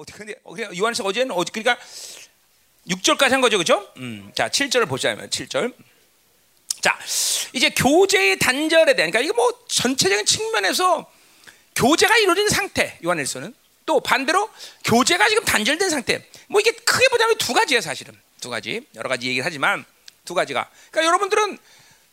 어떻게 0.00 0.18
근데 0.18 0.34
그냥 0.42 0.76
요한서 0.76 1.04
어제는 1.04 1.34
어제 1.34 1.50
그러니까 1.52 1.78
6절까지 2.88 3.30
한 3.30 3.40
거죠, 3.42 3.58
그렇죠? 3.58 3.86
음, 3.98 4.32
자 4.34 4.48
7절을 4.48 4.88
보자면 4.88 5.28
7절. 5.28 5.74
자 6.80 6.98
이제 7.52 7.68
교제의 7.68 8.38
단절에 8.38 8.94
대한 8.96 9.10
그러니까 9.10 9.20
이거 9.20 9.34
뭐 9.34 9.66
전체적인 9.68 10.24
측면에서 10.24 11.10
교제가 11.76 12.16
이루어진 12.16 12.48
상태 12.48 12.98
요한일서는 13.04 13.54
또 13.84 14.00
반대로 14.00 14.48
교제가 14.84 15.28
지금 15.28 15.44
단절된 15.44 15.90
상태. 15.90 16.24
뭐 16.48 16.60
이게 16.60 16.70
크게 16.72 17.08
보자면 17.08 17.36
두 17.36 17.52
가지예요, 17.52 17.82
사실은 17.82 18.18
두 18.40 18.48
가지 18.48 18.86
여러 18.94 19.08
가지 19.10 19.28
얘기를 19.28 19.44
하지만 19.44 19.84
두 20.24 20.32
가지가. 20.32 20.70
그러니까 20.90 21.08
여러분들은 21.08 21.58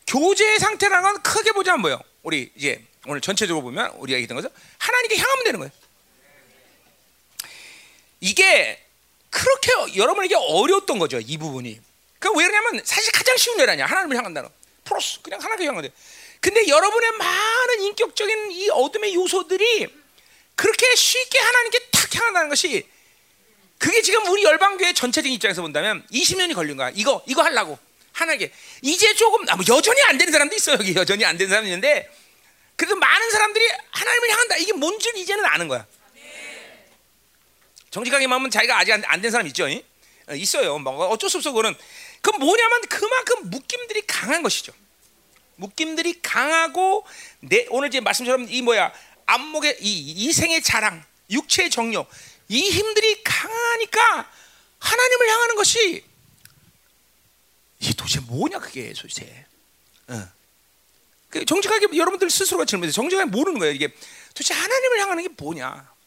교제 0.06 0.58
상태라는 0.58 1.12
건 1.12 1.22
크게 1.22 1.52
보자면 1.52 1.80
뭐요? 1.80 2.02
우리 2.22 2.52
이제 2.54 2.84
오늘 3.06 3.22
전체적으로 3.22 3.62
보면 3.62 3.92
우리가 3.96 4.18
얘기했던 4.18 4.36
것은 4.36 4.50
하나님께 4.76 5.16
향하면 5.16 5.44
되는 5.44 5.60
거예요. 5.60 5.72
이게 8.20 8.82
그렇게 9.30 9.96
여러분에게 9.96 10.34
어려웠던 10.36 10.98
거죠, 10.98 11.18
이 11.20 11.36
부분이. 11.38 11.80
그 12.18 12.28
왜 12.34 12.46
그러냐면 12.46 12.82
사실 12.84 13.12
가장 13.12 13.36
쉬운 13.36 13.58
일 13.60 13.70
아니야. 13.70 13.86
하나님을 13.86 14.16
향한다는. 14.16 14.48
프로스 14.84 15.20
그냥 15.22 15.40
하나님께 15.40 15.66
향하는. 15.68 15.90
근데 16.40 16.66
여러분의 16.68 17.12
많은 17.12 17.80
인격적인 17.82 18.52
이 18.52 18.70
어둠의 18.70 19.14
요소들이 19.14 19.86
그렇게 20.54 20.94
쉽게 20.96 21.38
하나님께 21.38 21.78
탁 21.92 22.14
향한다는 22.14 22.48
것이 22.48 22.86
그게 23.78 24.02
지금 24.02 24.26
우리 24.28 24.42
열방교회 24.42 24.92
전체적인 24.94 25.32
입장에서 25.34 25.62
본다면 25.62 26.04
20년이 26.12 26.54
걸린 26.54 26.76
거야. 26.76 26.90
이거 26.94 27.22
이거 27.26 27.42
하려고 27.42 27.78
하나님께 28.12 28.52
이제 28.82 29.14
조금 29.14 29.48
아, 29.48 29.54
뭐 29.56 29.64
여전히 29.68 30.02
안 30.02 30.18
되는 30.18 30.32
사람도 30.32 30.56
있어 30.56 30.72
여기 30.72 30.94
여전히 30.96 31.24
안 31.24 31.36
되는 31.38 31.48
사람이 31.50 31.68
있는데 31.68 32.10
그래도 32.74 32.96
많은 32.96 33.30
사람들이 33.30 33.64
하나님을 33.90 34.30
향한다. 34.30 34.56
이게 34.56 34.72
뭔지 34.72 35.12
이제는 35.14 35.44
아는 35.44 35.68
거야. 35.68 35.86
정직하게 37.98 38.26
말하면 38.28 38.50
자기가 38.50 38.78
아직 38.78 38.92
안 38.92 39.20
된 39.20 39.30
사람 39.30 39.46
있죠? 39.48 39.64
어, 39.66 40.34
있어요. 40.34 40.78
뭐 40.78 41.06
어쩔 41.08 41.28
수 41.28 41.38
없어 41.38 41.50
그거는. 41.50 41.74
그 42.20 42.30
뭐냐면 42.30 42.80
그만큼 42.82 43.50
묶임들이 43.50 44.06
강한 44.06 44.42
것이죠. 44.42 44.72
묶임들이 45.56 46.20
강하고 46.22 47.04
내 47.40 47.66
오늘 47.70 47.88
이제 47.88 48.00
말씀처럼 48.00 48.46
이 48.48 48.62
뭐야 48.62 48.92
안목의 49.26 49.78
이 49.80 50.10
이생의 50.12 50.62
자랑, 50.62 51.04
육체의 51.30 51.70
정욕 51.70 52.08
이 52.48 52.70
힘들이 52.70 53.22
강하니까 53.24 54.30
하나님을 54.78 55.28
향하는 55.28 55.56
것이 55.56 56.04
이게 57.80 57.92
도대체 57.94 58.20
뭐냐 58.20 58.58
그게 58.60 58.92
도대체. 58.92 59.46
어. 60.08 60.28
그 61.30 61.44
정직하게 61.44 61.96
여러분들 61.96 62.30
스스로가 62.30 62.64
질문해 62.64 62.92
정직하게 62.92 63.30
모르는 63.30 63.58
거예요. 63.58 63.74
이게 63.74 63.88
도대체 64.28 64.54
하나님을 64.54 65.00
향하는 65.00 65.22
게 65.24 65.28
뭐냐. 65.36 65.97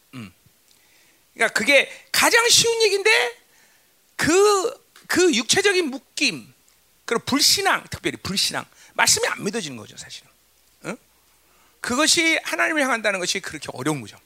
음. 1.32 1.34
그러니까 1.34 1.58
그게 1.58 1.90
가장 2.10 2.48
쉬운 2.48 2.82
얘기인데 2.82 3.42
그, 4.16 4.86
그 5.06 5.34
육체적인 5.34 5.90
묶임, 5.90 6.52
그리고 7.04 7.24
불신앙, 7.24 7.84
특별히 7.90 8.16
불신앙, 8.16 8.64
말씀이 8.94 9.26
안 9.26 9.42
믿어지는 9.42 9.76
거죠, 9.76 9.96
사실은. 9.96 10.28
어? 10.84 10.96
그것이 11.80 12.38
하나님을 12.44 12.82
향한다는 12.82 13.18
것이 13.18 13.40
그렇게 13.40 13.68
어려운 13.72 14.00
거죠. 14.00 14.16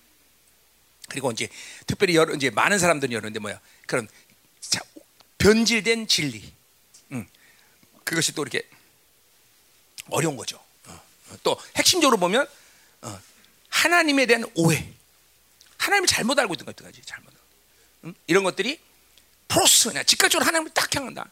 그리고 1.09 1.31
이제 1.31 1.49
특별히 1.87 2.17
여러, 2.17 2.35
이제 2.35 2.51
많은 2.51 2.79
사람들이 2.79 3.15
여러데 3.15 3.39
뭐야 3.39 3.61
그런 3.87 4.09
자, 4.61 4.81
변질된 5.39 6.09
진리, 6.09 6.53
음. 7.13 7.27
그것이 8.05 8.33
또 8.33 8.43
이렇게 8.43 8.69
어려운 10.11 10.37
거죠. 10.37 10.63
어. 10.87 11.01
또 11.43 11.61
핵심적으로 11.77 12.19
보면 12.19 12.47
어. 13.03 13.21
하나님에 13.69 14.27
대한 14.27 14.45
오해, 14.55 14.93
하나님을 15.87 16.07
잘못 16.09 16.39
알고 16.39 16.55
있던 16.55 16.67
것들까지 16.67 17.03
잘못. 17.05 17.33
음? 18.05 18.15
이런 18.27 18.45
것들이 18.45 18.79
프로스 19.49 19.89
그냥 19.91 20.05
즉각적으로 20.05 20.45
하나님을 20.47 20.73
딱 20.75 20.95
향한다. 20.95 21.29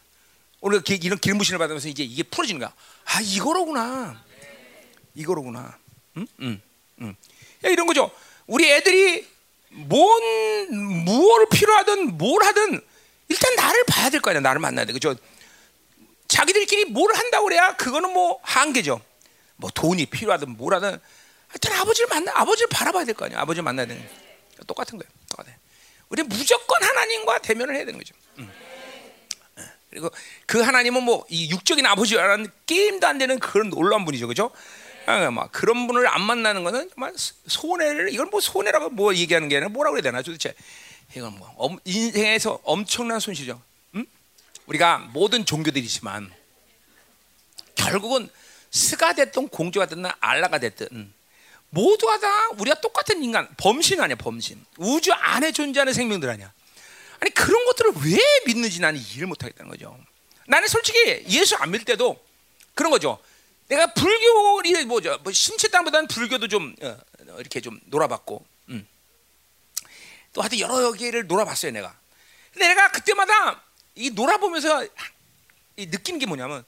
오늘 0.60 0.82
이런 0.88 1.18
길무신을 1.18 1.58
받으면서 1.58 1.88
이제 1.88 2.02
이게 2.04 2.22
풀어지는 2.22 2.60
거야. 2.60 2.72
아 3.04 3.20
이거로구나. 3.20 4.22
이거로구나. 5.14 5.78
음? 6.16 6.26
음, 6.40 6.62
음. 7.00 7.14
야, 7.64 7.68
이런 7.68 7.86
거죠. 7.86 8.10
우리 8.46 8.70
애들이 8.70 9.26
뭔 9.70 11.04
무엇을 11.04 11.46
필요하든 11.50 12.16
뭘 12.16 12.42
하든 12.44 12.80
일단 13.28 13.56
나를 13.56 13.84
봐야 13.88 14.10
될 14.10 14.20
거 14.20 14.30
아니야. 14.30 14.40
나를 14.40 14.60
만나야 14.60 14.86
돼. 14.86 14.92
그죠? 14.92 15.14
자기들끼리 16.28 16.86
뭘 16.86 17.14
한다고 17.14 17.44
그래야 17.46 17.76
그거는 17.76 18.12
뭐 18.12 18.38
한계죠. 18.42 19.00
뭐 19.56 19.70
돈이 19.74 20.06
필요하든 20.06 20.56
뭘 20.56 20.74
하든 20.74 20.98
하여튼 21.48 21.72
아버지를 21.72 22.08
만나 22.08 22.32
아버지를 22.34 22.68
바라봐야 22.68 23.04
될 23.04 23.14
거 23.14 23.24
아니야. 23.26 23.40
아버지를 23.40 23.62
만나야 23.64 23.86
되는. 23.86 24.08
똑같은 24.66 24.98
거예요. 24.98 25.10
똑같아. 25.30 25.48
우리 26.08 26.22
무조건 26.22 26.82
하나님과 26.82 27.38
대면을 27.38 27.74
해야 27.76 27.84
되는 27.84 27.98
거죠. 27.98 28.14
음. 28.38 28.50
그리고 29.90 30.10
그 30.46 30.60
하나님은 30.60 31.02
뭐 31.02 31.24
이 31.28 31.48
육적인 31.50 31.86
아버지라는 31.86 32.48
게임도 32.66 33.06
안 33.06 33.18
되는 33.18 33.38
그런 33.38 33.70
놀라운 33.70 34.04
분이죠, 34.04 34.26
그죠? 34.26 34.50
아, 35.06 35.30
막 35.30 35.52
그런 35.52 35.86
분을 35.86 36.06
안 36.08 36.22
만나는 36.22 36.64
거는 36.64 36.90
정말 36.94 37.12
손해를 37.46 38.12
이건 38.12 38.30
뭐 38.30 38.40
손해라고 38.40 38.90
뭐 38.90 39.14
얘기하는 39.14 39.48
게 39.48 39.56
아니라 39.56 39.68
뭐라고 39.68 39.96
해야 39.96 40.02
되나 40.02 40.22
도대체 40.22 40.54
이건 41.14 41.36
뭐 41.38 41.78
인생에서 41.84 42.60
엄청난 42.64 43.20
손실이죠. 43.20 43.60
음? 43.94 44.06
우리가 44.66 44.98
모든 45.12 45.44
종교들이지만 45.44 46.32
결국은 47.74 48.28
스가 48.70 49.12
됐든 49.12 49.48
공주가 49.48 49.86
됐든 49.86 50.04
알라가 50.20 50.58
됐든 50.58 51.12
모두가 51.74 52.20
다 52.20 52.48
우리가 52.58 52.80
똑같은 52.80 53.22
인간 53.22 53.48
범신 53.56 54.00
아니야 54.00 54.16
범신. 54.16 54.64
우주 54.78 55.12
안에 55.12 55.52
존재하는 55.52 55.92
생명들 55.92 56.30
아니야. 56.30 56.52
아니 57.20 57.30
그런 57.32 57.64
것들을 57.66 57.92
왜 58.04 58.18
믿는지 58.46 58.80
나는 58.80 59.00
이해를 59.00 59.26
못 59.26 59.42
하겠다는 59.42 59.70
거죠. 59.70 59.98
나는 60.46 60.68
솔직히 60.68 61.24
예수 61.28 61.56
안 61.56 61.70
믿을 61.72 61.84
때도 61.84 62.22
그런 62.74 62.90
거죠. 62.90 63.18
내가 63.68 63.92
불교리 63.92 64.84
뭐죠? 64.84 65.18
뭐 65.22 65.32
신체 65.32 65.68
땅보다는 65.68 66.06
불교도 66.08 66.48
좀 66.48 66.76
어, 66.82 66.96
이렇게 67.38 67.60
좀 67.60 67.80
놀아봤고 67.86 68.44
음. 68.68 68.86
또 70.32 70.42
하여튼 70.42 70.60
여러 70.60 70.92
개를 70.92 71.26
놀아봤어요 71.26 71.72
내가. 71.72 71.96
근데 72.52 72.68
내가 72.68 72.92
그때마다 72.92 73.62
이 73.96 74.10
놀아보면서 74.10 74.86
이 75.76 75.86
느끼는 75.86 76.20
게 76.20 76.26
뭐냐면 76.26 76.64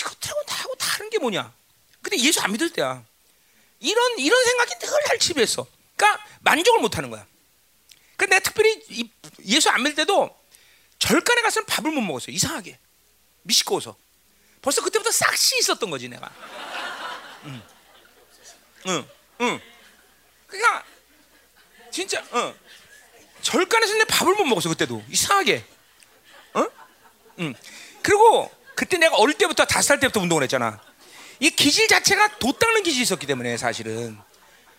이것들하고 0.00 0.40
나하고 0.46 0.74
다른 0.76 1.10
게 1.10 1.18
뭐냐? 1.18 1.52
근데 2.02 2.18
예수 2.18 2.40
안 2.40 2.52
믿을 2.52 2.70
때야 2.70 3.04
이런 3.80 4.18
이런 4.18 4.44
생각이 4.44 4.74
늘 4.78 4.88
날 5.08 5.18
지배했어. 5.18 5.66
그러니까 5.96 6.24
만족을 6.40 6.80
못 6.80 6.96
하는 6.96 7.10
거야. 7.10 7.26
근데 8.16 8.36
내가 8.36 8.42
특별히 8.44 9.10
예수 9.44 9.70
안 9.70 9.82
믿을 9.82 9.94
때도 9.94 10.36
절간에 10.98 11.40
가서는 11.42 11.66
밥을 11.66 11.90
못 11.92 12.00
먹었어. 12.00 12.30
이상하게 12.30 12.78
미식거워서. 13.42 13.96
벌써 14.60 14.82
그때부터 14.82 15.10
싹시 15.10 15.58
있었던 15.60 15.88
거지 15.90 16.08
내가. 16.08 16.30
응, 17.44 17.62
응, 18.88 19.08
응. 19.40 19.60
그러니까 20.46 20.84
진짜, 21.90 22.22
응. 22.34 22.54
절간에서 23.40 23.94
내 23.94 24.04
밥을 24.04 24.34
못 24.34 24.44
먹었어 24.44 24.68
그때도 24.68 25.02
이상하게. 25.08 25.64
응, 26.56 26.70
응. 27.38 27.54
그리고 28.02 28.50
그때 28.74 28.98
내가 28.98 29.16
어릴 29.16 29.38
때부터 29.38 29.64
다섯 29.64 29.82
살 29.88 30.00
때부터 30.00 30.20
운동을 30.20 30.42
했잖아. 30.42 30.80
이 31.40 31.50
기질 31.50 31.88
자체가 31.88 32.38
도 32.38 32.52
닦는 32.52 32.82
기질이 32.82 33.02
있었기 33.02 33.26
때문에 33.26 33.56
사실은 33.56 34.18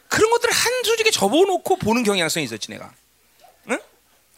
그런 0.07 0.29
것들을 0.31 0.53
한 0.53 0.83
수직에 0.83 1.11
접어놓고 1.11 1.77
보는 1.77 2.03
경향성이 2.03 2.45
있었지 2.45 2.69
내가. 2.71 2.91
응? 3.69 3.79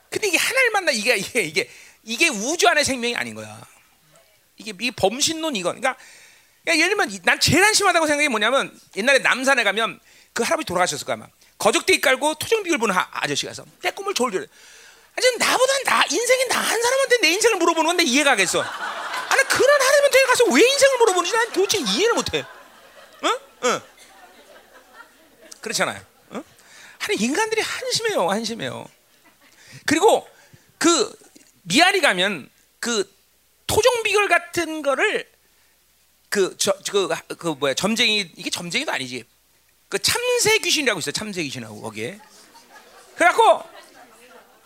근데 0.09 0.27
이게 0.27 0.37
하나님 0.37 0.73
만나 0.73 0.91
이게 0.91 1.15
이게 1.17 1.41
이게 1.41 1.69
이게 2.03 2.27
우주 2.29 2.67
안의 2.67 2.83
생명이 2.85 3.15
아닌 3.15 3.35
거야. 3.35 3.61
이게 4.57 4.73
이 4.79 4.91
범신론 4.91 5.55
이거. 5.55 5.69
그러니까, 5.69 5.97
그러니까 6.63 6.83
예를 6.85 6.97
들면 6.97 7.19
난 7.23 7.39
제일 7.39 7.63
한심하다고 7.63 8.05
생각이 8.07 8.27
뭐냐면 8.29 8.77
옛날에 8.95 9.19
남산에 9.19 9.63
가면 9.63 9.99
그 10.33 10.43
할아버지 10.43 10.65
돌아가셨을 10.67 11.05
거야 11.05 11.15
아마. 11.15 11.27
거적대기 11.57 12.01
깔고 12.01 12.35
토종비를 12.35 12.77
보는 12.79 12.95
하, 12.95 13.07
아저씨 13.11 13.45
가서 13.45 13.65
때꿈을 13.81 14.13
졸졸. 14.13 14.47
아니 15.15 15.37
나보다 15.37 15.73
나 15.85 16.03
인생이 16.09 16.47
나 16.47 16.59
한 16.61 16.81
사람한테 16.81 17.17
내 17.21 17.29
인생을 17.33 17.57
물어보는 17.57 17.87
건데 17.87 18.03
이해가 18.03 18.31
가겠어. 18.31 18.63
그런 19.61 19.81
하나님한테 19.81 20.23
가서 20.23 20.45
왜 20.45 20.61
인생을 20.67 20.97
물어보는지 20.97 21.35
난 21.35 21.51
도대체 21.51 21.77
이해를 21.79 22.15
못해. 22.15 22.43
응? 23.23 23.39
응. 23.65 23.81
그렇잖아요. 25.61 26.03
응? 26.31 26.43
아니 26.99 27.15
인간들이 27.17 27.61
한심해요, 27.61 28.27
한심해요. 28.27 28.89
그리고 29.85 30.27
그 30.79 31.15
미아리 31.61 32.01
가면 32.01 32.49
그 32.79 33.07
토종 33.67 34.01
비결 34.01 34.27
같은 34.27 34.81
거를 34.81 35.29
그저그 36.29 37.09
그, 37.27 37.35
그 37.35 37.47
뭐야 37.49 37.75
점쟁이 37.75 38.31
이게 38.35 38.49
점쟁이도 38.49 38.91
아니지. 38.91 39.25
그 39.89 39.99
참새 39.99 40.57
귀신이라고 40.57 40.99
있어. 41.01 41.11
참새 41.11 41.43
귀신하고 41.43 41.81
거기에. 41.81 42.19
그래갖고 43.15 43.63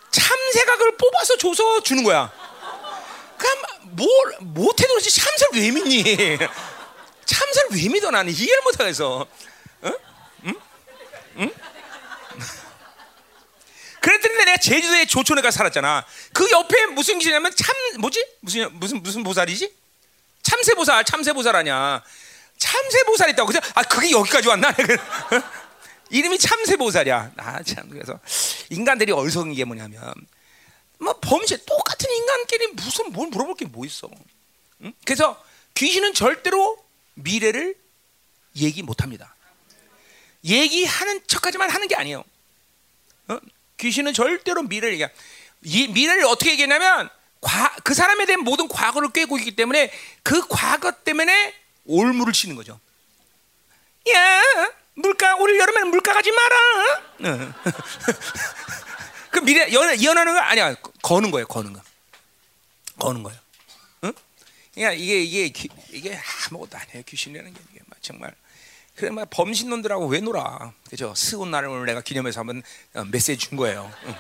참새가 0.09 0.77
그걸 0.77 0.95
뽑아서 0.95 1.35
줘서 1.35 1.83
주는 1.83 2.03
거야. 2.05 2.31
그럼 3.37 3.74
뭘 3.95 4.09
못해도 4.41 4.93
그렇지 4.93 5.09
참새를 5.09 5.61
왜 5.61 5.71
믿니? 5.71 6.03
참새를 7.25 7.69
왜 7.71 7.87
믿어 7.89 8.11
나는 8.11 8.33
이해를 8.33 8.61
못하겠어. 8.63 9.25
응? 9.85 9.97
응? 10.45 10.55
응? 11.37 11.51
그랬더니 14.01 14.35
내가 14.35 14.57
제주도에 14.57 15.05
조촌에 15.05 15.41
가 15.41 15.49
살았잖아. 15.49 16.05
그 16.33 16.49
옆에 16.51 16.87
무슨 16.87 17.19
기냐면 17.19 17.53
참 17.55 17.73
뭐지? 17.99 18.25
무슨 18.41 18.79
무슨 18.79 19.01
무슨 19.01 19.23
보살이지? 19.23 19.73
참새 20.43 20.73
보살, 20.75 21.03
참새 21.05 21.33
보살 21.33 21.55
아니야. 21.55 22.03
참새 22.57 23.03
보살 23.03 23.29
있다고. 23.31 23.47
그래서 23.47 23.65
아 23.73 23.81
그게 23.83 24.11
여기까지 24.11 24.47
왔나? 24.47 24.71
이름이 26.11 26.37
참새 26.37 26.77
보살이야. 26.77 27.31
아참 27.37 27.89
그래서 27.89 28.19
인간들이 28.69 29.11
얼성인 29.11 29.55
게 29.55 29.65
뭐냐면 29.65 30.13
뭐 31.05 31.19
범죄 31.21 31.55
똑같은 31.65 32.09
인간끼리 32.11 32.67
무슨 32.73 33.11
뭘 33.13 33.29
물어볼 33.29 33.55
게 33.55 33.65
뭐 33.65 33.85
있어? 33.85 34.09
응? 34.81 34.93
그래서 35.05 35.41
귀신은 35.75 36.13
절대로 36.13 36.77
미래를 37.13 37.75
얘기 38.57 38.81
못합니다. 38.81 39.35
얘기하는 40.43 41.21
척하지만 41.27 41.69
하는 41.69 41.87
게 41.87 41.95
아니에요. 41.95 42.23
어? 43.27 43.37
귀신은 43.77 44.13
절대로 44.13 44.63
미래를 44.63 44.99
얘기. 44.99 45.11
이 45.63 45.87
미래를 45.87 46.25
어떻게 46.25 46.51
얘기하냐면 46.51 47.09
과, 47.41 47.75
그 47.83 47.93
사람에 47.93 48.25
대한 48.25 48.41
모든 48.43 48.67
과거를 48.67 49.09
꿰고 49.11 49.37
있기 49.39 49.55
때문에 49.55 49.91
그 50.23 50.47
과거 50.47 50.91
때문에 50.91 51.53
올무를 51.85 52.33
치는 52.33 52.55
거죠. 52.55 52.79
야, 54.13 54.41
물가 54.95 55.35
올 55.35 55.57
여름에는 55.59 55.87
물가 55.89 56.13
가지 56.13 56.31
마라. 56.31 56.57
어. 59.35 59.39
그 59.39 59.39
미래 59.41 59.73
연 59.73 60.03
연하는 60.03 60.33
거 60.33 60.39
아니야. 60.39 60.75
거는 61.01 61.31
거예요. 61.31 61.45
거는 61.47 61.73
거. 61.73 61.81
거는 62.97 63.21
거예요. 63.23 63.37
응? 64.05 64.13
그러니까 64.73 64.93
이게 64.93 65.21
이게 65.21 65.69
이게 65.91 66.19
아무것도 66.49 66.77
아니에요. 66.77 67.03
귀신이라는 67.03 67.53
게 67.53 67.59
이게 67.71 67.81
정말 67.99 68.33
그래 68.95 69.09
막 69.09 69.29
범신놈들하고 69.29 70.07
왜 70.07 70.21
놀아? 70.21 70.73
그죠? 70.89 71.13
스온 71.15 71.51
날을 71.51 71.67
오늘 71.67 71.85
내가 71.85 71.99
기념해서 71.99 72.39
한번 72.39 72.63
어, 72.93 73.03
메시지 73.03 73.37
준 73.37 73.57
거예요. 73.57 73.91
응. 74.05 74.15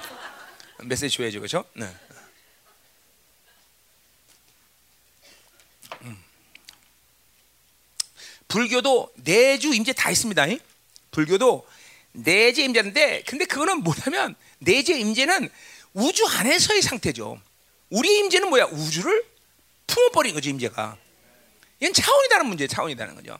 메시지 0.89 1.15
줘야죠, 1.15 1.39
그죠? 1.39 1.63
네. 1.73 1.89
음. 6.01 6.21
불교도 8.49 9.13
내주 9.15 9.73
임재 9.73 9.93
다 9.93 10.11
있습니다. 10.11 10.45
잉? 10.47 10.59
불교도 11.11 11.65
내재 12.11 12.63
임재인데, 12.63 13.23
근데 13.23 13.45
그거는 13.45 13.81
뭐냐면 13.81 14.35
내재 14.65 14.97
임재는 14.99 15.49
우주 15.93 16.25
안에서의 16.25 16.81
상태죠. 16.81 17.39
우리 17.89 18.17
임재는 18.19 18.49
뭐야? 18.49 18.65
우주를 18.65 19.23
품어버린 19.87 20.33
거지 20.33 20.49
임재가. 20.49 20.97
이건 21.79 21.93
차원이 21.93 22.29
다른 22.29 22.47
문제, 22.47 22.67
차원이 22.67 22.95
다른 22.95 23.15
거죠. 23.15 23.37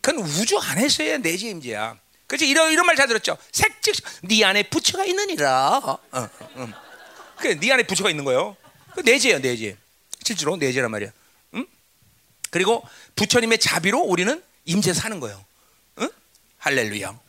그건 0.00 0.24
우주 0.24 0.58
안에서의 0.58 1.20
내재 1.20 1.48
임재야. 1.48 1.98
그렇지 2.26 2.48
이런 2.48 2.72
이런 2.72 2.84
말 2.86 2.96
잘 2.96 3.06
들었죠. 3.06 3.38
색즉 3.52 3.94
네 4.22 4.44
안에 4.44 4.64
부처가 4.64 5.04
있느니라. 5.04 5.78
어, 5.78 5.98
어, 6.10 6.28
어. 6.54 6.68
그네 7.38 7.72
안에 7.72 7.84
부처가 7.84 8.10
있는 8.10 8.24
거예요. 8.24 8.56
그 8.94 9.00
내재야 9.00 9.38
내재. 9.38 9.76
실제로 10.24 10.56
내재란 10.56 10.90
말이야. 10.90 11.10
응? 11.54 11.66
그리고 12.50 12.82
부처님의 13.14 13.58
자비로 13.58 14.00
우리는 14.00 14.42
임재 14.64 14.92
사는 14.92 15.20
거예요. 15.20 15.44
응? 16.00 16.10
할렐루야. 16.58 17.20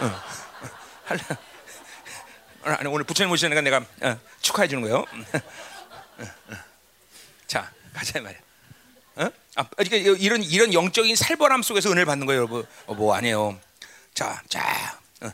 응. 0.00 0.12
할렐. 1.04 1.20
아니, 2.62 2.88
오늘 2.88 3.04
부처님 3.04 3.32
오시니까 3.32 3.60
내가 3.62 3.78
어, 4.02 4.20
축하해 4.40 4.68
주는 4.68 4.82
거예요. 4.82 5.04
자 7.46 7.70
가자 7.94 8.20
말이야. 8.20 8.40
어? 9.16 9.30
아, 9.56 9.64
이런 9.82 10.42
이런 10.42 10.74
영적인 10.74 11.16
살벌함 11.16 11.62
속에서 11.62 11.88
은혜를 11.88 12.04
받는 12.06 12.26
거예요, 12.26 12.40
여러분. 12.40 12.66
어, 12.86 12.94
뭐 12.94 13.14
아니에요. 13.14 13.58
자, 14.14 14.42
자, 14.48 14.98
어. 15.22 15.32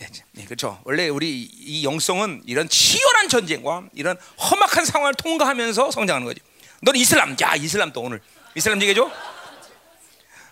예, 0.00 0.44
그렇죠. 0.44 0.80
원래 0.84 1.08
우리 1.08 1.42
이 1.42 1.84
영성은 1.84 2.42
이런 2.46 2.68
치열한 2.68 3.28
전쟁과 3.28 3.88
이런 3.94 4.16
험악한 4.38 4.84
상황을 4.84 5.14
통과하면서 5.14 5.90
성장하는 5.90 6.26
거지. 6.26 6.40
너는 6.82 7.00
이슬람, 7.00 7.36
야 7.40 7.54
이슬람 7.56 7.92
또 7.92 8.02
오늘 8.02 8.20
이슬람 8.54 8.80
얘기해줘. 8.80 9.10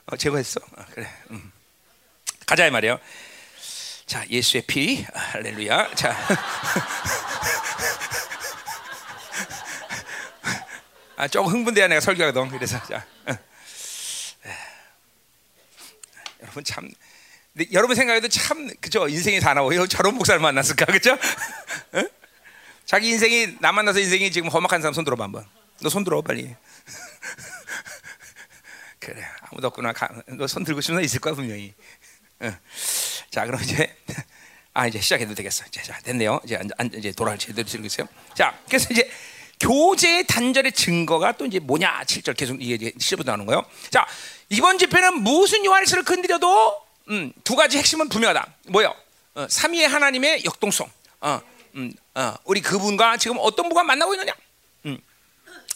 어, 0.06 0.16
제거했어. 0.16 0.60
어, 0.76 0.84
그래. 0.92 1.08
음. 1.30 1.52
가자 2.46 2.66
이 2.66 2.70
말이에요. 2.70 2.98
자, 4.06 4.24
예수의 4.28 4.62
피, 4.66 5.04
할렐루야. 5.12 5.94
자. 5.94 6.16
아, 11.16 11.26
조금 11.28 11.50
흥분돼야 11.52 11.88
내가 11.88 12.00
설교하거든. 12.00 12.50
그래서 12.50 12.80
자. 12.84 13.04
여러분 16.42 16.62
참 16.64 16.90
여러분 17.72 17.96
생각해도 17.96 18.28
참 18.28 18.68
그죠 18.80 19.08
인생이 19.08 19.40
사나워요. 19.40 19.86
저런 19.86 20.14
목사를 20.14 20.38
만났을까 20.40 20.84
그죠? 20.86 21.16
자기 22.84 23.08
인생이 23.08 23.56
나 23.60 23.72
만나서 23.72 23.98
인생이 23.98 24.30
지금 24.30 24.48
험악한 24.50 24.80
사람 24.82 24.92
손 24.94 25.04
들어봐 25.04 25.24
한번. 25.24 25.44
너 25.80 25.88
손 25.90 26.04
들어 26.04 26.20
빨리. 26.22 26.54
그래 29.00 29.24
아무도 29.50 29.66
없구나. 29.68 29.92
너 30.38 30.46
손 30.46 30.64
들고 30.64 30.80
싶은 30.82 30.96
사 30.96 31.00
있을 31.02 31.18
거야 31.20 31.34
분명히. 31.34 31.74
자 33.36 33.44
그럼 33.44 33.60
이제 33.62 33.94
아 34.72 34.86
이제 34.86 34.98
시작해도 34.98 35.34
되겠어. 35.34 35.66
자, 35.70 35.82
자 35.82 35.98
됐네요. 36.00 36.40
이제 36.42 36.58
안, 36.78 36.90
이제 36.94 37.12
돌아갈 37.12 37.38
제대로 37.38 37.68
들겠어요. 37.68 38.08
자 38.32 38.58
그래서 38.66 38.88
이제 38.90 39.10
교제의 39.60 40.26
단절의 40.26 40.72
증거가 40.72 41.32
또 41.32 41.44
이제 41.44 41.58
뭐냐 41.58 42.04
7절 42.04 42.34
계속 42.34 42.56
이게 42.62 42.92
7절부터 42.92 43.26
나오는 43.26 43.44
거예요. 43.44 43.62
자 43.90 44.06
이번 44.48 44.78
집회는 44.78 45.20
무슨 45.20 45.66
요한일서를 45.66 46.04
건드려도 46.04 46.80
음, 47.10 47.30
두 47.44 47.56
가지 47.56 47.76
핵심은 47.76 48.08
분명하다. 48.08 48.54
뭐요? 48.68 48.94
어, 49.34 49.46
삼위의 49.50 49.86
하나님의 49.86 50.46
역동성. 50.46 50.90
어, 51.20 51.38
음, 51.74 51.92
어, 52.14 52.34
우리 52.44 52.62
그분과 52.62 53.18
지금 53.18 53.36
어떤 53.38 53.68
분과 53.68 53.84
만나고 53.84 54.14
있느냐? 54.14 54.32
음. 54.86 54.98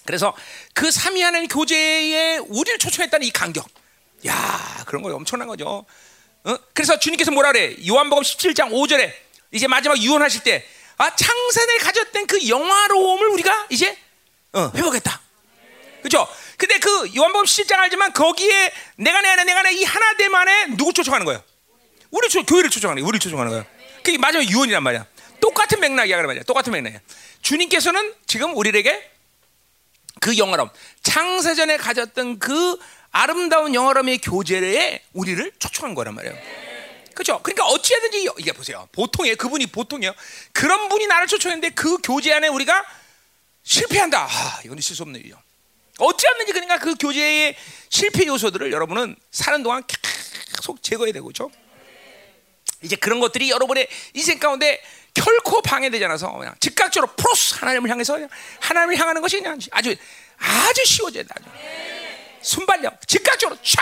그래서 0.06 0.34
그 0.72 0.90
삼위 0.90 1.20
하나님 1.20 1.46
교제에 1.46 2.38
우리를 2.38 2.78
초청했다는 2.78 3.26
이 3.26 3.30
간격. 3.30 3.68
야 4.26 4.82
그런 4.86 5.02
거 5.02 5.14
엄청난 5.14 5.46
거죠. 5.46 5.84
어? 6.44 6.56
그래서 6.72 6.98
주님께서 6.98 7.30
뭐라 7.30 7.52
그래? 7.52 7.76
요한복음 7.86 8.22
17장 8.22 8.70
5절에 8.70 9.12
이제 9.52 9.66
마지막 9.66 9.98
유언하실 10.00 10.42
때 10.42 10.66
아, 10.96 11.14
창세에 11.14 11.78
가졌던 11.78 12.26
그 12.26 12.48
영화로움을 12.48 13.28
우리가 13.28 13.66
이제 13.70 13.96
어, 14.52 14.70
회복했다. 14.74 15.20
그렇죠? 16.02 16.26
근데 16.56 16.78
그 16.78 17.10
요한복음 17.16 17.44
17장 17.44 17.74
알지만 17.78 18.12
거기에 18.12 18.72
내가 18.96 19.20
내 19.22 19.28
안에 19.28 19.44
내가 19.44 19.62
내 19.62 19.70
이 19.72 19.84
하나됨 19.84 20.34
안에 20.34 20.66
누구 20.76 20.92
초청하는 20.92 21.24
거예요? 21.24 21.42
우리 22.10 22.28
초, 22.28 22.42
교회를 22.44 22.70
초청하는 22.70 23.00
거예요. 23.00 23.08
우리를 23.08 23.20
초청하는 23.20 23.50
거예요. 23.50 23.66
그게 24.02 24.18
마지막 24.18 24.44
유언이란 24.48 24.82
말이야. 24.82 25.06
똑같은 25.40 25.78
맥락이야 25.80 26.16
그런 26.16 26.26
말이야. 26.28 26.42
똑같은 26.44 26.72
맥락이야. 26.72 27.00
주님께서는 27.42 28.14
지금 28.26 28.56
우리에게 28.56 29.10
그 30.20 30.36
영화로움, 30.36 30.68
창세전에 31.02 31.76
가졌던 31.78 32.38
그 32.40 32.78
아름다운 33.12 33.74
영화로움의 33.74 34.18
교제에 34.18 35.02
우리를 35.12 35.52
초청한 35.58 35.94
거란 35.94 36.14
말이에요. 36.14 36.36
그렇죠? 37.14 37.40
그러니까 37.42 37.66
어찌하든지 37.66 38.28
이게 38.38 38.52
보세요. 38.52 38.88
보통에 38.92 39.34
그분이 39.34 39.66
보통이요. 39.66 40.14
그런 40.52 40.88
분이 40.88 41.06
나를 41.06 41.26
초청했는데 41.26 41.74
그 41.74 41.98
교제 41.98 42.32
안에 42.32 42.48
우리가 42.48 42.84
실패한다. 43.62 44.26
아, 44.30 44.60
이건 44.64 44.78
있을 44.78 44.96
수 44.96 45.02
없는 45.02 45.20
일이죠. 45.20 45.36
어찌하든지 45.98 46.52
그러니까 46.52 46.78
그 46.78 46.94
교제의 46.94 47.56
실패 47.90 48.26
요소들을 48.26 48.72
여러분은 48.72 49.16
사는 49.30 49.62
동안 49.62 49.82
계속 50.56 50.82
제거해야 50.82 51.12
되고 51.12 51.26
그렇죠? 51.26 51.50
이제 52.82 52.96
그런 52.96 53.20
것들이 53.20 53.50
여러분의 53.50 53.86
인생 54.14 54.38
가운데 54.38 54.82
결코 55.12 55.60
방해되지 55.60 56.02
않아서 56.06 56.32
그냥 56.32 56.54
즉각적으로 56.60 57.12
프로스 57.14 57.56
하나님을 57.56 57.90
향해서 57.90 58.18
하나님을 58.60 58.96
향하는 58.96 59.20
것이 59.20 59.36
그냥 59.36 59.58
아주 59.72 59.94
아주 60.38 60.84
쉬워져야 60.86 61.24
돼. 61.24 61.28
아주. 61.34 61.99
순발력 62.42 63.06
즉각적으로 63.06 63.58
촥 63.60 63.78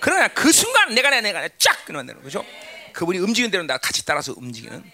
그러나 0.00 0.28
그 0.28 0.52
순간 0.52 0.94
내가 0.94 1.10
내 1.10 1.20
내가 1.20 1.48
쫙 1.58 1.84
끊어내는 1.84 2.22
거죠. 2.22 2.44
그분이 2.92 3.18
움직이는 3.18 3.50
대로 3.50 3.64
나 3.64 3.76
같이 3.78 4.04
따라서 4.04 4.32
움직이는 4.36 4.84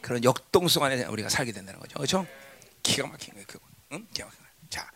그런 0.00 0.22
역동성 0.22 0.84
안에 0.84 1.04
우리가 1.04 1.28
살게 1.28 1.52
된다는 1.52 1.80
거죠. 1.80 1.94
그렇죠? 1.94 2.26
기가 2.82 3.06
막힌 3.08 3.34
거예요. 3.34 3.46
그거. 3.48 3.64
응? 3.92 4.06
기가 4.12 4.26
막힌 4.26 4.38
거예요. 4.40 4.52
자, 4.70 4.90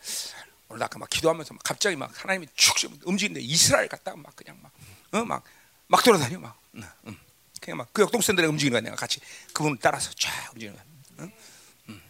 오늘 0.69 0.83
아까 0.83 0.99
막 0.99 1.09
기도하면서 1.09 1.55
막 1.55 1.63
갑자기 1.65 1.97
막 1.97 2.13
하나님이 2.23 2.47
축 2.55 2.77
움직이는데 3.05 3.41
이스라엘 3.41 3.89
갔다가 3.89 4.17
막 4.17 4.35
그냥 4.37 4.59
막, 4.63 4.73
어? 5.13 5.25
막, 5.25 5.43
막 5.89 6.05
돌아다녀 6.05 6.39
막. 6.39 6.57
응, 6.77 6.83
응. 7.07 7.19
그냥 7.61 7.79
막 7.79 7.89
그 7.93 8.03
역동성들에 8.03 8.47
움직이는 8.47 8.75
거야. 8.75 8.81
내가 8.83 8.97
같이 8.97 9.21
그분을 9.53 9.79
따라서 9.81 10.13
쫙 10.13 10.31
움직이는 10.53 10.77
거야. 10.77 10.85
응? 11.21 11.33
응. 11.89 12.01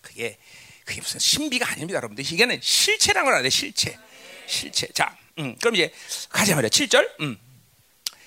그게 0.00 0.38
그게 0.86 1.00
무슨 1.02 1.18
신비가 1.18 1.68
아닙니다, 1.70 1.96
여러분들. 1.98 2.24
이게는 2.24 2.60
실체라는 2.62 3.24
걸 3.24 3.34
알아야 3.34 3.42
돼. 3.42 3.50
실체, 3.50 3.98
실체. 4.46 4.86
자, 4.94 5.14
음, 5.38 5.56
그럼 5.60 5.74
이제 5.74 5.92
가자 6.30 6.54
말이야. 6.54 6.70
7절. 6.70 7.10
음. 7.20 7.36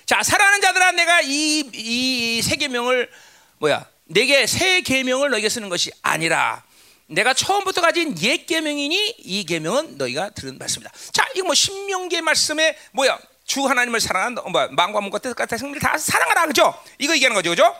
자, 0.06 0.22
사랑하는 0.22 0.60
자들아 0.60 0.92
내가 0.92 1.20
이 1.22 1.64
이 1.72 2.42
세 2.42 2.56
계명을 2.56 3.10
뭐야? 3.58 3.86
내게 4.04 4.46
새 4.46 4.82
계명을 4.82 5.30
너에게 5.30 5.48
쓰는 5.48 5.68
것이 5.68 5.90
아니라 6.02 6.62
내가 7.06 7.32
처음부터 7.32 7.80
가진 7.80 8.14
옛 8.22 8.44
계명이니 8.46 9.16
이 9.18 9.44
계명은 9.44 9.96
너희가 9.98 10.30
들은 10.30 10.58
말씀이다. 10.58 10.90
자, 11.12 11.26
이거 11.34 11.46
뭐 11.46 11.54
신명계 11.54 12.20
말씀에 12.20 12.76
뭐야? 12.92 13.18
주 13.46 13.66
하나님을 13.66 14.00
사랑한 14.00 14.34
뭐 14.34 14.68
마음과 14.68 15.00
몸과 15.00 15.18
뜻과 15.18 15.46
생명을 15.46 15.80
다 15.80 15.96
사랑하라 15.96 16.46
그죠? 16.46 16.74
이거 16.98 17.14
얘기하는 17.14 17.34
거죠, 17.34 17.50
그죠? 17.50 17.74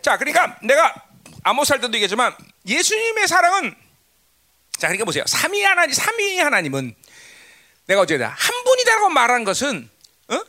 자, 0.00 0.16
그러니까 0.16 0.58
내가 0.62 0.94
아모스 1.42 1.72
할 1.72 1.80
때도 1.80 1.92
얘기했지만 1.94 2.34
예수님의 2.66 3.28
사랑은 3.28 3.74
자, 4.82 4.88
그러니까 4.88 5.04
보세요. 5.04 5.22
삼위 5.28 5.62
하나님, 5.62 5.94
삼위 5.94 6.40
하나님은 6.40 6.96
내가 7.86 8.00
어제다 8.00 8.34
한 8.36 8.64
분이다라고 8.64 9.10
말한 9.10 9.44
것은 9.44 9.88
어? 10.26 10.40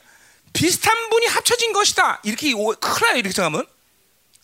비슷한 0.54 1.10
분이 1.12 1.28
합쳐진 1.28 1.72
것이다. 1.72 2.20
이렇게 2.24 2.52
오- 2.54 2.74
큰일 2.74 3.18
이렇게 3.18 3.32
생각하면 3.32 3.68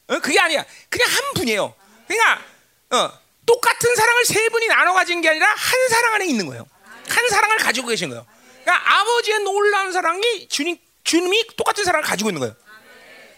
어? 0.10 0.19
그게 0.19 0.39
아니야. 0.39 0.63
그냥 0.89 1.10
한 1.10 1.34
분이에요. 1.34 1.74
그러니까 2.08 2.46
어, 2.91 3.19
똑같은 3.48 3.96
사랑을 3.96 4.25
세 4.25 4.48
분이 4.50 4.67
나눠 4.67 4.93
가진 4.93 5.22
게 5.22 5.29
아니라 5.29 5.48
한 5.48 5.89
사랑 5.89 6.13
안에 6.13 6.27
있는 6.27 6.46
거예요. 6.46 6.67
한 7.10 7.27
사랑을 7.29 7.58
가지고 7.58 7.88
계신 7.88 8.10
거예요. 8.10 8.27
그러니까 8.63 9.00
아버지의 9.00 9.39
놀라운 9.39 9.91
사랑이 9.91 10.48
주님 10.50 10.77
주님이 11.03 11.48
똑같은 11.58 11.84
사랑을 11.84 12.05
가지고 12.05 12.29
있는 12.29 12.41
거예요. 12.41 12.55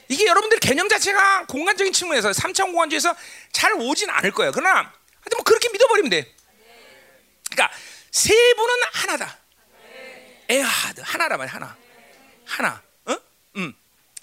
이게 0.10 0.26
여러분들 0.26 0.60
개념 0.60 0.90
자체가 0.90 1.46
공간적인 1.46 1.94
측면에서 1.94 2.34
삼차원 2.34 2.74
공간주에서 2.74 3.16
잘 3.54 3.72
오진 3.76 4.10
않을 4.10 4.32
거예요. 4.32 4.52
그러나 4.52 4.80
하여튼 5.22 5.38
뭐 5.38 5.44
그렇게 5.46 5.70
믿어버리면 5.70 6.10
돼. 6.10 6.41
그러니까 7.52 7.78
세 8.12 8.34
분은 8.56 8.76
하나다. 8.94 9.38
에하드 10.50 11.02
하나라 11.02 11.38
말이야 11.38 11.54
하나. 11.54 11.78
하나. 12.46 12.84
어? 13.06 13.18
음. 13.58 13.74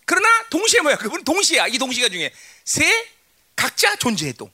그러나 0.05 0.29
동시에 0.51 0.81
뭐야? 0.81 0.97
그분 0.97 1.23
동시야. 1.25 1.67
이 1.69 1.79
동시가 1.79 2.09
중에 2.09 2.33
세 2.65 3.11
각자 3.55 3.95
존재해 3.97 4.33
또. 4.33 4.51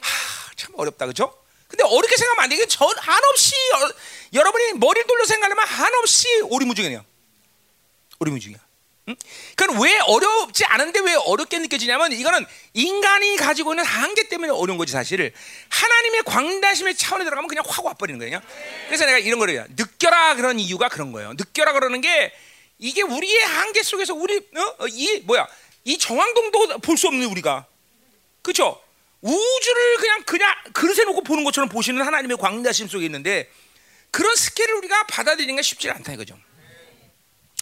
하, 0.00 0.54
참 0.56 0.72
어렵다 0.76 1.06
그죠? 1.06 1.36
근데 1.68 1.84
어렵게 1.84 2.16
생각하면 2.16 2.44
안 2.44 2.50
돼. 2.50 2.66
전 2.66 2.88
한없이 2.98 3.54
어, 3.74 3.90
여러분이 4.34 4.74
머리를 4.74 5.06
돌려 5.06 5.24
생각하면 5.24 5.66
한없이 5.66 6.40
오리무중이네요. 6.42 7.04
오리무중이야. 8.20 8.58
응? 9.08 9.16
그건 9.56 9.82
왜 9.82 9.98
어렵지 9.98 10.64
않은데 10.64 11.00
왜 11.00 11.14
어렵게 11.14 11.58
느껴지냐면 11.58 12.12
이거는 12.12 12.44
인간이 12.74 13.36
가지고 13.36 13.72
있는 13.72 13.84
한계 13.84 14.28
때문에 14.28 14.52
어려운 14.52 14.78
거지 14.78 14.92
사실. 14.92 15.32
하나님의 15.70 16.22
광다심의 16.24 16.94
차원에 16.96 17.24
들어가면 17.24 17.48
그냥 17.48 17.64
확 17.66 17.84
와버리는 17.84 18.18
거예요. 18.20 18.40
그래서 18.86 19.04
내가 19.04 19.18
이런 19.18 19.38
거를. 19.40 19.66
느껴라 19.76 20.36
그런 20.36 20.60
이유가 20.60 20.88
그런 20.88 21.10
거예요. 21.10 21.32
느껴라 21.32 21.72
그러는 21.72 22.00
게 22.00 22.32
이게 22.78 23.02
우리의 23.02 23.42
한계 23.44 23.82
속에서 23.82 24.14
우리 24.14 24.36
어? 24.36 24.74
어, 24.78 24.86
이 24.88 25.20
뭐야 25.24 25.48
이 25.84 25.98
정황동도 25.98 26.78
볼 26.78 26.96
수 26.96 27.08
없는 27.08 27.26
우리가 27.26 27.66
그렇죠? 28.42 28.80
우주를 29.20 29.96
그냥 29.98 30.22
그냥 30.24 30.54
그릇에 30.72 31.04
놓고 31.04 31.22
보는 31.22 31.42
것처럼 31.44 31.68
보시는 31.68 32.02
하나님의 32.04 32.36
광다심 32.38 32.88
속에 32.88 33.04
있는데 33.06 33.48
그런 34.10 34.34
스케일을 34.36 34.74
우리가 34.76 35.04
받아들이는 35.06 35.56
게 35.56 35.62
쉽지 35.62 35.90
않다 35.90 36.12
이거죠. 36.12 36.36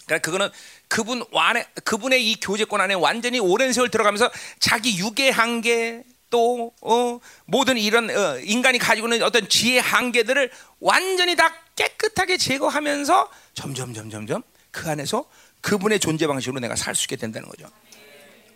그러니까 0.05 0.25
그거는 0.25 0.49
그분 0.87 1.23
안에 1.33 1.65
그분의 1.83 2.29
이 2.31 2.39
교제권 2.39 2.81
안에 2.81 2.93
완전히 2.95 3.39
오랜 3.39 3.73
세월 3.73 3.89
들어가면서 3.89 4.29
자기 4.59 4.97
육의 4.97 5.31
한계 5.31 6.03
또 6.29 6.73
어, 6.81 7.19
모든 7.45 7.77
이런 7.77 8.09
어, 8.09 8.39
인간이 8.39 8.77
가지고 8.77 9.07
있는 9.07 9.23
어떤 9.23 9.47
지혜 9.49 9.79
한계들을 9.79 10.51
완전히 10.79 11.35
다 11.35 11.53
깨끗하게 11.75 12.37
제거하면서 12.37 13.29
점점 13.53 13.93
점점 13.93 14.27
점 14.27 14.41
그 14.71 14.89
안에서 14.89 15.25
그분의 15.61 15.99
존재 15.99 16.25
방식으로 16.27 16.59
내가 16.59 16.75
살 16.75 16.95
수 16.95 17.03
있게 17.03 17.17
된다는 17.17 17.47
거죠. 17.47 17.65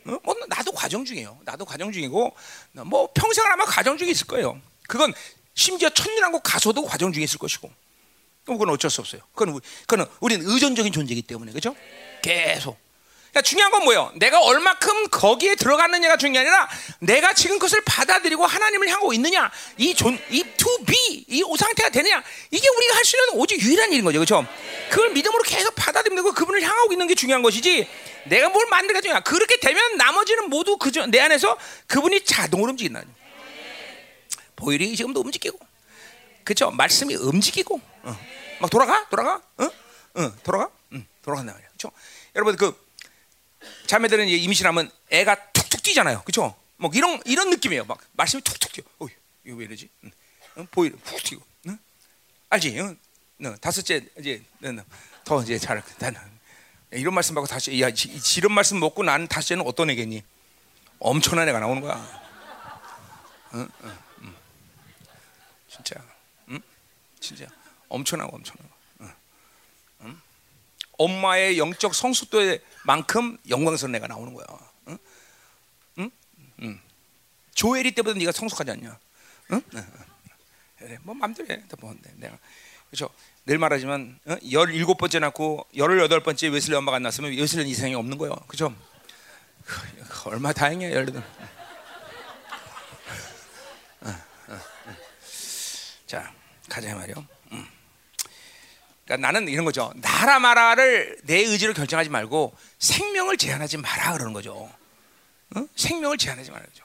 어? 0.06 0.20
뭐 0.24 0.36
나도 0.48 0.72
과정 0.72 1.04
중이에요. 1.06 1.38
나도 1.44 1.66
과정 1.66 1.92
중이고 1.92 2.36
뭐 2.86 3.10
평생을 3.14 3.52
아마 3.52 3.66
과정 3.66 3.98
중에 3.98 4.10
있을 4.10 4.26
거예요. 4.28 4.60
그건 4.88 5.14
심지어 5.54 5.90
천년왕국 5.90 6.42
가서도 6.44 6.86
과정 6.86 7.12
중에 7.14 7.24
있을 7.24 7.38
것이고. 7.38 7.70
그건 8.46 8.70
어쩔 8.70 8.92
수 8.92 9.02
없어요. 9.02 9.22
그건, 9.34 9.56
우- 9.56 9.62
그건 9.88 10.08
우리는 10.20 10.46
의존적인 10.48 10.92
존재이기 10.92 11.24
때문에 11.24 11.52
그죠? 11.52 11.76
계속. 12.22 12.78
그러니까 13.32 13.50
중요한 13.50 13.72
건 13.72 13.84
뭐예요? 13.84 14.14
내가 14.16 14.40
얼마큼 14.42 15.10
거기에 15.10 15.56
들어갔느냐가 15.56 16.16
중요한 16.16 16.34
게 16.34 16.40
아니라 16.50 16.70
내가 17.00 17.34
지금 17.34 17.58
그것을 17.60 17.82
받아들이고 17.82 18.46
하나님을 18.46 18.88
향하고 18.88 19.12
있느냐, 19.14 19.52
이 19.78 19.94
존, 19.94 20.18
이 20.30 20.42
to 20.56 20.86
be, 20.86 21.26
이 21.28 21.44
상태가 21.58 21.90
되느냐, 21.90 22.24
이게 22.52 22.66
우리가 22.70 22.96
할 22.96 23.04
수 23.04 23.18
있는 23.18 23.34
오직 23.42 23.60
유일한 23.62 23.92
일인 23.92 24.06
거죠, 24.06 24.20
그렇죠? 24.20 24.48
그걸 24.90 25.10
믿음으로 25.10 25.44
계속 25.44 25.76
받아들이고 25.76 26.32
그분을 26.34 26.62
향하고 26.62 26.94
있는 26.94 27.08
게 27.08 27.16
중요한 27.16 27.42
것이지. 27.42 27.86
내가 28.28 28.48
뭘 28.50 28.68
만들까 28.68 29.02
중요해. 29.02 29.20
그렇게 29.26 29.58
되면 29.60 29.98
나머지는 29.98 30.50
모두 30.50 30.78
그저 30.78 31.06
내 31.08 31.20
안에서 31.20 31.58
그분이 31.88 32.24
자동으로 32.24 32.72
움직인다. 32.72 33.02
보일이 34.56 34.96
지금도 34.96 35.20
움직이고, 35.20 35.60
그렇죠? 36.46 36.72
말씀이 36.72 37.16
움직이고, 37.16 37.82
어. 38.04 38.18
막 38.60 38.70
돌아가, 38.70 39.08
돌아가, 39.10 39.42
어, 39.58 39.64
어, 40.22 40.36
돌아가, 40.44 40.70
응, 40.94 41.06
돌아간다 41.22 41.54
말이야, 41.54 41.68
그렇죠? 41.70 41.92
여러분 42.36 42.56
그 42.56 42.74
자매들은 43.88 44.28
임신하면 44.28 44.92
애가 45.10 45.52
툭툭 45.52 45.84
뛰잖아요, 45.84 46.22
그렇죠? 46.24 46.56
뭐 46.78 46.92
이런 46.94 47.22
이런 47.26 47.50
느낌이에요. 47.50 47.86
막 47.86 48.00
말씀이 48.14 48.42
툭툭 48.42 48.72
뛰어. 48.72 48.84
어, 49.00 49.08
이거 49.46 49.56
왜 49.58 49.66
이러지? 49.66 49.90
응. 50.04 50.12
어, 50.58 50.68
보일 50.72 50.96
훅 51.04 51.24
튀고, 51.24 51.42
응? 51.68 51.78
알지? 52.50 52.80
응? 52.80 52.98
너 53.38 53.56
다섯째 53.58 54.06
이제 54.20 54.44
너, 54.60 54.72
너, 54.72 54.84
더 55.26 55.42
이제 55.44 55.58
잘 55.58 55.82
나는 56.00 56.20
이런 56.92 57.14
말씀 57.14 57.36
받고 57.36 57.48
다시 57.48 57.80
야 57.82 57.92
지- 57.92 58.20
지- 58.20 58.40
이런 58.40 58.54
말씀 58.54 58.80
먹고 58.80 59.04
난 59.04 59.28
다섯째는 59.28 59.66
어떤 59.68 59.90
애겠니? 59.90 60.24
엄청난 61.00 61.48
애가 61.50 61.60
나오는 61.60 61.82
거야. 61.82 62.24
응? 63.56 63.68
응, 63.84 63.98
응. 64.24 64.36
진짜, 65.70 65.96
응? 66.50 66.62
진짜 67.20 67.46
엄청나고 67.90 68.36
엄청나고. 68.36 68.70
응. 69.02 69.12
응? 70.02 70.22
엄마의 70.98 71.58
영적 71.58 71.94
성숙도에만큼 71.94 73.38
영광스러운 73.50 73.96
애가 73.96 74.08
나오는 74.08 74.34
거야. 74.34 74.46
응? 74.88 75.00
응? 76.00 76.12
응. 76.62 76.82
조엘이 77.54 77.92
때보다 77.94 78.18
네가 78.18 78.32
성숙하지 78.32 78.72
않냐? 78.72 79.00
응? 79.52 79.62
응, 79.74 79.80
응. 79.80 80.06
그래, 80.78 80.98
뭐 81.04 81.16
맘대로 81.16 81.54
해. 81.54 81.64
또 81.70 81.78
뭔데 81.80 82.12
내가 82.18 82.38
그렇죠. 82.90 83.10
늘 83.46 83.58
말하지만 83.58 84.20
어? 84.26 84.36
17번째 84.38 85.20
낳고 85.20 85.66
18번째 85.76 86.52
웨슬리 86.54 86.76
엄마가 86.76 86.98
안 86.98 87.04
낳았으면 87.04 87.32
웨슬리는 87.32 87.70
이상이 87.70 87.96
없는 87.96 88.18
거예요. 88.18 88.36
그죠? 88.48 88.74
그, 89.64 89.82
얼마 90.30 90.54
다행이야, 90.54 90.92
열두. 90.92 91.22
자, 96.06 96.32
가자 96.70 96.96
말이요. 96.96 97.16
음. 97.52 97.68
그러니까 99.06 99.28
나는 99.28 99.48
이런 99.48 99.66
거죠. 99.66 99.94
나라 100.02 100.40
마라를 100.40 101.18
내 101.24 101.38
의지로 101.38 101.74
결정하지 101.74 102.10
말고 102.10 102.56
생명을 102.80 103.38
제한하지 103.38 103.78
마라 103.78 104.14
그러는 104.14 104.34
거죠. 104.34 104.70
어? 105.56 105.68
생명을 105.76 106.18
제한하지 106.18 106.52
말라 106.52 106.66
그죠. 106.66 106.84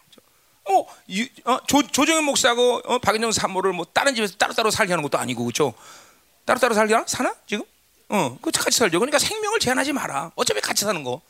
어, 0.68 0.86
유, 1.10 1.26
어 1.44 1.58
조, 1.66 1.82
조정현 1.82 2.22
목사하고 2.24 2.82
어, 2.84 2.98
박은정 2.98 3.32
사모를 3.32 3.72
뭐 3.72 3.86
다른 3.86 4.14
집에서 4.14 4.36
따로따로 4.36 4.70
살게 4.70 4.92
하는 4.92 5.02
것도 5.02 5.18
아니고 5.18 5.44
그렇죠. 5.44 5.74
따로따로 6.44 6.74
살게 6.74 6.94
하나? 6.94 7.06
사나 7.08 7.34
지금? 7.46 7.64
어, 8.10 8.38
그 8.40 8.50
같이 8.50 8.78
살죠. 8.78 8.98
그러니까 8.98 9.18
생명을 9.18 9.58
제한하지 9.58 9.92
마라. 9.92 10.32
어차피 10.36 10.60
같이 10.60 10.84
사는 10.84 11.02
거. 11.02 11.22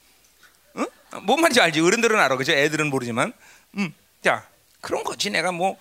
응? 0.76 0.86
뭔 1.22 1.40
말인지 1.40 1.60
알지? 1.60 1.80
어른들은 1.80 2.18
알아, 2.18 2.36
그죠? 2.36 2.52
애들은 2.52 2.90
모르지만, 2.90 3.32
음, 3.76 3.94
자 4.22 4.46
그런 4.80 5.04
거지. 5.04 5.30
내가 5.30 5.52
뭐 5.52 5.78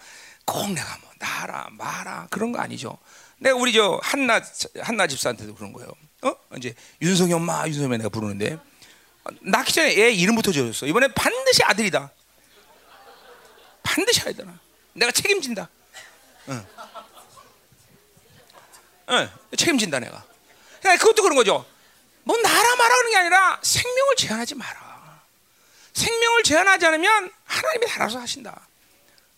꼭 0.49 0.71
내가 0.71 0.97
뭐 1.01 1.11
나라 1.19 1.67
마라 1.71 2.27
그런 2.31 2.51
거 2.51 2.59
아니죠. 2.59 2.97
내가 3.39 3.57
우리 3.57 3.73
저 3.73 3.99
한나 4.03 4.41
한나 4.81 5.07
집사한테도 5.07 5.55
그런 5.55 5.73
거예요. 5.73 5.91
어? 6.21 6.35
이제 6.57 6.75
윤성이 7.01 7.33
엄마, 7.33 7.65
윤성이 7.67 7.97
내가 7.97 8.09
부르는데 8.09 8.59
낳기 9.41 9.73
전에 9.73 9.89
애 9.97 10.11
이름부터 10.11 10.51
지어줬어. 10.51 10.85
이번에 10.85 11.07
반드시 11.09 11.63
아들이다. 11.63 12.11
반드시 13.83 14.21
아들이다. 14.21 14.59
내가 14.93 15.11
책임진다. 15.11 15.69
응. 16.49 16.65
응, 19.11 19.29
책임진다 19.57 19.99
내가. 19.99 20.23
그것도 20.81 21.23
그런 21.23 21.35
거죠. 21.35 21.65
뭐 22.23 22.37
나라 22.37 22.75
그런 22.75 23.11
게 23.11 23.17
아니라 23.17 23.59
생명을 23.63 24.15
제한하지 24.17 24.55
마라. 24.55 25.21
생명을 25.93 26.43
제한하지 26.43 26.85
않으면 26.85 27.31
하나님이 27.45 27.91
알아서 27.91 28.19
하신다. 28.19 28.67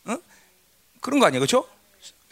어? 0.06 0.18
그런 1.00 1.20
거 1.20 1.26
아니야, 1.28 1.40
그렇죠? 1.40 1.68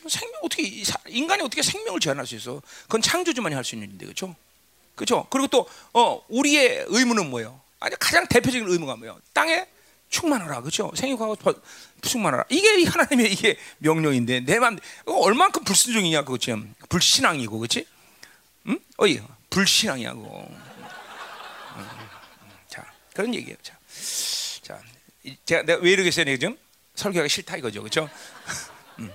생명 0.09 0.41
어떻게 0.43 0.63
인간이 1.07 1.41
어떻게 1.43 1.61
생명을 1.61 1.99
제한할 1.99 2.25
수 2.27 2.35
있어? 2.35 2.61
그건 2.83 3.01
창조주만이 3.01 3.55
할 3.55 3.63
수 3.63 3.75
있는 3.75 3.87
일인데, 3.87 4.05
그렇죠? 4.05 4.35
그렇죠? 4.95 5.27
그리고 5.29 5.47
또 5.47 5.69
어, 5.93 6.21
우리의 6.27 6.85
의무는 6.87 7.29
뭐예요? 7.29 7.59
아니 7.79 7.95
가장 7.97 8.27
대표적인 8.27 8.67
의무가 8.67 8.95
뭐예요? 8.97 9.19
땅에 9.33 9.65
충만하라, 10.09 10.61
그렇죠? 10.61 10.91
생육하고 10.95 11.35
버- 11.35 11.53
충만하라. 12.01 12.45
이게 12.49 12.83
하나님의 12.83 13.31
이게 13.31 13.57
명령인데 13.77 14.41
내 14.41 14.59
맘, 14.59 14.77
얼만큼 15.05 15.63
불순종이냐, 15.63 16.23
그거 16.23 16.37
지금 16.37 16.73
불신앙이고, 16.89 17.59
그렇지? 17.59 17.85
응? 18.67 18.79
어이, 18.97 19.21
불신앙이야, 19.51 20.13
그거. 20.13 20.47
음, 20.49 20.55
음, 21.77 21.87
자, 22.67 22.83
그런 23.13 23.33
얘기예요. 23.35 23.55
자, 23.61 23.77
자, 24.63 24.81
이- 25.23 25.37
제가 25.45 25.61
내가 25.61 25.79
왜 25.81 25.91
이러겠어요, 25.91 26.25
지금? 26.37 26.57
설교하기 26.95 27.29
싫다 27.29 27.57
이거죠, 27.57 27.81
그렇죠? 27.81 28.09
음. 28.99 29.11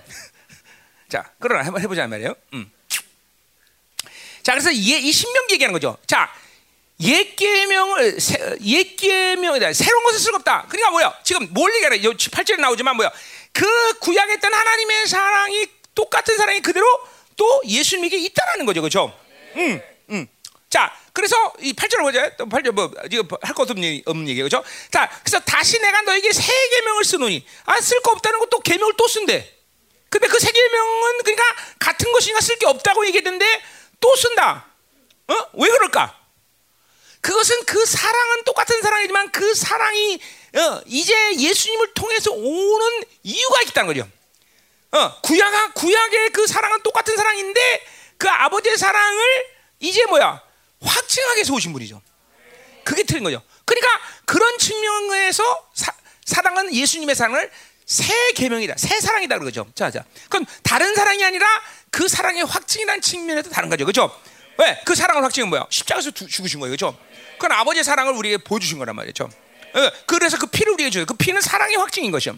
자, 1.15 1.31
그러나 1.39 1.63
한번 1.63 1.81
해보자 1.81 2.05
말이에요. 2.07 2.35
음. 2.51 2.69
자, 4.43 4.51
그래서 4.51 4.69
이, 4.69 4.75
이 4.75 5.11
신명기 5.13 5.53
얘기하는 5.53 5.71
거죠. 5.71 5.97
자, 6.05 6.29
옛 6.99 7.37
계명을 7.37 8.17
옛 8.65 8.95
계명이다. 8.97 9.71
새로운 9.71 10.03
것을 10.03 10.19
쓸수 10.19 10.35
없다. 10.35 10.65
그러니까 10.67 10.91
뭐야? 10.91 11.17
지금 11.23 11.47
뭘 11.51 11.73
얘기하래? 11.75 11.99
8절에 11.99 12.59
나오지만 12.59 12.97
뭐야? 12.97 13.09
그 13.53 13.93
구약에 13.99 14.33
있던 14.33 14.53
하나님의 14.53 15.07
사랑이 15.07 15.67
똑같은 15.93 16.35
사랑이 16.35 16.59
그대로 16.59 16.85
또 17.37 17.61
예수님에게 17.65 18.17
있다라는 18.17 18.65
거죠. 18.65 18.81
그렇죠? 18.81 19.17
음. 19.55 19.81
음. 20.09 20.27
자, 20.69 20.93
그래서 21.13 21.53
이 21.61 21.71
8절을 21.71 22.01
보자. 22.01 22.35
또 22.35 22.45
8절 22.45 22.71
뭐 22.71 22.91
지금 23.09 23.25
할것 23.41 23.71
없는 23.71 24.01
없는 24.05 24.27
얘기 24.27 24.41
그렇죠? 24.41 24.61
자, 24.91 25.09
그래서 25.23 25.39
다시 25.39 25.79
내가 25.79 26.01
너에게 26.01 26.33
새 26.33 26.51
계명을 26.71 27.05
쓰노니 27.05 27.45
아, 27.67 27.79
쓸 27.79 28.01
거 28.01 28.11
없다는 28.11 28.39
것도 28.39 28.59
계명을 28.59 28.95
또 28.97 29.07
쓴대. 29.07 29.54
근데 30.15 30.29
그새 30.29 30.49
계명은 30.49 31.17
그러니까 31.23 31.43
같은 31.77 32.09
것이니까 32.13 32.39
쓸 32.39 32.57
게 32.57 32.65
없다고 32.67 33.05
얘기했는데 33.07 33.61
또 33.99 34.15
쓴다. 34.15 34.65
어? 35.27 35.33
왜 35.55 35.67
그럴까? 35.67 36.17
그것은 37.19 37.65
그 37.65 37.85
사랑은 37.85 38.45
똑같은 38.45 38.81
사랑이지만 38.81 39.33
그 39.33 39.53
사랑이 39.53 40.17
어, 40.55 40.81
이제 40.85 41.13
예수님을 41.35 41.93
통해서 41.95 42.31
오는 42.31 43.03
이유가 43.23 43.61
있다는 43.63 43.93
거죠. 43.93 44.09
어, 44.91 45.19
구약 45.19 45.73
구약의 45.73 46.29
그 46.29 46.47
사랑은 46.47 46.81
똑같은 46.81 47.17
사랑인데 47.17 47.85
그 48.17 48.29
아버지의 48.29 48.77
사랑을 48.77 49.47
이제 49.81 50.05
뭐야 50.05 50.41
확증하게 50.79 51.41
해서 51.41 51.53
오신 51.53 51.73
분이죠. 51.73 52.01
그게 52.85 53.03
틀린 53.03 53.25
거죠. 53.25 53.41
그러니까 53.65 54.01
그런 54.23 54.57
측면에서 54.59 55.69
사, 55.73 55.93
사랑은 56.23 56.73
예수님의 56.73 57.15
사랑을 57.15 57.51
새 57.85 58.13
계명이다, 58.35 58.75
새 58.77 58.99
사랑이다 58.99 59.37
그러죠. 59.39 59.67
자, 59.75 59.91
자, 59.91 60.03
그럼 60.29 60.45
다른 60.63 60.95
사랑이 60.95 61.23
아니라 61.23 61.47
그 61.91 62.07
사랑의 62.07 62.43
확증이라는 62.43 63.01
측면에서 63.01 63.49
다른 63.49 63.69
거죠, 63.69 63.85
그렇죠? 63.85 64.11
왜? 64.57 64.81
그 64.85 64.95
사랑을 64.95 65.23
확증은 65.23 65.49
뭐야? 65.49 65.67
십자가에서 65.69 66.11
두, 66.11 66.27
죽으신 66.27 66.59
거예요, 66.59 66.75
그렇죠? 66.75 66.97
그건 67.33 67.51
아버지의 67.51 67.83
사랑을 67.83 68.13
우리에게 68.13 68.43
보여주신 68.43 68.79
거란 68.79 68.95
말이죠. 68.95 69.29
예, 69.75 69.91
그래서 70.05 70.37
그 70.37 70.47
피를 70.47 70.73
우리에게 70.73 70.89
줘요. 70.89 71.05
그 71.05 71.13
피는 71.13 71.41
사랑의 71.41 71.75
확증인 71.75 72.11
것이야, 72.11 72.33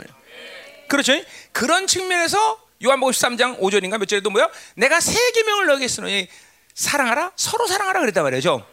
그렇죠? 0.89 1.13
그런 1.51 1.88
측면에서 1.88 2.62
요한복음 2.84 3.12
13장 3.12 3.60
5절인가 3.60 3.98
몇 3.98 4.06
절에도 4.08 4.30
뭐야? 4.30 4.50
내가 4.75 5.00
새 5.00 5.18
계명을 5.32 5.66
너에게 5.68 5.88
쓰노니 5.88 6.27
사랑하라, 6.74 7.32
서로 7.36 7.68
사랑하라 7.68 8.01
그랬단 8.01 8.24
말이죠. 8.24 8.66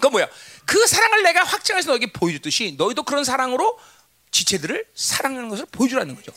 그 0.00 0.08
뭐야? 0.08 0.28
그 0.64 0.86
사랑을 0.86 1.22
내가 1.22 1.44
확증해서 1.44 1.90
너에게 1.90 2.12
보여줬듯이 2.12 2.74
너희도 2.78 3.04
그런 3.04 3.24
사랑으로 3.24 3.78
지체들을 4.34 4.84
사랑하는 4.94 5.48
것을 5.48 5.64
보여주라는 5.70 6.16
거죠. 6.16 6.32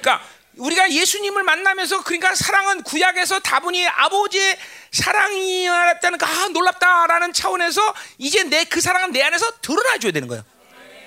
그러니까 0.00 0.24
우리가 0.56 0.90
예수님을 0.92 1.42
만나면서 1.42 2.04
그러니까 2.04 2.34
사랑은 2.34 2.82
구약에서 2.82 3.40
다분히 3.40 3.86
아버지의 3.86 4.58
사랑이었다는 4.92 6.18
아 6.22 6.48
놀랍다라는 6.48 7.32
차원에서 7.32 7.94
이제 8.18 8.44
내 8.44 8.64
그 8.64 8.80
사랑은 8.80 9.12
내 9.12 9.22
안에서 9.22 9.60
드러나 9.60 9.98
줘야 9.98 10.12
되는 10.12 10.28
거예요. 10.28 10.44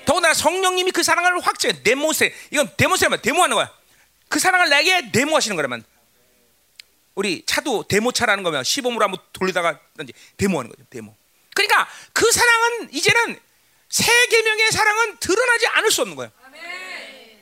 더군다나 0.06 0.34
성령님이 0.34 0.92
그 0.92 1.02
사랑을 1.04 1.40
확증해 1.40 1.82
데모세 1.84 2.34
이건 2.52 2.70
데모세만 2.78 3.22
데모하는 3.22 3.56
거야. 3.56 3.72
그 4.28 4.40
사랑을 4.40 4.70
내게 4.70 5.12
데모하시는 5.12 5.56
거라면 5.56 5.84
우리 7.16 7.44
차도 7.46 7.88
데모차라는 7.88 8.44
거면 8.44 8.64
시범으로 8.64 9.04
한번 9.04 9.20
돌리다가 9.32 9.80
데모하는 10.38 10.70
거죠. 10.70 10.84
데모. 10.90 11.16
그러니까 11.56 11.88
그 12.12 12.30
사랑은 12.32 12.94
이제는 12.94 13.40
새 13.96 14.28
계명의 14.28 14.72
사랑은 14.74 15.18
드러나지 15.20 15.68
않을 15.68 15.90
수 15.90 16.02
없는 16.02 16.18
거예요. 16.18 16.32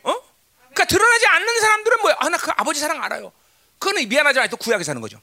어? 0.03 0.13
그러니까 0.59 0.85
드러나지 0.85 1.25
않는 1.27 1.59
사람들은 1.59 2.01
뭐야? 2.01 2.15
아, 2.19 2.29
나 2.29 2.37
그 2.37 2.51
아버지 2.55 2.79
사랑 2.79 3.03
알아요. 3.03 3.31
그거는 3.79 4.07
미안하지만 4.07 4.49
또 4.49 4.57
구약에 4.57 4.83
사는 4.83 5.01
거죠. 5.01 5.19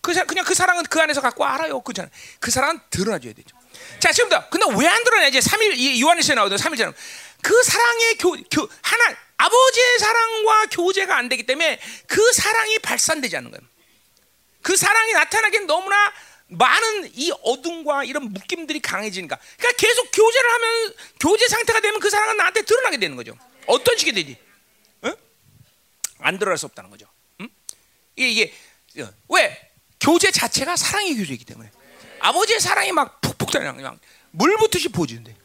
그 0.00 0.12
그냥 0.26 0.44
그 0.44 0.52
사랑은 0.52 0.82
그 0.90 1.00
안에서 1.00 1.20
갖고 1.20 1.44
알아요. 1.44 1.80
그잖아. 1.80 2.08
그 2.40 2.50
사랑은 2.50 2.80
드러나줘야 2.90 3.32
되죠. 3.34 3.56
자, 4.00 4.10
지금부터. 4.12 4.48
근데 4.50 4.66
왜 4.76 4.88
안 4.88 5.04
드러나? 5.04 5.28
이제 5.28 5.38
3일 5.38 6.00
요한에서 6.00 6.34
나오던 6.34 6.58
3일처럼 6.58 6.92
그 7.40 7.62
사랑의 7.62 8.18
교, 8.18 8.32
교 8.50 8.68
하나 8.82 9.16
아버지의 9.36 9.98
사랑과 10.00 10.66
교제가 10.72 11.16
안 11.16 11.28
되기 11.28 11.44
때문에 11.46 11.78
그 12.08 12.32
사랑이 12.32 12.80
발산되지 12.80 13.36
않는 13.36 13.52
거예요. 13.52 13.62
그 14.62 14.76
사랑이 14.76 15.12
나타나기엔 15.12 15.66
너무나 15.68 16.12
많은 16.56 17.10
이 17.14 17.32
어둠과 17.42 18.04
이런 18.04 18.32
묶임들이 18.32 18.80
강해지니까. 18.80 19.38
그러니까 19.56 19.76
계속 19.76 20.10
교제를 20.12 20.52
하면 20.52 20.94
교제 21.20 21.46
상태가 21.48 21.80
되면 21.80 22.00
그 22.00 22.10
사랑은 22.10 22.36
나한테 22.36 22.62
드러나게 22.62 22.96
되는 22.96 23.16
거죠. 23.16 23.36
어떤 23.66 23.96
식이 23.96 24.12
되지? 24.12 24.36
응? 25.04 25.14
안 26.18 26.38
드러날 26.38 26.58
수 26.58 26.66
없다는 26.66 26.90
거죠. 26.90 27.06
응? 27.40 27.48
이게, 28.16 28.52
이게 28.92 29.02
어, 29.02 29.12
왜? 29.28 29.70
교제 30.00 30.30
자체가 30.30 30.76
사랑의 30.76 31.16
교제이기 31.16 31.44
때문에. 31.44 31.70
아버지의 32.20 32.60
사랑이 32.60 32.92
막 32.92 33.20
푹푹 33.20 33.50
달려 33.50 33.72
그냥 33.74 33.98
물 34.30 34.56
붓듯이 34.56 34.88
부어지는데. 34.88 35.36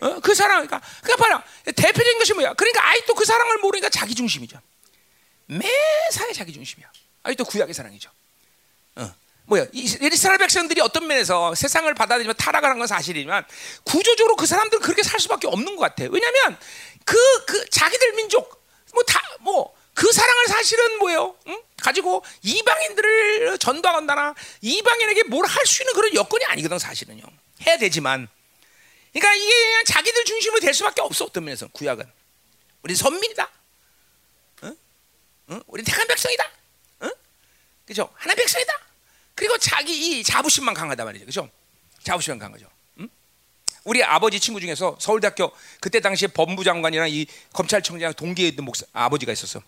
어? 0.00 0.20
그 0.20 0.34
사랑, 0.34 0.66
그러니까, 0.66 0.80
그러니까 1.02 1.24
봐라. 1.24 1.44
대표적인 1.64 2.18
것이 2.18 2.34
뭐야? 2.34 2.54
그러니까 2.54 2.88
아직도 2.90 3.14
그 3.14 3.24
사랑을 3.24 3.58
모르니까 3.58 3.88
자기 3.88 4.14
중심이죠. 4.14 4.60
매사에 5.46 6.32
자기 6.32 6.52
중심이야. 6.52 6.90
아직도 7.22 7.44
구약의 7.44 7.72
사랑이죠. 7.74 8.10
어. 9.42 9.46
뭐야? 9.46 9.66
이스라엘 9.72 10.38
백성들이 10.38 10.80
어떤 10.80 11.06
면에서 11.06 11.54
세상을 11.54 11.92
받아들이면 11.94 12.36
타락을 12.36 12.68
한 12.70 12.78
건 12.78 12.86
사실이지만 12.86 13.44
구조적으로 13.84 14.36
그 14.36 14.46
사람들은 14.46 14.82
그렇게 14.82 15.02
살 15.02 15.20
수밖에 15.20 15.46
없는 15.46 15.76
것 15.76 15.82
같아. 15.82 16.04
왜냐하면 16.10 16.58
그, 17.04 17.16
그 17.44 17.68
자기들 17.70 18.12
민족 18.14 18.62
뭐 18.94 19.02
다 19.04 19.20
뭐 19.40 19.72
그 19.94 20.10
사랑을 20.10 20.46
사실은 20.46 20.98
뭐예요? 21.00 21.36
응? 21.48 21.62
가지고 21.82 22.24
이방인들을 22.42 23.58
전도한다나 23.58 24.34
이방인에게 24.62 25.24
뭘 25.24 25.44
할 25.46 25.66
수 25.66 25.82
있는 25.82 25.92
그런 25.92 26.14
여건이 26.14 26.46
아니거든 26.46 26.78
사실은요. 26.78 27.22
해야 27.66 27.76
되지만 27.76 28.26
그러니까 29.12 29.34
이게 29.34 29.52
그냥 29.52 29.84
자기들 29.84 30.24
중심으로 30.24 30.60
될 30.60 30.72
수밖에 30.72 31.02
없어 31.02 31.26
어떤 31.26 31.44
면에서 31.44 31.68
구약은 31.68 32.10
우리 32.82 32.94
선민이다. 32.94 33.50
응? 34.64 34.76
응? 35.50 35.62
우리 35.66 35.82
택한 35.82 36.06
백성이다. 36.08 36.50
응? 37.02 37.10
그죠? 37.84 38.08
하나 38.14 38.34
백성이다. 38.34 38.72
그리고 39.34 39.56
자기 39.58 40.18
이 40.18 40.22
자부심만 40.24 40.74
강하다 40.74 41.04
말이죠. 41.04 41.26
그죠? 41.26 41.50
자부심만 42.02 42.38
강하죠. 42.38 42.66
응? 43.00 43.08
우리 43.84 44.02
아버지 44.04 44.38
친구 44.40 44.60
중에서 44.60 44.96
서울대학교 45.00 45.50
그때 45.80 46.00
당시에 46.00 46.28
법무장관이랑 46.28 47.10
이 47.10 47.26
검찰청장 47.52 48.12
동기에 48.14 48.48
있는 48.48 48.64
목사 48.64 48.84
아버지가 48.92 49.32
있었어. 49.32 49.62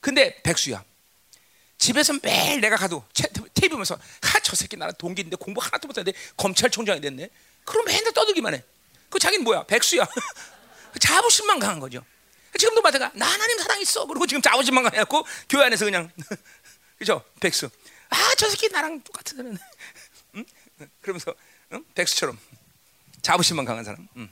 근데 0.00 0.40
백수야. 0.42 0.84
집에서 1.78 2.12
매일 2.22 2.60
내가 2.60 2.76
가도 2.76 3.04
TV 3.54 3.68
보면서 3.70 3.96
하 4.22 4.38
저 4.48 4.56
새끼 4.56 4.78
나는 4.78 4.94
동기인데 4.96 5.36
공부 5.36 5.60
하나도 5.60 5.86
못하는데 5.88 6.16
검찰총장이 6.38 7.02
됐네. 7.02 7.28
그럼 7.66 7.84
맨날 7.84 8.12
떠들기만 8.14 8.54
해. 8.54 8.64
그 9.10 9.18
자기는 9.18 9.44
뭐야? 9.44 9.64
백수야. 9.64 10.06
자부심만 10.98 11.58
강한 11.58 11.78
거죠. 11.78 12.02
지금도 12.58 12.80
마찬가 12.80 13.10
나 13.14 13.26
하나님 13.26 13.58
사랑 13.58 13.78
있어. 13.82 14.06
그리고 14.06 14.26
지금 14.26 14.40
자부심만 14.40 14.84
강해갖고 14.84 15.26
교회 15.50 15.66
안에서 15.66 15.84
그냥 15.84 16.10
그죠? 16.98 17.22
백수. 17.40 17.68
아, 18.10 18.34
저 18.36 18.48
새끼 18.50 18.68
나랑 18.68 19.00
똑같은 19.02 19.36
사람. 19.36 19.56
응? 20.36 20.44
그러면서 21.00 21.34
응? 21.72 21.84
백수처럼 21.94 22.38
자부심만 23.22 23.64
강한 23.64 23.84
사람. 23.84 24.06
응. 24.16 24.30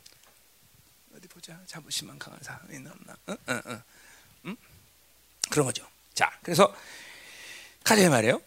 어디 1.15 1.29
보자. 1.29 1.59
자부심만 1.67 2.19
강한 2.19 2.43
사람이 2.43 2.77
있나 2.77 2.91
없나? 2.93 3.17
응? 3.29 3.37
응, 3.49 3.63
응. 3.67 3.83
응? 4.47 4.57
그런 5.51 5.67
거죠. 5.67 5.89
자, 6.15 6.37
그래서 6.43 6.75
가자 7.85 8.09
말이에요. 8.09 8.41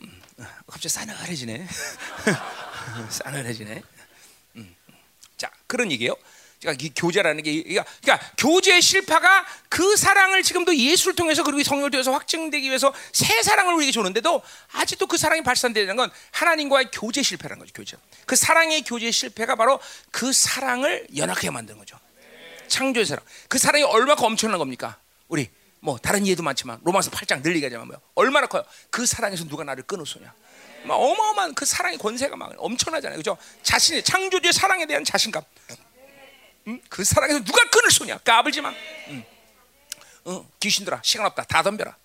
갑자기 0.67 0.89
싸늘해지네. 0.89 1.67
싸늘해지네. 3.09 3.83
자, 5.37 5.51
그런 5.67 5.91
얘기예요. 5.91 6.15
그러니까 6.59 6.85
이 6.85 6.91
교제라는 6.93 7.41
게 7.43 7.63
그러니까, 7.63 7.85
그러니까 8.01 8.31
교제의 8.37 8.81
실파가 8.81 9.45
그 9.69 9.95
사랑을 9.95 10.43
지금도 10.43 10.75
예수를 10.75 11.15
통해서 11.15 11.43
그리고 11.43 11.63
성령을 11.63 11.89
통해서 11.89 12.11
확증되기 12.11 12.67
위해서 12.67 12.93
새 13.13 13.41
사랑을 13.43 13.73
우리에게 13.75 13.91
주는데도 13.91 14.41
아직도 14.73 15.07
그 15.07 15.17
사랑이 15.17 15.41
발산되는 15.41 15.95
건 15.95 16.11
하나님과의 16.31 16.89
교제 16.91 17.21
실패라는 17.21 17.59
거죠. 17.59 17.73
교제. 17.73 17.97
그 18.25 18.35
사랑의 18.35 18.81
교제 18.83 19.09
실패가 19.09 19.55
바로 19.55 19.79
그 20.11 20.33
사랑을 20.33 21.07
연약하게 21.15 21.49
만드는 21.49 21.79
거죠. 21.79 21.97
창조의 22.67 23.05
사랑. 23.05 23.23
그 23.47 23.57
사랑이 23.57 23.83
얼마나 23.85 24.21
엄청난 24.21 24.59
겁니까? 24.59 24.97
우리 25.29 25.49
뭐 25.79 25.97
다른 25.97 26.25
이해도 26.25 26.43
많지만 26.43 26.79
로마서 26.83 27.09
8장 27.09 27.41
늘리게 27.41 27.67
하자면 27.67 27.87
뭐요? 27.87 28.01
얼마나 28.15 28.47
커요? 28.47 28.65
그 28.89 29.05
사랑에서 29.05 29.45
누가 29.45 29.63
나를 29.63 29.83
끊을 29.83 30.05
소냐? 30.05 30.33
어마어마한 30.87 31.53
그 31.55 31.65
사랑의 31.65 31.97
권세가 31.97 32.35
막 32.35 32.53
엄청나잖아요. 32.57 33.17
그죠? 33.17 33.37
자신의 33.63 34.03
창조주의 34.03 34.51
사랑에 34.53 34.85
대한 34.85 35.03
자신감. 35.05 35.41
음? 36.69 36.81
그 36.87 37.03
사랑에서 37.03 37.43
누가 37.43 37.61
끊을 37.69 37.89
소냐? 37.89 38.19
까불지만. 38.19 38.75
음. 39.07 39.23
어, 40.25 40.49
귀신들아, 40.59 41.01
시간 41.03 41.25
없다. 41.25 41.43
다 41.43 41.63
덤벼라. 41.63 41.97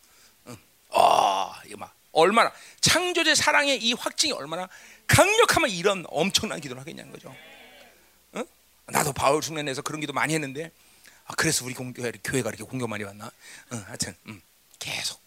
음. 0.47 0.57
어, 0.89 1.53
이거 1.67 1.77
막 1.77 1.95
얼마나 2.13 2.51
창조주의 2.81 3.37
사랑의 3.37 3.83
이 3.83 3.93
확증이 3.93 4.33
얼마나 4.33 4.69
강력하면 5.07 5.69
이런 5.69 6.05
엄청난 6.09 6.61
기도를 6.61 6.81
하겠냐는 6.81 7.13
거죠. 7.13 7.35
어? 8.33 8.43
나도 8.87 9.13
바울 9.13 9.43
숙련에서 9.43 9.83
그런 9.83 10.01
기도 10.01 10.13
많이 10.13 10.33
했는데 10.33 10.71
아, 11.27 11.35
그래서 11.37 11.65
우리 11.65 11.75
공교회, 11.75 12.13
교회가 12.23 12.51
이렇게 12.51 12.65
공격 12.65 12.89
많이 12.89 13.05
받나? 13.05 13.27
어, 13.27 13.77
하여튼 13.87 14.17
음, 14.27 14.41
계속 14.79 15.21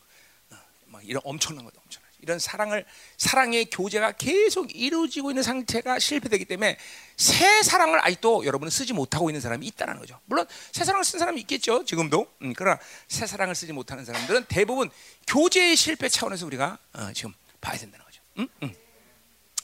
어, 0.51 0.55
막 0.85 1.07
이런 1.07 1.21
엄청난 1.25 1.65
거죠, 1.65 1.79
엄청나죠. 1.81 2.06
이런 2.21 2.39
사랑을 2.39 2.85
사랑의 3.17 3.65
교제가 3.65 4.13
계속 4.13 4.75
이루어지고 4.75 5.31
있는 5.31 5.43
상태가 5.43 5.99
실패되기 5.99 6.45
때문에 6.45 6.77
새 7.15 7.63
사랑을 7.63 8.03
아직도 8.03 8.45
여러분은 8.45 8.69
쓰지 8.69 8.93
못하고 8.93 9.29
있는 9.29 9.41
사람이 9.41 9.65
있다는 9.67 9.99
거죠. 9.99 10.19
물론 10.25 10.45
새 10.71 10.83
사랑을 10.83 11.05
쓴 11.05 11.19
사람이 11.19 11.39
있겠죠. 11.41 11.85
지금도. 11.85 12.27
음, 12.41 12.53
그러나 12.55 12.79
새 13.07 13.25
사랑을 13.25 13.55
쓰지 13.55 13.73
못하는 13.73 14.05
사람들은 14.05 14.45
대부분 14.47 14.89
교제의 15.27 15.75
실패 15.75 16.09
차원에서 16.09 16.45
우리가 16.45 16.77
어, 16.93 17.11
지금 17.13 17.33
봐야 17.61 17.77
된다는 17.77 18.05
거죠. 18.05 18.21
음? 18.39 18.47
음. 18.63 18.75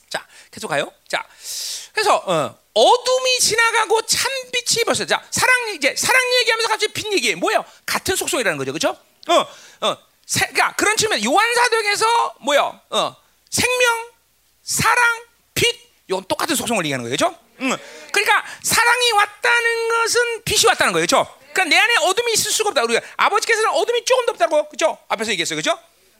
자, 0.08 0.26
계속 0.50 0.68
가요. 0.68 0.92
자, 1.08 1.26
그래서 1.92 2.16
어, 2.16 2.58
어둠이 2.74 3.38
지나가고 3.40 4.02
찬빛이 4.02 4.84
벌써 4.84 5.04
자 5.06 5.24
사랑 5.30 5.74
이제 5.74 5.94
사랑 5.96 6.20
얘기하면서 6.40 6.68
갑자기 6.68 6.92
빛 6.92 7.12
얘기해 7.12 7.34
뭐예요? 7.36 7.64
같은 7.86 8.14
속성이라는 8.16 8.58
거죠, 8.58 8.72
그렇죠? 8.72 8.96
어, 9.28 9.86
어, 9.86 9.96
세, 10.26 10.46
그러니까 10.46 10.74
그런 10.76 10.96
측면 10.96 11.22
요한사도에서 11.22 12.34
뭐요? 12.40 12.80
어, 12.90 13.16
생명, 13.50 14.10
사랑, 14.62 15.24
빛, 15.54 15.78
이건 16.08 16.24
똑같은 16.24 16.54
속성을 16.54 16.84
얘기하는 16.84 17.04
거예요, 17.04 17.16
그렇죠? 17.16 17.38
응. 17.60 17.76
그러니까 18.12 18.44
사랑이 18.62 19.12
왔다는 19.12 19.88
것은 19.88 20.42
빛이 20.44 20.66
왔다는 20.66 20.92
거예요, 20.92 21.06
그렇죠? 21.06 21.38
그러니까 21.52 21.64
내 21.64 21.76
안에 21.76 21.96
어둠이 22.08 22.32
있을 22.32 22.50
수가 22.50 22.70
없다. 22.70 22.82
우리가 22.82 23.00
아버지께서는 23.16 23.70
어둠이 23.70 24.04
조금 24.04 24.26
더 24.26 24.32
없다고, 24.32 24.68
그렇죠? 24.68 24.98
앞에서 25.08 25.30
얘기했어요, 25.32 25.60
그렇죠? 25.60 25.78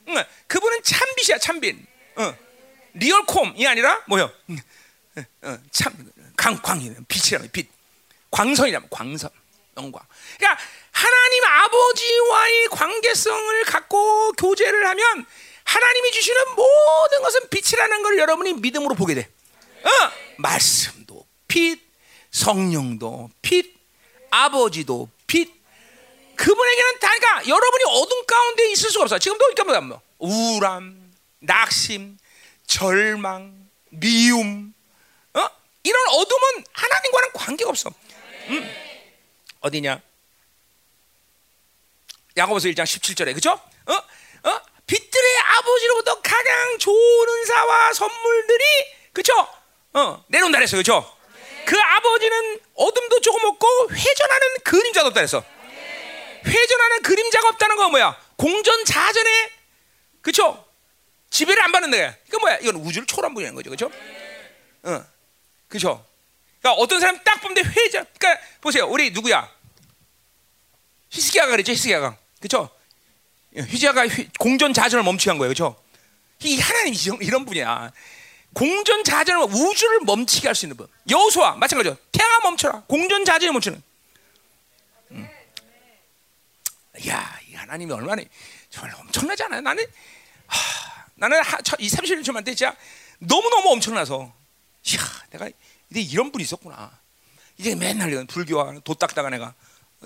응. 0.09 0.25
그분은 0.47 0.83
참빛이야, 0.83 1.39
참빛. 1.39 1.77
응. 2.19 2.37
리얼콤이 2.95 3.67
아니라 3.67 4.01
뭐요? 4.07 4.31
응. 4.51 4.59
응. 5.45 5.63
참 5.73 6.13
강광이 6.37 6.95
빛이라는 7.09 7.51
빛, 7.51 7.69
광선이라면 8.31 8.89
광선, 8.91 9.31
영광. 9.77 10.03
그러니까 10.37 10.63
하나님 10.91 11.45
아버지와의 11.45 12.69
관계성을 12.69 13.65
갖고 13.65 14.33
교제를 14.33 14.87
하면 14.89 15.27
하나님이 15.65 16.11
주시는 16.13 16.55
모든 16.55 17.23
것은 17.23 17.49
빛이라는 17.51 18.03
걸 18.03 18.19
여러분이 18.19 18.55
믿음으로 18.55 18.95
보게 18.95 19.15
돼. 19.15 19.29
어, 19.83 20.11
말씀도 20.39 21.27
빛, 21.49 21.81
성령도 22.31 23.31
빛, 23.43 23.75
아버지도 24.31 25.09
빛. 25.27 25.53
그분에게는 26.37 26.99
다 26.99 27.09
그러니까 27.17 27.49
여러분이 27.49 27.85
어둠 27.87 28.27
가운데 28.27 28.71
있을 28.73 28.91
수가 28.91 29.05
없어. 29.05 29.19
지금도 29.19 29.47
그러니까 29.55 29.81
뭐 29.81 30.01
우울함, 30.19 31.13
낙심, 31.41 32.19
절망, 32.67 33.69
미움, 33.91 34.75
어? 35.35 35.49
이런 35.83 36.09
어둠은 36.09 36.65
하나님과는 36.73 37.33
관계가 37.35 37.71
없어. 37.71 37.91
음. 38.49 38.94
어디냐? 39.65 40.01
야고보서 42.37 42.69
1장 42.69 42.85
17절에 42.85 43.35
그죠? 43.35 43.53
어? 43.53 43.93
어? 43.95 44.61
빛들의 44.87 45.39
아버지로부터 45.39 46.21
가장 46.21 46.79
좋은 46.79 47.29
은사와 47.29 47.93
선물들이 47.95 48.65
그죠? 49.13 49.33
어, 49.95 50.23
내려온다 50.29 50.59
그랬어. 50.59 50.77
그죠? 50.77 51.17
그 51.65 51.81
아버지는 51.81 52.61
어둠도 52.75 53.21
조금 53.21 53.49
없고 53.49 53.91
회전하는 53.93 54.59
그림자도 54.65 55.09
없다 55.09 55.21
그랬어. 55.21 55.43
회전하는 56.45 57.01
그림자가 57.03 57.49
없다는 57.49 57.77
건 57.77 57.91
뭐야? 57.93 58.21
공전 58.37 58.85
자전에 58.85 59.51
그쵸? 60.21 60.63
지배를 61.31 61.63
안 61.63 61.73
받는 61.73 61.91
거야. 61.91 62.15
그 62.29 62.37
뭐야? 62.37 62.59
이건 62.59 62.77
우주를 62.77 63.07
초월한 63.07 63.33
분이라는 63.33 63.55
거죠. 63.57 63.71
그죠? 63.71 63.91
어. 64.83 65.05
그죠? 65.69 66.05
그러니까 66.65 66.83
어떤 66.83 66.99
사람 66.99 67.23
딱 67.23 67.43
보면 67.43 67.63
회전. 67.63 68.07
그러니까 68.19 68.43
보세요. 68.63 68.87
우리 68.87 69.11
누구야? 69.11 69.51
히스기야가 71.11 71.51
그랬죠. 71.51 71.73
히스기야가. 71.73 72.17
그렇죠? 72.41 72.71
히스기야가 73.55 74.07
공전 74.39 74.73
자전을 74.73 75.05
멈추게 75.05 75.31
한 75.31 75.37
거예요. 75.37 75.53
그렇죠? 75.53 75.77
이 76.41 76.59
하나님이 76.59 76.97
이런 77.21 77.45
분이야. 77.45 77.93
공전 78.55 79.05
자전을 79.05 79.43
우주를 79.55 80.01
멈추게 80.07 80.49
할 80.49 80.55
수 80.55 80.65
있는 80.65 80.79
분. 80.79 80.87
여호수아 81.11 81.57
마찬가지죠. 81.57 81.99
태양아 82.11 82.41
멈춰라. 82.41 82.85
공전 82.89 83.27
자전이 83.27 83.53
멈추는. 83.53 83.83
음. 85.11 85.29
야, 87.09 87.39
이 87.47 87.55
하나님이 87.55 87.93
얼마나 87.93 88.23
정말 88.71 88.95
엄청나잖아요. 89.01 89.61
나는 89.61 89.85
하, 90.47 91.05
나는 91.17 91.43
하, 91.43 91.59
이 91.79 91.89
30년 91.89 92.25
전만 92.25 92.43
때 92.43 92.55
진짜 92.55 92.75
너무 93.19 93.51
너무 93.51 93.71
엄청나서 93.73 94.33
야, 94.97 95.01
내가 95.31 95.51
이제 95.95 96.01
이런 96.01 96.33
분이 96.33 96.43
있었구나. 96.43 96.91
이제 97.57 97.75
맨날 97.77 98.25
불교와 98.27 98.81
도 98.83 98.95
닦다가 98.95 99.31
내가 99.31 99.55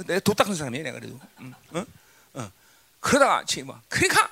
내가 0.07 0.21
도 0.21 0.35
닦는 0.35 0.55
사람이야 0.55 0.83
내가 0.83 0.99
그래도. 1.01 1.19
응? 1.41 1.55
어? 1.71 1.85
어. 2.35 2.53
그러다가 3.01 3.45
지금 3.47 3.69
뭐 3.69 3.81
그러니까 3.89 4.31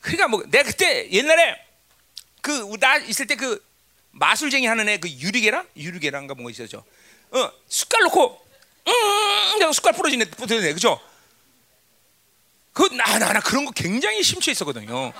그러니까 0.00 0.28
뭐 0.28 0.44
내가 0.46 0.64
그때 0.70 1.10
옛날에 1.10 1.56
그 2.40 2.76
나 2.78 2.96
있을 2.98 3.26
때 3.26 3.34
그 3.34 3.62
마술쟁이 4.12 4.66
하는 4.66 4.88
애 4.88 4.98
그 4.98 5.08
유리개랑 5.10 5.66
유리개랑가 5.76 6.34
뭔가 6.34 6.50
있었죠. 6.52 6.84
어 7.30 7.52
숟갈 7.68 8.02
놓고 8.04 8.48
음 8.86 9.58
내가 9.58 9.72
숟갈 9.72 9.92
부러지네 9.92 10.26
부러지네 10.26 10.72
그죠? 10.72 11.00
그 12.72 12.84
나 12.94 13.04
나 13.04 13.18
나, 13.18 13.32
나 13.34 13.40
그런 13.40 13.64
거 13.64 13.72
굉장히 13.72 14.22
심취해 14.22 14.52
있었거든요. 14.52 15.12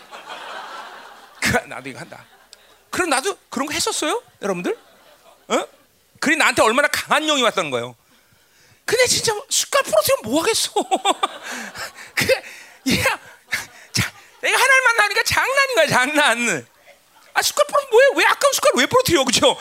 그 1.41 1.57
나도 1.67 1.89
이거 1.89 1.99
한다. 1.99 2.25
그럼 2.91 3.11
나도 3.11 3.37
그런 3.51 3.67
거 3.67 3.73
했었어요, 3.75 4.23
여러분들? 4.43 4.79
어? 5.49 5.67
그래 6.21 6.37
나한테 6.37 6.63
얼마나 6.63 6.89
강한 6.89 7.27
영이 7.27 7.43
왔다는 7.43 7.71
거예요. 7.71 7.97
근데 8.85 9.07
진짜 9.07 9.33
숟갈 9.51 9.83
부러뜨리면 9.83 10.23
뭐 10.25 10.43
하겠어? 10.43 10.73
그, 12.15 12.33
야, 12.33 13.21
자, 13.93 14.13
내가 14.41 14.59
하나님 14.59 14.85
만나니까 14.85 15.23
장난인 15.25 15.75
거야, 15.75 15.87
장난. 15.87 16.67
아, 17.35 17.43
숟갈 17.43 17.67
부러 17.67 17.87
뭐해? 17.91 18.07
왜 18.17 18.25
아까운 18.25 18.53
숟갈 18.55 18.73
왜 18.77 18.87
부러뜨려, 18.87 19.25
그죠? 19.25 19.57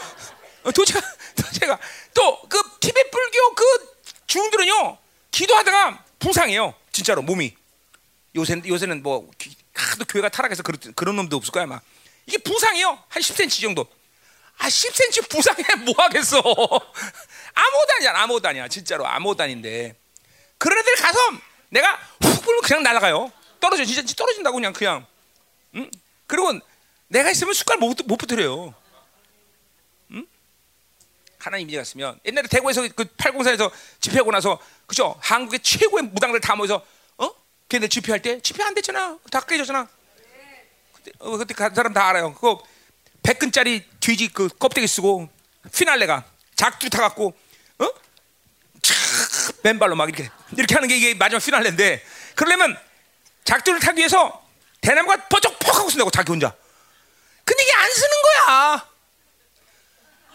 어, 0.64 0.72
도제가, 0.72 1.02
도제가 1.36 1.78
또 2.14 2.42
그 2.48 2.62
티베트 2.80 3.10
불교 3.10 3.56
그 3.56 3.64
중들은요 4.28 4.98
기도하다가 5.32 6.04
부상해요, 6.20 6.74
진짜로 6.92 7.22
몸이. 7.22 7.56
요새 8.36 8.62
요새는 8.66 9.04
뭐 9.04 9.30
하도 9.74 10.06
교회가 10.06 10.30
타락해서 10.30 10.64
그런 10.64 10.80
그런 10.96 11.16
놈도 11.18 11.36
없을 11.38 11.52
거야, 11.52 11.64
아마. 11.66 11.80
이게 12.26 12.38
부상이요, 12.38 13.04
한 13.10 13.22
10cm 13.22 13.62
정도. 13.62 13.88
아, 14.58 14.68
10cm 14.68 15.30
부상해 15.30 15.64
뭐 15.86 15.94
하겠어? 15.98 16.38
아무것도 16.40 17.94
아니야, 17.98 18.14
아무것도 18.16 18.48
아니야, 18.50 18.68
진짜로 18.68 19.06
아무것도 19.08 19.44
아닌데. 19.44 19.96
그런 20.58 20.78
애들 20.80 20.96
가서 20.96 21.20
내가 21.70 21.96
훅 22.22 22.42
불면 22.42 22.62
그냥 22.62 22.84
날아가요. 22.84 23.32
떨어져, 23.60 23.86
진짜 23.86 24.02
떨어진다고 24.16 24.56
그냥 24.56 24.74
그냥. 24.74 25.06
응? 25.76 25.90
그리고 26.26 26.60
내가 27.08 27.30
있으면 27.32 27.54
숟갈 27.54 27.78
못, 27.78 27.98
못 28.06 28.18
붙으려요. 28.18 28.74
응? 30.12 30.28
하나님 31.38 31.70
이제 31.70 31.78
갔으면 31.78 32.20
옛날에 32.26 32.48
대구에서 32.48 32.88
그 32.96 33.06
팔공산에서 33.18 33.72
집회하고 34.00 34.32
나서 34.32 34.60
그죠? 34.86 35.16
한국의 35.20 35.60
최고의 35.60 36.06
무당들 36.06 36.42
다 36.42 36.56
모여서 36.56 36.86
어? 37.18 37.32
걔네 37.70 37.88
집회할 37.88 38.22
때 38.22 38.40
집회 38.42 38.64
안 38.64 38.74
됐잖아. 38.74 39.20
다 39.32 39.42
깨졌잖아. 39.42 39.88
그때, 40.94 41.12
어, 41.20 41.38
그때 41.38 41.54
그 41.54 41.70
사람 41.76 41.94
다 41.94 42.08
알아요. 42.08 42.34
그거 42.34 42.64
100근짜리 43.28 43.84
돼지 44.00 44.30
그 44.30 44.48
껍데기 44.48 44.88
쓰고 44.88 45.28
피날레가 45.76 46.24
작두 46.56 46.90
타 46.90 47.02
갖고 47.02 47.38
어? 47.80 47.86
촥 48.82 49.56
맨발로 49.64 49.96
막 49.96 50.08
이렇게 50.08 50.30
이렇게 50.56 50.76
하는 50.76 50.88
게 50.88 50.96
이게 50.96 51.14
마지막 51.14 51.44
피날레인데 51.44 52.04
그러려면 52.36 52.80
작두를 53.44 53.80
타기 53.82 54.00
위해서 54.00 54.46
대나무가 54.80 55.18
뻐쩍퍽 55.28 55.76
하고 55.76 55.90
쓴다고 55.90 56.12
자기 56.12 56.32
혼자. 56.32 56.54
근데 57.44 57.64
이게 57.64 57.74
안 57.74 57.92
쓰는 57.92 58.10
거야. 58.24 58.90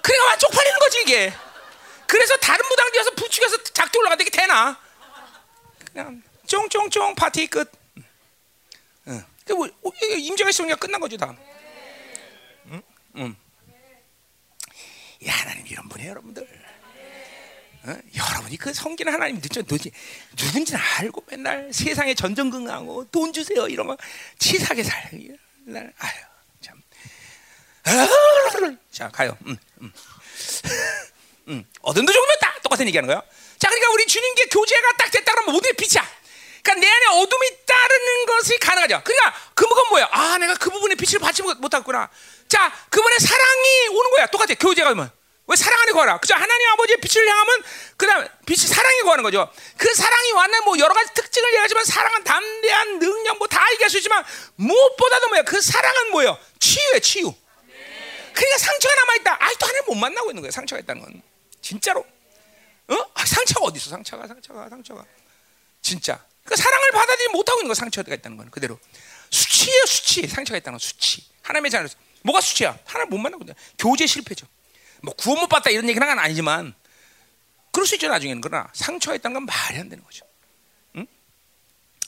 그래가 0.02 0.24
막 0.26 0.38
쪽팔리는 0.38 0.78
거지 0.78 1.02
이게. 1.02 1.32
그래서 2.06 2.36
다른 2.38 2.66
무당들 2.68 2.98
와서 2.98 3.10
부축해서 3.12 3.62
작두 3.64 3.98
올라가는데 4.00 4.24
이게 4.24 4.38
되나? 4.38 4.78
그냥 5.92 6.22
쫑쫑쫑 6.46 7.14
파티 7.14 7.46
끝. 7.46 7.70
응. 9.08 9.24
그 9.46 9.52
뭐, 9.52 9.68
임재가 10.00 10.50
있으니까 10.50 10.76
끝난 10.76 11.00
거죠 11.00 11.16
다. 11.16 11.34
음. 13.16 13.36
야, 15.26 15.32
하나님 15.32 15.66
이런 15.66 15.88
분이에요, 15.88 16.10
여러분들. 16.10 16.62
어? 17.84 17.96
여러분이 18.16 18.56
그 18.58 18.72
섬기는 18.72 19.12
하나님 19.12 19.40
도대체 19.40 19.90
누군지 20.36 20.76
알고 20.76 21.24
맨날 21.28 21.72
세상에 21.72 22.14
전전긍긍하고 22.14 23.06
돈 23.10 23.32
주세요 23.32 23.66
이런 23.66 23.88
거 23.88 23.96
치사하게 24.38 24.84
살아요. 24.84 25.18
아유 25.98 26.12
참. 26.60 26.80
자 28.92 29.08
가요. 29.08 29.36
음, 29.46 29.56
음. 29.80 29.92
음. 31.48 31.64
어둠도 31.80 32.12
조금은 32.12 32.34
다 32.40 32.54
똑같은 32.62 32.86
얘기하는 32.86 33.08
거야. 33.08 33.20
자 33.58 33.68
그러니까 33.68 33.90
우리 33.90 34.06
주님께 34.06 34.46
교제가 34.46 34.92
딱 34.96 35.10
됐다 35.10 35.32
그러면 35.34 35.60
게 35.60 35.72
빛이야. 35.72 36.08
그러니까 36.62 36.86
내 36.86 36.88
안에 36.88 37.20
어둠이 37.20 37.66
따르는 37.66 38.26
것이 38.26 38.58
가능하죠. 38.58 39.02
그러니까 39.02 39.34
그 39.54 39.66
부분 39.66 39.88
뭐야? 39.88 40.08
아 40.12 40.38
내가 40.38 40.54
그 40.54 40.70
부분에 40.70 40.94
빛을 40.94 41.18
받지 41.18 41.42
못했구나. 41.42 42.08
자, 42.52 42.70
그분의 42.90 43.18
사랑이 43.18 43.88
오는 43.92 44.10
거야. 44.10 44.26
똑같아. 44.26 44.52
교제가 44.60 44.94
면. 44.94 45.10
왜 45.46 45.56
사랑 45.56 45.80
안에 45.80 45.92
거하라? 45.92 46.18
그죠? 46.18 46.34
하나님 46.34 46.68
아버지의 46.72 46.98
빛을 47.00 47.26
향하면 47.26 47.62
그다음 47.96 48.28
빛이 48.44 48.66
사랑에 48.68 49.00
거하는 49.04 49.24
거죠. 49.24 49.50
그 49.78 49.92
사랑이 49.94 50.32
왔나 50.32 50.60
뭐 50.60 50.78
여러 50.78 50.92
가지 50.92 51.14
특징을 51.14 51.48
얘기하지만 51.48 51.84
사랑은 51.86 52.24
담대한 52.24 52.98
능력 52.98 53.38
뭐 53.38 53.48
다 53.48 53.64
얘기할 53.72 53.88
수 53.88 53.96
있지만 53.96 54.22
무엇보다도 54.56 55.28
뭐야? 55.28 55.42
그 55.44 55.62
사랑은 55.62 56.10
뭐예요? 56.10 56.38
치유예 56.60 57.00
치유. 57.00 57.32
그러니까 58.34 58.58
상처가 58.58 58.94
남아 58.96 59.14
있다. 59.16 59.44
아직도 59.46 59.66
하나님 59.66 59.86
못 59.86 59.94
만나고 59.94 60.30
있는 60.30 60.42
거예요. 60.42 60.50
상처가 60.52 60.80
있다는 60.80 61.02
건 61.02 61.22
진짜로. 61.62 62.00
어? 62.88 63.10
아, 63.14 63.24
상처가 63.24 63.64
어디 63.64 63.78
있어? 63.78 63.88
상처가 63.90 64.26
상처가 64.28 64.68
상처가. 64.68 65.04
진짜. 65.80 66.22
그 66.44 66.54
사랑을 66.54 66.90
받아들이지 66.90 67.30
못하고 67.32 67.60
있는 67.60 67.68
거 67.68 67.74
상처가 67.74 68.14
있다는 68.14 68.36
건 68.36 68.50
그대로. 68.50 68.78
수치예요 69.30 69.86
수치. 69.86 70.28
상처가 70.28 70.58
있다는 70.58 70.74
건 70.74 70.78
수치. 70.78 71.24
하나님의 71.42 71.70
자녀로서 71.70 71.96
뭐가 72.24 72.40
수치야? 72.40 72.78
하나님 72.84 73.10
못 73.10 73.18
만나고 73.18 73.44
교제 73.78 74.06
실패죠. 74.06 74.46
뭐 75.02 75.14
구원 75.14 75.40
못 75.40 75.48
받다 75.48 75.70
이런 75.70 75.88
얘기는 75.88 76.18
아니지만 76.18 76.74
그럴 77.72 77.86
수 77.86 77.94
있죠 77.96 78.08
나중에는 78.08 78.40
그러나 78.40 78.68
상처가 78.74 79.16
있다는 79.16 79.34
건 79.34 79.46
말이 79.46 79.78
안 79.78 79.88
되는 79.88 80.04
거죠. 80.04 80.24
응? 80.96 81.06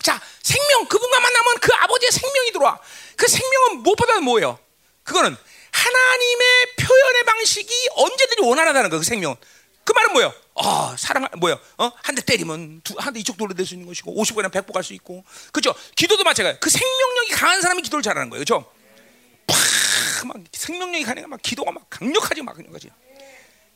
자 0.03 0.21
생명 0.43 0.87
그분과 0.87 1.21
만나면 1.21 1.59
그 1.61 1.73
아버지의 1.75 2.13
생명이 2.13 2.53
들어와. 2.53 2.79
그 3.17 3.27
생명은 3.27 3.83
무엇보다 3.83 4.21
뭐예요? 4.21 4.59
그거는 5.03 5.37
하나님의 5.73 6.77
표현의 6.79 7.25
방식이 7.25 7.89
언제든지 7.97 8.43
원활하다는 8.43 8.91
거그 8.91 9.05
생명은. 9.05 9.37
그 9.85 9.93
말은 9.93 10.13
뭐예요? 10.13 10.33
아, 10.57 10.95
사랑, 10.99 11.29
뭐예요? 11.39 11.59
어? 11.77 11.91
한 12.03 12.15
대 12.15 12.23
때리면 12.23 12.81
두, 12.83 12.95
한대 12.97 13.21
이쪽 13.21 13.37
돌로 13.37 13.53
될 13.53 13.67
수 13.67 13.75
있는 13.75 13.87
것이고, 13.87 14.15
50번이나 14.15 14.51
100번 14.51 14.73
갈수 14.73 14.95
있고. 14.95 15.25
그죠? 15.53 15.75
기도도 15.97 16.25
마찬가지예요. 16.25 16.59
그 16.61 16.71
생명력이 16.71 17.33
강한 17.33 17.61
사람이 17.61 17.83
기도를 17.83 18.03
잘하는 18.03 18.31
거예요. 18.31 18.41
그죠? 18.41 18.73
팍, 20.25 20.27
막 20.27 20.37
생명력이 20.53 21.05
강해가 21.05 21.29
막 21.29 21.41
기도가 21.43 21.71
막 21.71 21.89
강력하지, 21.91 22.41
막 22.43 22.55
그런 22.55 22.73
거지. 22.73 22.91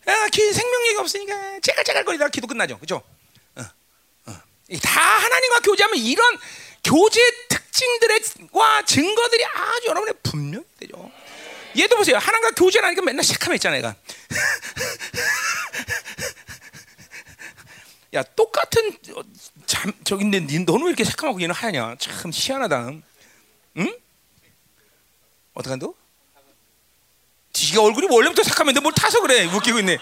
아, 0.07 0.29
기, 0.29 0.53
생명력이 0.53 0.97
없으니까 0.99 1.61
째깔째깔거리다가 1.61 2.31
기도 2.31 2.47
끝나죠. 2.47 2.79
그죠? 2.79 3.03
어, 3.57 3.63
어. 4.27 4.43
다 4.83 5.01
하나님과 5.01 5.61
교제하면 5.61 5.99
이런 5.99 6.39
교제 6.83 7.21
특징들과 7.49 8.83
증거들이 8.87 9.45
아주 9.45 9.89
여러분의 9.89 10.15
분명히 10.23 10.65
되죠. 10.79 11.11
얘도 11.79 11.97
보세요. 11.97 12.17
하나님과 12.17 12.53
교제를 12.53 12.87
하니까 12.87 13.03
맨날 13.03 13.23
시커했잖아 13.25 13.77
얘가. 13.77 13.95
야 18.15 18.23
똑같은 18.23 18.97
참 19.67 19.93
저기 20.03 20.25
있는데 20.25 20.59
너는 20.61 20.87
왜 20.87 20.89
이렇게 20.89 21.05
새까맣고 21.05 21.43
얘는 21.43 21.55
하냐? 21.55 21.97
참 21.99 22.31
희한하다. 22.33 22.93
응? 23.77 23.99
한다? 25.67 25.89
지가 27.59 27.83
얼굴이 27.83 28.07
원래부터 28.09 28.44
새까만데 28.44 28.81
뭘 28.81 28.94
타서 28.94 29.21
그래? 29.21 29.44
웃기고 29.47 29.81
있네. 29.81 29.99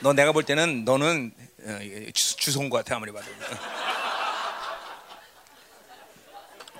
너 0.00 0.12
내가 0.12 0.30
볼 0.32 0.44
때는 0.44 0.84
너는 0.84 1.32
어, 1.64 1.78
주소온 2.14 2.70
것 2.70 2.78
같아 2.78 2.96
아무리 2.96 3.10
봐도. 3.10 3.26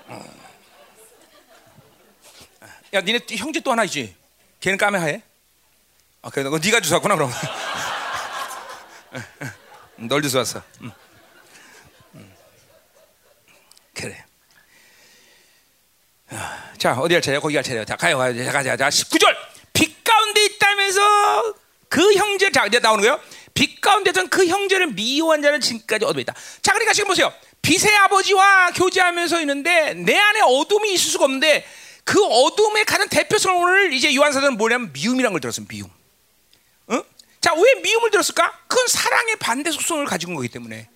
어. 0.07 0.23
야, 2.93 3.01
니네 3.01 3.19
형제 3.37 3.59
또 3.59 3.71
하나 3.71 3.83
있지? 3.83 4.15
걔는 4.61 4.77
까매하얘? 4.77 5.21
아, 6.21 6.29
그래, 6.29 6.43
너 6.43 6.57
네가 6.57 6.79
주웠구나 6.79 7.15
그럼. 7.15 7.31
널 9.97 10.21
주웠어. 10.21 10.61
응. 10.81 10.91
응. 12.15 12.35
그래. 13.93 14.25
자, 16.77 16.93
어디 16.93 17.13
할 17.13 17.21
차례야? 17.21 17.39
거기 17.39 17.55
할 17.55 17.63
차례야. 17.63 17.85
자, 17.85 17.95
가요, 17.95 18.17
가요. 18.17 18.35
자, 18.45 18.51
가자, 18.51 18.77
자. 18.77 18.89
19절. 18.89 19.35
빛 19.73 20.03
가운데 20.03 20.45
있다면서 20.45 21.55
그 21.89 22.13
형제, 22.13 22.51
자, 22.51 22.65
이제 22.65 22.79
나오는 22.79 23.01
거예요. 23.01 23.19
빛 23.53 23.79
가운데선 23.79 24.29
그 24.29 24.45
형제를 24.45 24.87
미워한 24.87 25.41
자는 25.41 25.61
지금까지 25.61 26.05
어둠에 26.05 26.21
있다. 26.21 26.33
자, 26.61 26.73
그러니까 26.73 26.93
지금 26.93 27.07
보세요. 27.07 27.33
빛의 27.61 27.95
아버지와 28.03 28.71
교제하면서 28.71 29.39
있는데 29.41 29.93
내 29.93 30.17
안에 30.17 30.41
어둠이 30.41 30.93
있을 30.93 31.11
수가 31.11 31.25
없는데 31.25 31.65
그 32.03 32.23
어둠의 32.23 32.85
가장 32.85 33.07
대표성을 33.09 33.93
이제 33.93 34.13
요한사도는 34.13 34.57
뭐냐면 34.57 34.91
미움이라는 34.93 35.31
걸 35.31 35.41
들었어요. 35.41 35.65
미움. 35.67 35.89
어? 36.87 37.01
자, 37.41 37.53
왜 37.55 37.81
미움을 37.81 38.11
들었을까? 38.11 38.51
그건 38.67 38.87
사랑의 38.87 39.37
반대 39.37 39.71
속성을 39.71 40.05
가지고 40.05 40.35
거기 40.35 40.49
때문에. 40.49 40.89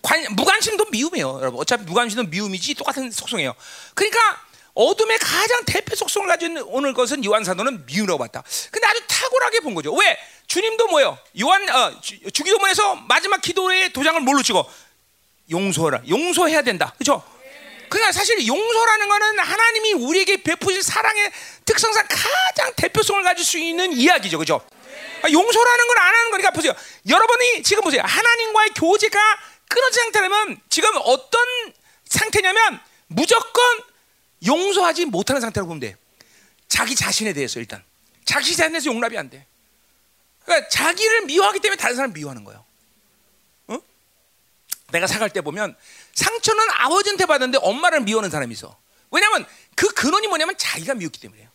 관, 0.00 0.24
무관심도 0.36 0.86
미움이에요, 0.86 1.38
여러분. 1.40 1.60
어차피 1.60 1.82
무관심도 1.84 2.30
미움이지 2.30 2.74
똑같은 2.74 3.10
속성이에요. 3.10 3.54
그러니까 3.94 4.45
어둠의 4.76 5.18
가장 5.18 5.64
대표 5.64 5.96
속성을 5.96 6.28
가진 6.28 6.58
오늘 6.66 6.92
것은 6.92 7.24
요한 7.24 7.42
사도는 7.44 7.86
미움이라고 7.86 8.18
봤다. 8.18 8.44
근데 8.70 8.86
아주 8.86 9.00
탁월하게 9.08 9.60
본 9.60 9.74
거죠. 9.74 9.92
왜? 9.94 10.18
주님도 10.46 10.86
뭐요? 10.88 11.18
요한 11.40 11.68
어, 11.68 12.00
주기도문에서 12.00 12.94
마지막 13.08 13.40
기도의 13.40 13.92
도장을 13.92 14.20
뭘로 14.20 14.42
찍어? 14.42 14.68
용서라. 15.50 16.02
용서해야 16.08 16.62
된다. 16.62 16.92
그렇죠? 16.98 17.22
그러니까 17.88 18.12
사실 18.12 18.46
용서라는 18.46 19.08
거는 19.08 19.38
하나님이 19.38 19.92
우리에게 19.94 20.42
베푸신 20.42 20.82
사랑의 20.82 21.32
특성상 21.64 22.06
가장 22.08 22.72
대표성을 22.76 23.22
가질 23.22 23.44
수 23.44 23.58
있는 23.58 23.92
이야기죠. 23.92 24.38
그죠? 24.38 24.60
아, 25.22 25.30
용서라는 25.30 25.86
걸 25.88 25.96
안 25.98 26.14
하는 26.14 26.30
거니까 26.30 26.50
보세요. 26.50 26.72
여러분이 27.08 27.62
지금 27.62 27.82
보세요. 27.82 28.02
하나님과의 28.04 28.70
교제가 28.76 29.18
끊어진 29.68 30.02
상태라면 30.02 30.60
지금 30.68 30.90
어떤 31.02 31.40
상태냐면 32.04 32.78
무조건 33.08 33.62
용서하지 34.46 35.06
못하는 35.06 35.40
상태로 35.40 35.66
보면 35.66 35.80
돼. 35.80 35.96
자기 36.68 36.94
자신에 36.94 37.32
대해서 37.32 37.60
일단. 37.60 37.82
자기 38.24 38.50
자신에 38.50 38.70
대해서 38.70 38.90
용납이 38.90 39.16
안 39.16 39.30
돼. 39.30 39.46
그러니까 40.44 40.68
자기를 40.68 41.22
미워하기 41.22 41.60
때문에 41.60 41.76
다른 41.76 41.96
사람을 41.96 42.14
미워하는 42.14 42.44
거예요. 42.44 42.64
어? 43.68 43.78
내가 44.92 45.06
사갈 45.06 45.30
때 45.30 45.40
보면 45.40 45.76
상처는 46.14 46.64
아버지한테 46.70 47.26
받았는데 47.26 47.58
엄마를 47.62 48.00
미워하는 48.00 48.30
사람이 48.30 48.52
있어. 48.52 48.76
왜냐하면 49.10 49.46
그 49.74 49.88
근원이 49.88 50.28
뭐냐면 50.28 50.56
자기가 50.56 50.94
미웠기 50.94 51.20
때문에요. 51.20 51.48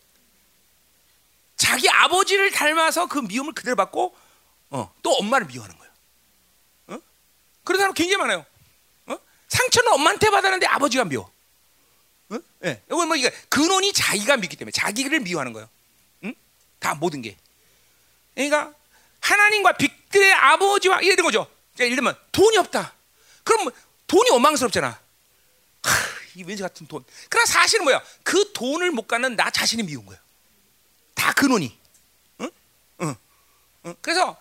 자기 1.55 1.89
아버지를 1.89 2.51
닮아서 2.51 3.07
그 3.07 3.19
미움을 3.19 3.53
그대로 3.53 3.75
받고 3.75 4.15
어, 4.71 4.93
또 5.01 5.13
엄마를 5.13 5.47
미워하는 5.47 5.77
거예요. 5.77 5.93
어? 6.87 6.99
그런 7.63 7.79
사람 7.79 7.93
굉장히 7.93 8.17
많아요. 8.17 8.45
어? 9.07 9.17
상처는 9.47 9.91
엄마한테 9.93 10.29
받았는데 10.29 10.65
아버지가 10.65 11.05
미워. 11.05 11.31
어? 12.31 12.39
예. 12.63 12.81
이건 12.87 13.07
뭐 13.07 13.17
이게 13.17 13.29
근원이 13.49 13.93
자기가 13.93 14.37
믿기 14.37 14.55
때문에 14.55 14.71
자기를 14.71 15.19
미워하는 15.19 15.53
거예요. 15.53 15.69
응? 16.23 16.33
다 16.79 16.95
모든 16.95 17.21
게. 17.21 17.37
그러니까 18.33 18.73
하나님과 19.19 19.73
빛들의 19.73 20.33
아버지와 20.33 21.01
이런 21.01 21.17
거죠. 21.23 21.47
예를 21.79 21.95
들면 21.95 22.15
돈이 22.31 22.57
없다. 22.57 22.93
그럼 23.43 23.69
돈이 24.07 24.29
원망스럽잖아. 24.31 24.87
하, 25.83 25.91
이 26.35 26.43
왠지 26.43 26.63
같은 26.63 26.87
돈. 26.87 27.03
그러나 27.29 27.45
사실은 27.45 27.83
뭐야? 27.83 28.01
그 28.23 28.53
돈을 28.53 28.91
못 28.91 29.07
갖는 29.07 29.35
나 29.35 29.49
자신이 29.49 29.83
미운 29.83 30.05
거야. 30.05 30.17
다 31.13 31.33
근원이. 31.33 31.77
응? 32.41 32.51
응. 33.01 33.15
응. 33.85 33.95
그래서 34.01 34.39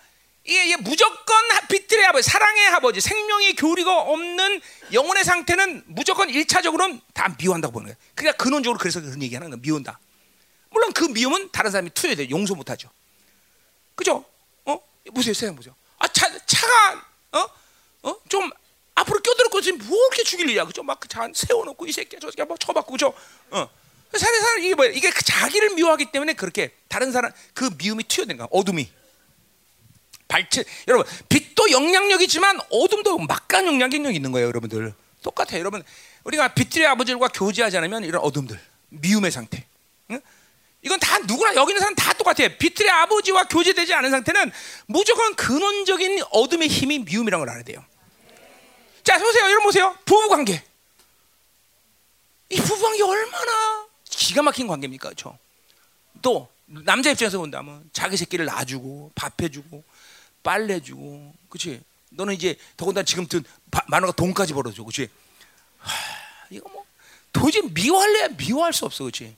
이게, 0.50 0.64
이게 0.64 0.76
무조건 0.76 1.36
빛들의 1.68 2.04
아버지, 2.06 2.28
사랑의 2.28 2.66
아버지, 2.70 3.00
생명의 3.00 3.54
교리가 3.54 4.00
없는 4.00 4.60
영혼의 4.92 5.22
상태는 5.22 5.84
무조건 5.86 6.28
1차적으로는 6.28 7.00
다 7.14 7.36
미워한다고 7.38 7.72
보는 7.72 7.86
거야. 7.86 7.96
그러니까 8.16 8.42
근원적으로 8.42 8.76
그래서 8.76 9.00
그런 9.00 9.22
얘기 9.22 9.36
하는 9.36 9.50
거야. 9.50 9.60
미운다. 9.62 10.00
물론 10.70 10.92
그 10.92 11.04
미움은 11.04 11.52
다른 11.52 11.70
사람이 11.70 11.90
투여해 11.90 12.16
돼. 12.16 12.30
용서 12.30 12.56
못 12.56 12.68
하죠. 12.68 12.90
그죠? 13.94 14.24
어? 14.64 14.80
보세요. 15.14 15.34
생각 15.34 15.54
보세요. 15.54 15.76
아, 16.00 16.08
차, 16.08 16.28
차가, 16.46 17.06
어? 17.32 17.46
어? 18.02 18.16
좀 18.28 18.50
앞으로 18.96 19.20
껴들었고 19.20 19.60
지금 19.60 19.86
뭐 19.86 19.96
이렇게 20.08 20.24
죽일리냐 20.24 20.64
그죠? 20.64 20.82
막잔 20.82 21.32
세워놓고 21.32 21.86
이 21.86 21.92
새끼 21.92 22.18
저 22.20 22.28
새끼 22.28 22.42
막 22.42 22.58
쳐박고 22.58 22.90
그죠? 22.90 23.14
어. 23.50 23.70
사실 24.12 24.40
사람 24.40 24.58
이게 24.64 24.74
뭐야? 24.74 24.90
이게 24.90 25.10
그 25.10 25.22
자기를 25.22 25.74
미워하기 25.74 26.06
때문에 26.06 26.32
그렇게 26.32 26.74
다른 26.88 27.12
사람 27.12 27.30
그 27.54 27.70
미움이 27.78 28.02
튀어낸 28.04 28.36
거야. 28.36 28.48
어둠이. 28.50 28.90
발치 30.30 30.64
여러분 30.86 31.04
빛도 31.28 31.70
영향력이지만 31.72 32.60
어둠도 32.70 33.18
막간 33.18 33.66
영향력이 33.66 34.14
있는 34.16 34.32
거예요, 34.32 34.46
여러분들. 34.48 34.94
똑같아요, 35.22 35.58
여러분. 35.58 35.82
우리가 36.24 36.54
빛들의 36.54 36.86
아버지들과 36.86 37.28
교제하지 37.28 37.76
않으면 37.76 38.04
이런 38.04 38.22
어둠들, 38.22 38.58
미움의 38.88 39.30
상태. 39.32 39.66
응? 40.10 40.20
이건 40.82 40.98
다 41.00 41.18
누구나 41.18 41.54
여기 41.56 41.72
있는 41.72 41.80
사람 41.80 41.94
다 41.94 42.12
똑같아요. 42.14 42.48
빛들의 42.58 42.90
아버지와 42.90 43.44
교제되지 43.44 43.92
않은 43.92 44.10
상태는 44.10 44.50
무조건 44.86 45.34
근원적인 45.34 46.22
어둠의 46.30 46.68
힘이 46.68 47.00
미움이라는 47.00 47.44
걸 47.44 47.50
알아야 47.50 47.64
돼요. 47.64 47.84
자, 49.02 49.18
보세요. 49.18 49.44
여러분 49.44 49.64
보세요. 49.64 49.96
부부 50.04 50.28
관계. 50.28 50.62
이 52.48 52.56
부부 52.56 52.82
관계 52.82 53.02
얼마나 53.02 53.86
기가 54.04 54.42
막힌 54.42 54.66
관계입니까? 54.68 55.08
그렇죠? 55.10 55.38
또 56.22 56.48
남자 56.66 57.10
입장에서 57.10 57.38
본다면 57.38 57.90
자기 57.92 58.16
새끼를 58.16 58.46
놔주고 58.46 59.12
밥 59.14 59.42
해주고 59.42 59.82
빨래 60.42 60.80
주고 60.80 61.32
그렇지? 61.48 61.82
너는 62.10 62.34
이제 62.34 62.56
더군다나 62.76 63.04
지금 63.04 63.26
만화가 63.88 64.12
돈까지 64.12 64.52
벌어줘. 64.52 64.82
그렇지? 64.82 65.08
하, 65.78 65.92
이거 66.50 66.68
뭐 66.68 66.84
도저히 67.32 67.62
미워할래 67.72 68.28
미워할 68.36 68.72
수 68.72 68.84
없어. 68.84 69.04
그렇지? 69.04 69.36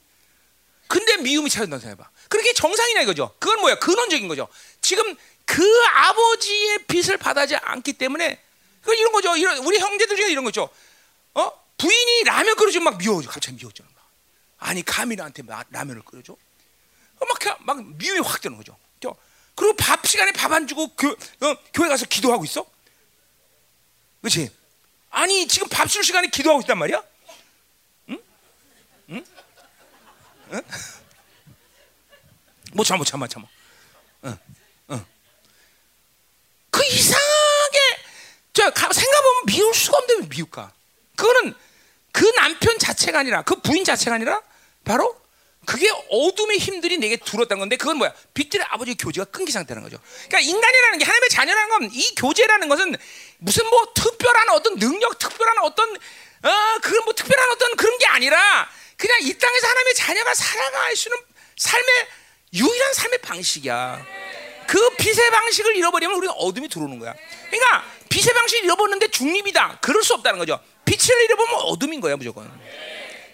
근데 0.89 1.17
미움이 1.19 1.49
찾아온다고 1.51 1.81
생각해봐. 1.81 2.11
그렇게 2.29 2.53
정상이냐 2.53 3.03
이거죠. 3.03 3.35
그건 3.39 3.61
뭐야? 3.61 3.79
근원적인 3.79 4.29
거죠. 4.29 4.49
지금 4.81 5.17
그 5.45 5.63
아버지의 5.95 6.87
빚을 6.87 7.17
받아지 7.19 7.57
않기 7.57 7.95
때문에 7.95 8.41
그 8.83 8.95
이런 8.95 9.13
거죠. 9.13 9.37
이런 9.37 9.59
우리 9.59 9.79
형제들 9.79 10.17
중에 10.17 10.31
이런 10.31 10.45
거죠. 10.45 10.69
어 11.35 11.53
부인이 11.79 12.25
라면 12.25 12.57
끓여주면 12.57 12.85
막 12.85 12.99
미워 12.99 13.21
갑자기 13.23 13.57
미워져. 13.57 13.85
막. 13.85 13.93
아니 14.59 14.83
가민한테 14.85 15.43
라면을 15.71 16.03
끓여줘. 16.03 16.33
어, 16.33 17.27
막, 17.27 17.63
막 17.65 17.85
미움이 17.97 18.21
확 18.21 18.41
드는 18.41 18.57
거죠. 18.57 18.77
그리고 19.55 19.75
밥 19.77 20.07
시간에 20.07 20.33
밥 20.33 20.53
안 20.53 20.67
주고 20.67 20.89
교, 20.89 21.09
어, 21.09 21.57
교회 21.73 21.89
가서 21.89 22.07
기도하고 22.07 22.45
있어? 22.45 22.65
그렇지? 24.21 24.51
아니 25.11 25.47
지금 25.49 25.69
밥줄 25.69 26.05
시간에 26.05 26.29
기도하고 26.29 26.63
있단 26.63 26.79
말이야? 26.79 27.03
응? 28.11 28.19
응? 29.11 29.25
응? 30.53 30.63
못 32.73 32.85
참아, 32.85 32.99
못 32.99 33.05
참아, 33.05 33.27
참아. 33.29 33.47
그 36.71 36.83
이상하게 36.85 37.79
저 38.55 38.63
생각해보면 38.71 39.47
미울 39.47 39.75
수가 39.75 39.99
없는데 39.99 40.23
왜 40.23 40.29
미울까? 40.29 40.73
그거는 41.17 41.55
그 42.13 42.25
남편 42.35 42.79
자체가 42.79 43.19
아니라 43.21 43.43
그 43.43 43.57
부인 43.61 43.85
자체가 43.85 44.15
아니라 44.17 44.41
바로 44.85 45.21
그게 45.65 45.89
어둠의 46.11 46.59
힘들이 46.59 46.99
내게 46.99 47.17
들었다는 47.17 47.61
건데 47.61 47.77
그건 47.77 47.97
뭐야? 47.99 48.13
빛들의 48.35 48.67
아버지의 48.71 48.97
교제가 48.97 49.27
끊기 49.27 49.53
상태라는 49.53 49.89
거죠. 49.89 50.03
그러니까 50.29 50.41
인간이라는 50.41 50.99
게 50.99 51.05
하나님의 51.05 51.29
자녀라는 51.31 51.69
건 51.71 51.91
이 51.93 52.15
교제라는 52.17 52.69
것은 52.69 52.97
무슨 53.39 53.67
뭐 53.69 53.93
특별한 53.95 54.49
어떤 54.51 54.77
능력, 54.79 55.19
특별한 55.19 55.59
어떤 55.59 55.89
어 55.95 56.79
그런 56.83 57.05
뭐 57.05 57.15
특별한 57.15 57.51
어떤 57.51 57.77
그런 57.77 57.97
게 57.99 58.07
아니라 58.07 58.69
그냥 58.97 59.19
이 59.23 59.33
땅에서 59.39 59.67
하나님의 59.69 59.95
자녀가 59.95 60.35
살아갈 60.35 60.97
수 60.97 61.09
있는 61.09 61.23
삶의 61.57 62.07
유일한 62.55 62.95
삶의 62.95 63.19
방식이야. 63.21 64.05
그 64.67 64.91
빛의 64.97 65.31
방식을 65.31 65.77
잃어버리면 65.77 66.17
우리가 66.17 66.33
어둠이 66.35 66.69
들어오는 66.69 66.99
거야. 66.99 67.15
그러니까 67.51 67.85
빛의 68.09 68.33
방식을 68.35 68.65
잃어버렸는데 68.65 69.09
중립이다. 69.09 69.79
그럴 69.81 70.03
수 70.03 70.15
없다는 70.15 70.39
거죠. 70.39 70.59
빛을 70.85 71.23
잃어보면 71.25 71.55
어둠인 71.63 72.01
거야 72.01 72.17
무조건. 72.17 72.51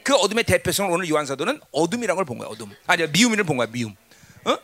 그 0.09 0.15
어둠의 0.15 0.45
대표성을 0.45 0.91
오늘 0.91 1.07
요한 1.11 1.27
사도는 1.27 1.61
어둠이라는 1.71 2.17
걸 2.17 2.25
본 2.25 2.39
거야. 2.39 2.49
어둠. 2.49 2.75
아니 2.87 3.07
미움이를 3.07 3.45
본 3.45 3.59
거야. 3.59 3.67
미움. 3.67 3.95
어? 4.47 4.57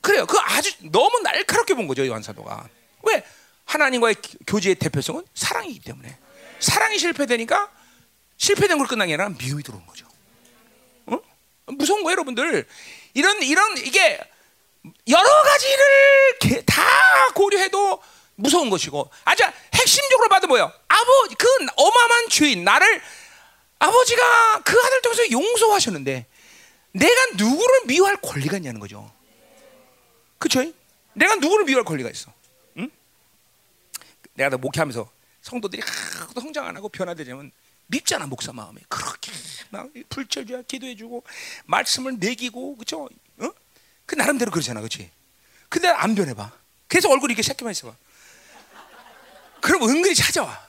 그래요. 0.00 0.24
그 0.24 0.38
아주 0.38 0.70
너무 0.92 1.18
날카롭게 1.18 1.74
본 1.74 1.88
거죠. 1.88 2.06
요한 2.06 2.22
사도가. 2.22 2.68
왜? 3.02 3.24
하나님과의 3.64 4.14
교제의 4.46 4.76
대표성은 4.76 5.24
사랑이기 5.34 5.80
때문에. 5.80 6.16
사랑이 6.60 6.96
실패되니까 7.00 7.72
실패된 8.36 8.78
걸 8.78 8.86
끝난 8.86 9.08
게 9.08 9.14
아니라 9.14 9.30
미움이 9.36 9.64
들어오는 9.64 9.84
거죠. 9.84 10.06
어? 11.06 11.18
무서운 11.66 12.04
거예요, 12.04 12.12
여러분들. 12.12 12.64
이런 13.14 13.42
이런 13.42 13.76
이게 13.78 14.20
여러 15.08 15.42
가지를 15.42 16.64
다 16.66 16.84
고려해도 17.34 18.00
무서운 18.36 18.70
것이고 18.70 19.10
아주 19.24 19.42
핵심적으로 19.74 20.28
봐도 20.28 20.46
뭐요? 20.46 20.72
아버지 20.86 21.34
그 21.34 21.48
어마어마한 21.74 22.28
주인 22.28 22.62
나를 22.62 23.02
아버지가 23.84 24.62
그 24.62 24.78
아들 24.78 25.02
통해서 25.02 25.30
용서하셨는데 25.30 26.26
내가 26.92 27.26
누구를 27.36 27.86
미워할 27.86 28.16
권리가 28.16 28.56
있냐는 28.56 28.80
거죠. 28.80 29.10
그쵸? 30.38 30.64
내가 31.12 31.34
누구를 31.36 31.64
미워할 31.64 31.84
권리가 31.84 32.10
있어. 32.10 32.32
응? 32.78 32.90
내가 34.34 34.50
더 34.50 34.58
목회하면서 34.58 35.10
성도들이 35.42 35.82
하도 35.84 36.40
성장 36.40 36.66
안 36.66 36.76
하고 36.76 36.88
변화되자면 36.88 37.52
밉잖아 37.86 38.26
목사 38.26 38.52
마음에 38.52 38.80
그렇게 38.88 39.30
막 39.68 39.90
불철주야 40.08 40.62
기도해주고 40.62 41.22
말씀을 41.66 42.12
매기고 42.12 42.76
그쵸? 42.76 43.08
어? 43.38 43.50
그 44.06 44.14
나름대로 44.14 44.50
그러잖아, 44.50 44.80
그렇지? 44.80 45.10
근데 45.68 45.88
안 45.88 46.14
변해봐. 46.14 46.52
계속 46.88 47.10
얼굴이 47.10 47.32
이렇게 47.32 47.42
새끼만 47.42 47.72
있어봐. 47.72 47.94
그럼 49.60 49.82
은근히 49.88 50.14
찾아와. 50.14 50.68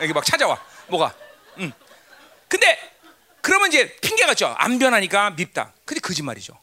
여기 0.00 0.12
막 0.12 0.24
찾아와. 0.24 0.60
뭐가? 0.88 1.14
응. 1.58 1.72
근데 2.48 2.78
그러면 3.40 3.68
이제 3.68 3.94
핑계 3.96 4.26
같죠. 4.26 4.54
안 4.58 4.78
변하니까 4.78 5.30
밉다. 5.30 5.72
근데 5.84 6.00
거짓말이죠. 6.00 6.58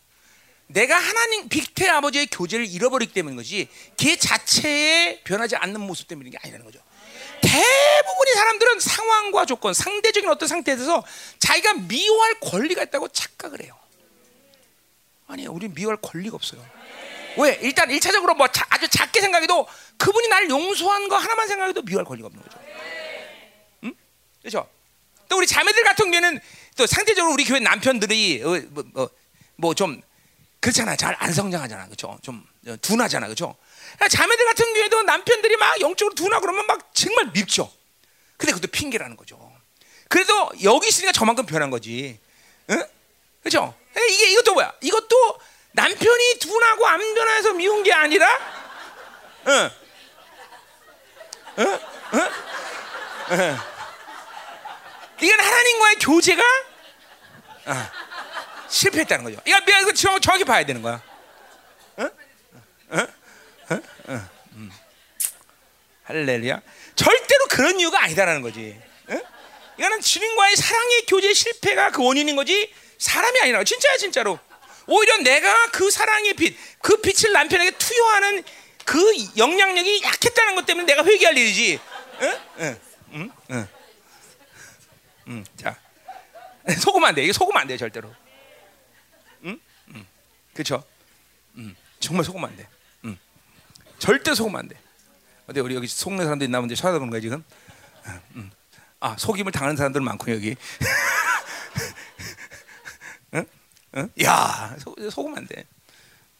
내가 0.67 0.97
하나님 0.97 1.49
빅태 1.49 1.89
아버지의 1.89 2.27
교제를 2.27 2.65
잃어버리기 2.65 3.13
때문인 3.13 3.35
거지. 3.35 3.67
걔 3.97 4.15
자체에 4.15 5.21
변하지 5.23 5.57
않는 5.57 5.81
모습 5.81 6.07
때문인 6.07 6.31
게 6.31 6.37
아니라는 6.41 6.65
거죠. 6.65 6.79
대부분의 7.41 8.35
사람들은 8.35 8.79
상황과 8.79 9.45
조건, 9.45 9.73
상대적인 9.73 10.29
어떤 10.29 10.47
상태에서 10.47 11.03
자기가 11.39 11.73
미워할 11.73 12.39
권리가 12.39 12.83
있다고 12.83 13.09
착각을 13.09 13.63
해요. 13.63 13.77
아니요, 15.27 15.51
우리 15.51 15.67
미워할 15.67 15.97
권리가 16.01 16.35
없어요. 16.35 16.65
왜? 17.37 17.57
일단 17.61 17.89
1차적으로 17.89 18.35
뭐 18.35 18.47
자, 18.47 18.65
아주 18.69 18.87
작게 18.87 19.21
생각해도 19.21 19.67
그분이 19.97 20.27
나를 20.27 20.49
용서한 20.49 21.07
거 21.09 21.17
하나만 21.17 21.47
생각해도 21.47 21.81
미워할 21.81 22.05
권리가 22.05 22.27
없는 22.27 22.43
거죠. 22.43 22.59
응? 24.45 24.49
그렇죠? 24.49 24.69
또 25.29 25.37
우리 25.37 25.47
자매들 25.47 25.83
같은 25.83 26.11
경우에는 26.11 26.39
또 26.77 26.85
상대적으로 26.87 27.33
우리 27.33 27.45
교회 27.45 27.59
남편들이 27.59 28.43
어, 28.43 28.61
뭐, 28.69 29.09
뭐, 29.55 29.73
좀 29.73 30.01
그렇잖아. 30.59 30.95
잘 30.95 31.15
안 31.19 31.31
성장하잖아. 31.33 31.85
그렇죠? 31.85 32.17
좀 32.21 32.45
어, 32.67 32.75
둔하잖아. 32.81 33.27
그렇죠? 33.27 33.55
자매들 34.09 34.45
같은 34.45 34.65
경우에도 34.73 35.03
남편들이 35.03 35.55
막 35.57 35.79
영적으로 35.81 36.15
둔하 36.15 36.39
그러면 36.39 36.65
막 36.65 36.89
정말 36.93 37.27
밉죠. 37.33 37.71
근데 38.37 38.53
그것도 38.53 38.71
핑계라는 38.71 39.15
거죠. 39.15 39.51
그래도 40.07 40.51
여기 40.63 40.87
있으니까 40.87 41.11
저만큼 41.11 41.45
변한 41.45 41.69
거지. 41.69 42.19
응? 42.69 42.83
그렇죠? 43.41 43.73
이게 43.95 44.31
이것도 44.31 44.53
뭐야? 44.53 44.73
이것도 44.81 45.39
남편이 45.73 46.39
둔하고 46.39 46.87
안 46.87 46.99
변해서 47.13 47.53
미운 47.53 47.83
게 47.83 47.93
아니라 47.93 48.27
응. 49.47 49.69
응? 51.59 51.79
응? 52.13 52.29
응. 53.31 53.57
이건 55.21 55.39
하나님과의 55.39 55.95
교제가 55.97 56.43
어, 57.65 57.73
실패했다는 58.69 59.23
거죠. 59.23 59.39
이거 59.45 59.57
이거 59.81 60.19
정확히 60.19 60.43
봐야 60.43 60.65
되는 60.65 60.81
거야. 60.81 61.01
응? 61.99 62.09
응? 62.93 63.07
응? 63.71 63.83
응. 64.09 64.29
음. 64.53 64.71
할렐루야. 66.03 66.61
절대로 66.95 67.45
그런 67.49 67.79
이유가 67.79 68.03
아니다라는 68.03 68.41
거지. 68.41 68.79
응? 69.09 69.21
이거는 69.77 70.01
주님과의 70.01 70.55
사랑의 70.55 71.05
교제 71.07 71.33
실패가 71.33 71.91
그 71.91 72.03
원인인 72.03 72.35
거지 72.35 72.73
사람이 72.97 73.39
아니라 73.41 73.63
진짜야 73.63 73.97
진짜로. 73.97 74.39
오히려 74.87 75.17
내가 75.17 75.67
그 75.67 75.91
사랑의 75.91 76.33
빛, 76.33 76.57
그 76.81 76.97
빛을 76.97 77.31
남편에게 77.33 77.71
투여하는 77.71 78.43
그 78.85 79.13
영향력이 79.37 80.01
약했다는 80.03 80.55
것 80.55 80.65
때문에 80.65 80.85
내가 80.85 81.03
회개할 81.05 81.37
일이지. 81.37 81.79
응? 82.21 82.39
응. 82.59 82.79
응? 83.13 83.31
응. 83.51 83.67
응. 85.27 85.45
자. 85.55 85.77
속으면 87.01 87.09
안 87.09 87.15
돼. 87.15 87.23
이게 87.23 87.33
속으면 87.33 87.61
안 87.61 87.67
돼, 87.67 87.77
절대로. 87.77 88.13
응? 89.45 89.59
응. 89.95 90.05
그렇죠? 90.53 90.83
응. 91.57 91.75
정말 91.99 92.23
속으면 92.23 92.49
안 92.49 92.55
돼. 92.55 92.67
응. 93.05 93.17
절대 93.97 94.35
속으면 94.35 94.59
안 94.59 94.67
돼. 94.67 94.77
어디 95.47 95.59
우리 95.59 95.73
여기 95.75 95.87
속는 95.87 96.23
사람들 96.23 96.45
있나 96.45 96.59
본데 96.59 96.75
쳐다보는 96.75 97.09
거야, 97.09 97.19
지금? 97.19 97.43
응. 98.35 98.51
아, 98.99 99.15
속임을 99.17 99.51
당하는 99.51 99.75
사람들 99.75 99.99
많고 100.01 100.31
여기. 100.31 100.55
응? 103.33 103.45
응? 103.97 104.09
야, 104.23 104.75
속, 104.79 104.95
속으면 105.11 105.39
안 105.39 105.47
돼. 105.47 105.65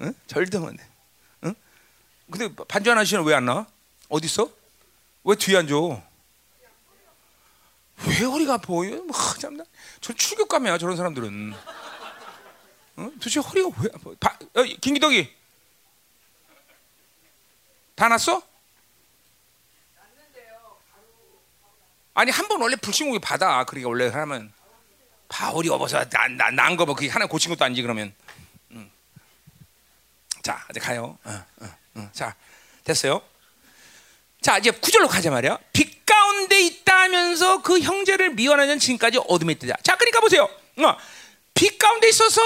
응? 0.02 0.14
절대 0.28 0.58
안 0.60 0.78
돼. 0.78 0.86
응? 1.46 1.56
근데 2.30 2.54
반주 2.68 2.92
하시는 2.92 3.24
왜 3.24 3.34
안 3.34 3.46
나와? 3.46 3.66
어디 4.10 4.28
있어? 4.28 4.48
왜 5.24 5.36
뒤에 5.36 5.58
앉아? 5.58 5.74
왜 8.08 8.26
허리가 8.26 8.56
아파요? 8.56 9.04
뭐, 9.04 9.16
참나. 9.40 9.64
저 10.00 10.14
출격감이야 10.14 10.78
저런 10.78 10.98
사람들은. 10.98 11.54
어? 12.98 13.12
도대체 13.20 13.40
허리가 13.40 13.70
왜 13.82 13.90
아파? 13.94 14.12
바, 14.20 14.38
어, 14.60 14.64
김기덕이 14.64 15.34
다 17.96 18.08
났어? 18.08 18.42
아니 22.14 22.30
한 22.30 22.48
번 22.48 22.62
원래 22.62 22.76
불신공이 22.76 23.20
받아. 23.20 23.64
그러니까 23.64 23.88
원래 23.90 24.08
하면 24.10 24.52
바울이 25.30 25.70
업어서 25.70 26.04
난난 26.38 26.76
거면 26.76 26.96
그게 26.96 27.08
하나 27.10 27.26
고친 27.26 27.50
것도 27.50 27.64
아니지 27.64 27.82
그러면. 27.82 28.14
음. 28.72 28.92
자 30.44 30.66
이제 30.70 30.80
가요. 30.80 31.18
어. 31.24 32.10
자 32.12 32.36
됐어요. 32.84 33.22
자 34.42 34.58
이제 34.58 34.72
구절로 34.72 35.08
가자 35.08 35.30
말이야. 35.30 35.60
빛 35.72 36.04
가운데 36.06 36.60
있다면서 36.60 37.62
그 37.62 37.80
형제를 37.80 38.32
미워하는 38.32 38.80
지금까지 38.80 39.20
어둠에 39.28 39.54
있다. 39.54 39.78
자 39.84 39.96
그러니까 39.96 40.20
보세요. 40.20 40.50
어, 40.80 40.98
빛 41.54 41.78
가운데 41.78 42.10
있어서 42.10 42.42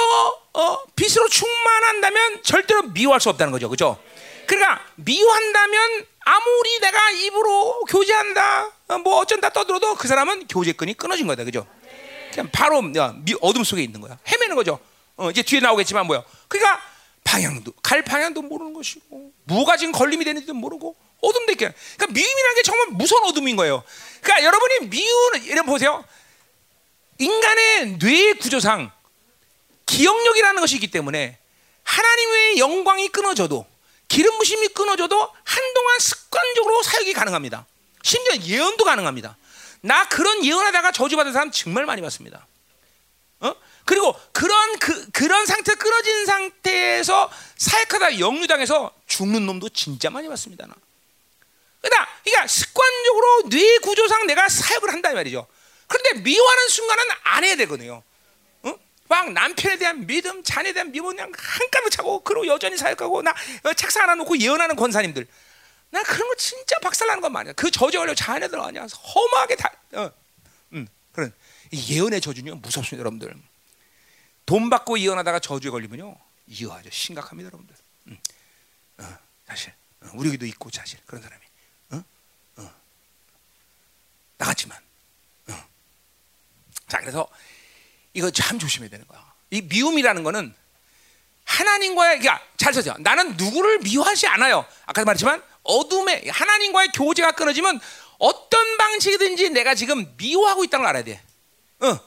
어, 0.54 0.86
빛으로 0.96 1.30
충만한다면 1.30 2.44
절대로 2.44 2.84
미워할 2.84 3.22
수 3.22 3.30
없다는 3.30 3.52
거죠, 3.54 3.70
그렇죠? 3.70 3.98
그러니까 4.46 4.82
미워한다면 4.96 6.06
아무리 6.26 6.80
내가 6.82 7.12
입으로 7.12 7.86
교제한다, 7.88 8.72
어, 8.90 8.98
뭐 8.98 9.20
어쩐다 9.20 9.50
떠들어도 9.52 9.96
그 9.96 10.08
사람은 10.10 10.48
교제끈이 10.48 10.96
끊어진 10.96 11.28
거다, 11.28 11.46
그죠? 11.46 11.66
그냥 12.32 12.50
바로 12.52 12.84
어둠 13.40 13.64
속에 13.64 13.82
있는 13.82 14.02
거야. 14.02 14.18
헤매는 14.28 14.58
거죠. 14.58 14.80
어, 15.16 15.30
이제 15.30 15.42
뒤에 15.42 15.62
나오겠지만 15.62 16.06
뭐야. 16.08 16.24
그러니까 16.50 16.82
방향도 17.24 17.72
갈 17.82 18.04
방향도 18.04 18.42
모르는 18.42 18.74
것이고 18.74 19.32
뭐가 19.46 19.78
지금 19.78 19.94
걸림이 19.94 20.26
되는지도 20.26 20.54
모르고 20.54 20.96
어둠도 21.28 21.52
있게. 21.54 21.74
그러니까 21.98 22.14
미움이라는 22.14 22.56
게 22.56 22.62
정말 22.64 22.88
무서운 22.92 23.24
어둠인 23.26 23.56
거예요. 23.56 23.84
그러니까 24.22 24.46
여러분이 24.46 24.88
미우는 24.88 25.44
이런 25.46 25.66
보세요. 25.66 26.04
인간의 27.18 28.00
뇌 28.00 28.34
구조상 28.34 28.92
기억력이라는 29.86 30.60
것이 30.60 30.76
있기 30.76 30.92
때문에 30.92 31.38
하나님의 31.84 32.58
영광이 32.58 33.10
끊어져도 33.10 33.66
기름 34.08 34.38
부심이 34.38 34.68
끊어져도 34.70 35.30
한동안 35.44 36.00
습관적으로 36.00 36.84
사역이 36.84 37.14
가능합니다. 37.14 37.66
심지어 38.04 38.36
예언도 38.36 38.84
가능합니다. 38.84 39.38
나 39.82 40.08
그런 40.10 40.44
예언하다가 40.44 40.92
저주받은 40.92 41.34
사람 41.34 41.52
정말 41.52 41.86
많이 41.86 42.02
봤습니다. 42.02 42.48
어? 43.40 43.56
그리고 43.86 44.16
그런 44.32 44.80
그 44.80 45.10
그런 45.12 45.46
상태 45.46 45.76
끊어진 45.76 46.26
상태에서 46.26 47.32
사역하다 47.58 48.20
영류당해서 48.20 48.92
죽는 49.08 49.46
놈도 49.46 49.70
진짜 49.70 50.10
많이 50.10 50.28
봤습니다. 50.28 50.66
나. 50.66 50.74
그러니까, 51.86 52.08
그러니까 52.24 52.48
습관적으로 52.48 53.50
뇌 53.50 53.78
구조상 53.80 54.26
내가 54.26 54.50
사역을 54.50 54.92
한다 54.92 55.14
말이죠. 55.14 55.48
그런데 55.88 56.22
미워하는 56.22 56.68
순간은 56.68 57.04
안 57.24 57.44
해야 57.44 57.56
되거든요. 57.58 58.02
어? 58.64 58.74
막 59.08 59.32
남편에 59.32 59.78
대한 59.78 60.08
믿음, 60.08 60.44
자녀에 60.44 60.74
대한 60.74 60.92
믿음 60.92 61.06
그냥 61.06 61.32
한가득 61.38 61.92
차고 61.92 62.24
그리고 62.24 62.48
여전히 62.48 62.76
사역하고 62.76 63.22
나 63.22 63.36
어, 63.64 63.74
책상 63.74 64.04
하나 64.04 64.16
놓고 64.16 64.40
예언하는 64.40 64.76
권사님들. 64.76 65.28
나 65.92 66.02
그런 66.04 66.28
거 66.28 66.36
진짜 66.36 66.78
박살나는 66.80 67.22
건 67.22 67.32
말이야. 67.32 67.54
그 67.54 67.70
저주 67.70 68.00
걸려 68.00 68.16
자녀들 68.16 68.60
아니야. 68.60 68.88
험하게 68.88 69.56
다. 69.56 69.72
어. 69.94 70.12
음, 70.74 70.88
그런 71.12 71.32
예언의 71.72 72.20
저주는 72.20 72.62
무섭습니다, 72.62 73.00
여러분들. 73.02 73.36
돈 74.48 74.70
받고 74.72 75.00
예언하다가 75.00 75.40
저주에 75.40 75.70
걸리면요, 75.70 76.18
이거 76.48 76.76
아주 76.76 76.90
심각합니다, 76.92 77.48
여러분들. 77.48 77.76
음. 78.08 78.18
어, 78.98 79.18
사실 79.48 79.72
어, 80.02 80.10
우리에게도 80.16 80.48
있고 80.48 80.70
사실 80.74 81.00
그런 81.06 81.22
사람이. 81.22 81.45
나갔지만. 84.38 84.78
어. 85.50 85.66
자, 86.88 87.00
그래서 87.00 87.28
이거 88.14 88.30
참 88.32 88.60
조심해야 88.60 88.90
되는 88.90 89.08
거야. 89.08 89.34
이 89.52 89.62
미움이라는 89.62 90.24
거는 90.24 90.54
하나님과의 91.46 92.20
그러니까 92.20 92.44
잘 92.58 92.74
서죠. 92.74 92.96
나는 93.00 93.38
누구를 93.38 93.80
미워하지 93.80 94.28
않아요. 94.28 94.66
아까도 94.86 95.06
말했지만 95.06 95.42
어둠에 95.64 96.24
하나님과의 96.30 96.90
교제가 96.94 97.34
끊어지면 97.34 97.80
어떤 98.18 98.78
방식이든지 98.78 99.50
내가 99.52 99.76
지금 99.76 100.16
미워하고 100.18 100.64
있다는 100.64 100.84
걸 100.84 100.90
알아야 100.90 101.04
돼. 101.04 101.22
어, 101.82 102.00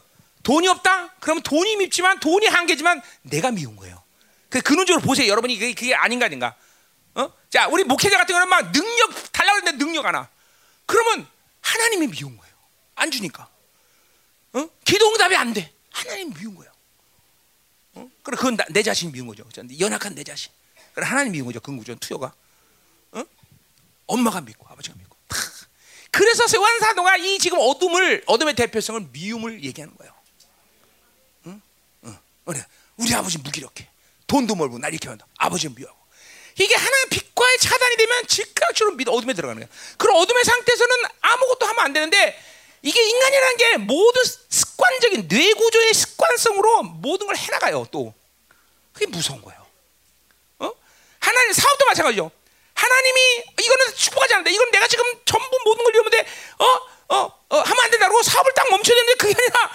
돈이 0.42 0.66
없다? 0.68 1.14
그러면 1.20 1.42
돈이 1.42 1.76
밉지만 1.76 2.20
돈이 2.20 2.46
한계지만 2.46 3.02
내가 3.22 3.50
미운 3.50 3.76
거예요. 3.76 4.02
그 4.48 4.60
근원적으로 4.60 5.04
보세요. 5.04 5.30
여러분이 5.30 5.58
그게, 5.58 5.74
그게 5.74 5.94
아닌가 5.94 6.26
아닌가. 6.26 6.54
어? 7.14 7.30
자, 7.50 7.68
우리 7.68 7.84
목회자 7.84 8.16
같은 8.16 8.32
경우는 8.32 8.48
막 8.48 8.72
능력 8.72 9.32
달라고 9.32 9.58
했는데 9.58 9.84
능력 9.84 10.06
하나. 10.06 10.28
그러면 10.86 11.26
하나님이 11.72 12.08
미운 12.08 12.36
거예요. 12.36 12.54
안 12.94 13.10
주니까. 13.10 13.48
어? 14.54 14.68
기도 14.84 15.08
응답이 15.12 15.36
안 15.36 15.52
돼. 15.52 15.72
하나님 15.90 16.32
미운 16.32 16.54
거예요. 16.54 16.72
어? 17.94 18.10
그래 18.22 18.36
그건 18.36 18.56
나, 18.56 18.64
내 18.70 18.82
자신 18.82 19.12
미운 19.12 19.26
거죠. 19.26 19.44
연약한 19.78 20.14
내 20.14 20.24
자신. 20.24 20.50
그래 20.94 21.06
하나님 21.06 21.32
미운 21.32 21.46
거죠. 21.46 21.60
근구죠. 21.60 21.94
투여가. 21.96 22.32
엄마가 24.08 24.40
믿고 24.40 24.66
아버지가 24.66 24.96
믿고. 24.96 25.16
그래서 26.10 26.46
세관 26.46 26.80
사도가 26.80 27.18
이 27.18 27.38
지금 27.38 27.58
어둠을 27.60 28.24
어둠의 28.26 28.54
대표성을 28.56 29.08
미움을 29.12 29.62
얘기하는 29.62 29.94
거예요. 29.96 30.12
응? 31.46 31.62
응. 32.04 32.18
우리 32.96 33.14
아버지 33.14 33.38
무기력해. 33.38 33.88
돈도 34.26 34.56
멀고 34.56 34.78
날 34.78 34.92
이렇게 34.92 35.08
한다. 35.08 35.26
아버지는 35.36 35.74
미워하고. 35.74 35.97
이게 36.58 36.74
하나의 36.74 37.04
빛과의 37.10 37.58
차단이 37.58 37.96
되면 37.96 38.26
즉각적으로 38.26 38.96
믿 38.96 39.08
어둠에 39.08 39.32
들어가는 39.32 39.60
거야. 39.62 39.78
그런 39.96 40.16
어둠의 40.16 40.44
상태에서는 40.44 40.96
아무것도 41.20 41.66
하면 41.66 41.84
안 41.84 41.92
되는데 41.92 42.38
이게 42.82 43.00
인간이라는 43.02 43.56
게 43.56 43.76
모든 43.78 44.22
습관적인 44.48 45.28
뇌 45.28 45.52
구조의 45.52 45.94
습관성으로 45.94 46.82
모든 46.82 47.26
걸 47.26 47.36
해나가요. 47.36 47.86
또 47.90 48.12
그게 48.92 49.06
무서운 49.06 49.40
거예요. 49.42 49.64
어? 50.58 50.72
하나님 51.20 51.52
사업도 51.52 51.86
마찬가지죠. 51.86 52.30
하나님이 52.74 53.20
이거는 53.60 53.94
축복하지 53.96 54.34
않는다. 54.34 54.50
이건 54.50 54.70
내가 54.70 54.86
지금 54.86 55.04
전부 55.24 55.58
모든 55.64 55.84
걸 55.84 55.94
이러면 55.94 56.10
돼. 56.10 56.26
어? 56.58 57.14
어? 57.14 57.38
어? 57.50 57.56
하면 57.56 57.84
안 57.84 57.90
된다고 57.90 58.22
사업을 58.22 58.52
딱 58.54 58.68
멈춰야 58.70 58.94
되는데 58.94 59.14
그게 59.14 59.34
아니라 59.36 59.72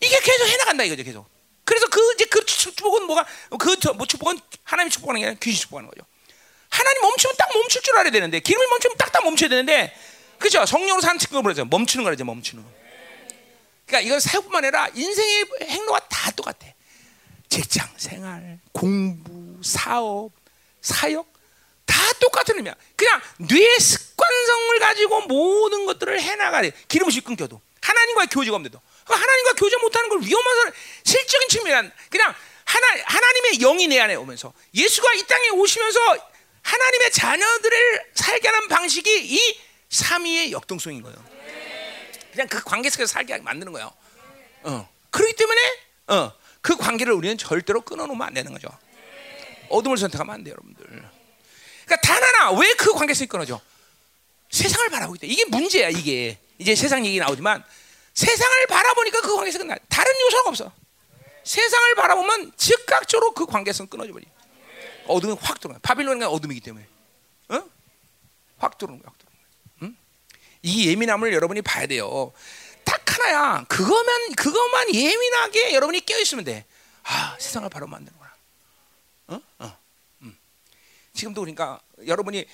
이게 0.00 0.20
계속 0.20 0.46
해나간다 0.46 0.84
이거죠. 0.84 1.02
계속. 1.02 1.37
그래서 1.68 1.86
그 1.88 2.00
이제 2.14 2.24
그 2.24 2.42
축복은 2.46 3.04
뭐가 3.04 3.26
그뭐 3.58 4.06
축복은 4.06 4.40
하나님이 4.64 4.90
축복하는 4.90 5.20
게 5.20 5.26
아니라 5.26 5.38
귀신 5.38 5.60
축복하는 5.60 5.90
거죠. 5.90 6.00
하나님 6.70 7.02
멈추면 7.02 7.36
딱 7.36 7.52
멈출 7.52 7.82
줄 7.82 7.94
알아야 7.98 8.10
되는데 8.10 8.40
기름이 8.40 8.66
멈추면 8.68 8.96
딱딱 8.96 9.22
멈춰야 9.22 9.50
되는데 9.50 9.94
그죠? 10.38 10.64
성령으로 10.64 11.02
사는 11.02 11.18
측근을 11.18 11.42
그러죠. 11.42 11.66
멈추는 11.66 12.04
거라죠. 12.04 12.24
멈추는 12.24 12.64
거. 12.64 12.70
그러니까 13.84 14.06
이건 14.06 14.18
사역뿐만 14.18 14.64
아니라 14.64 14.88
인생의 14.94 15.46
행로가 15.64 16.08
다 16.08 16.30
똑같아. 16.30 16.66
직장 17.50 17.86
생활, 17.98 18.60
공부, 18.72 19.62
사업, 19.62 20.32
사역 20.80 21.30
다 21.84 21.94
똑같은 22.18 22.56
의미야. 22.56 22.74
그냥 22.96 23.20
뇌의 23.40 23.78
습관성을 23.78 24.78
가지고 24.78 25.20
모든 25.26 25.84
것들을 25.84 26.18
해나가래. 26.18 26.72
기름이 26.88 27.20
끊겨도 27.20 27.60
하나님과의 27.82 28.28
교제가 28.28 28.56
없는데도 28.56 28.80
하나님과 29.14 29.52
교제 29.54 29.76
못하는 29.78 30.08
걸 30.08 30.20
위험한 30.22 30.72
실적인 31.04 31.48
측면이 31.48 31.90
그냥 32.10 32.34
하나 32.64 32.86
하나님의 33.04 33.58
영이 33.58 33.88
내 33.88 33.98
안에 34.00 34.14
오면서 34.16 34.52
예수가 34.74 35.14
이 35.14 35.26
땅에 35.26 35.48
오시면서 35.50 36.00
하나님의 36.62 37.12
자녀들을 37.12 38.12
살게 38.14 38.48
하는 38.48 38.68
방식이 38.68 39.24
이 39.34 39.60
삼위의 39.88 40.52
역동성인 40.52 41.02
거예요. 41.02 41.16
그냥 42.32 42.46
그 42.48 42.62
관계 42.62 42.90
속에서 42.90 43.10
살게 43.12 43.38
만드는 43.38 43.72
거예요. 43.72 43.90
어. 44.62 44.88
그렇기 45.10 45.34
때문에 45.34 45.60
어, 46.08 46.32
그 46.60 46.76
관계를 46.76 47.12
우리는 47.14 47.38
절대로 47.38 47.80
끊어놓으면 47.80 48.26
안 48.26 48.34
되는 48.34 48.52
거죠. 48.52 48.68
어둠을 49.70 49.96
선택하면 49.96 50.34
안 50.34 50.44
돼요, 50.44 50.52
여러분들. 50.54 50.84
그러니까 50.86 51.96
단 52.02 52.22
하나 52.22 52.52
왜 52.52 52.74
그 52.74 52.92
관계성이 52.92 53.28
끊어져? 53.28 53.60
세상을 54.50 54.88
바라보기 54.90 55.18
때문에 55.20 55.32
이게 55.32 55.44
문제야 55.46 55.88
이게 55.88 56.38
이제 56.58 56.74
세상 56.74 57.04
얘기 57.06 57.18
나오지만 57.18 57.64
세상을 58.18 58.66
바라보니까 58.66 59.20
그 59.20 59.36
관계성은 59.36 59.68
나 59.68 59.76
다른 59.88 60.12
요소가 60.22 60.48
없어. 60.48 60.72
세상을 61.44 61.94
바라보면 61.94 62.52
즉각적으로 62.56 63.32
그 63.32 63.46
관계성 63.46 63.86
끊어져 63.86 64.12
버리. 64.12 64.26
어둠이 65.06 65.36
확 65.40 65.60
들어가. 65.60 65.78
바빌론은 65.80 66.26
어둠이기 66.26 66.60
때문에, 66.60 66.84
어? 67.50 67.62
확 68.58 68.76
거야. 68.76 68.98
확 69.04 69.16
거야. 69.18 69.30
응? 69.82 69.96
이 70.62 70.88
예민함을 70.88 71.32
여러분이 71.32 71.62
봐야 71.62 71.86
돼요. 71.86 72.32
딱 72.82 73.00
하나야. 73.06 73.64
그거만 73.68 74.32
그것만 74.34 74.92
예민하게 74.96 75.74
여러분이 75.74 76.04
깨어 76.04 76.18
있으면 76.18 76.42
돼. 76.42 76.64
아 77.04 77.36
세상을 77.38 77.70
안 77.94 78.04
되는구나. 78.04 78.34
어? 79.28 79.40
어. 79.60 79.78
지금도 81.14 81.42
그러니까 81.42 81.80
여러분이 82.04 82.46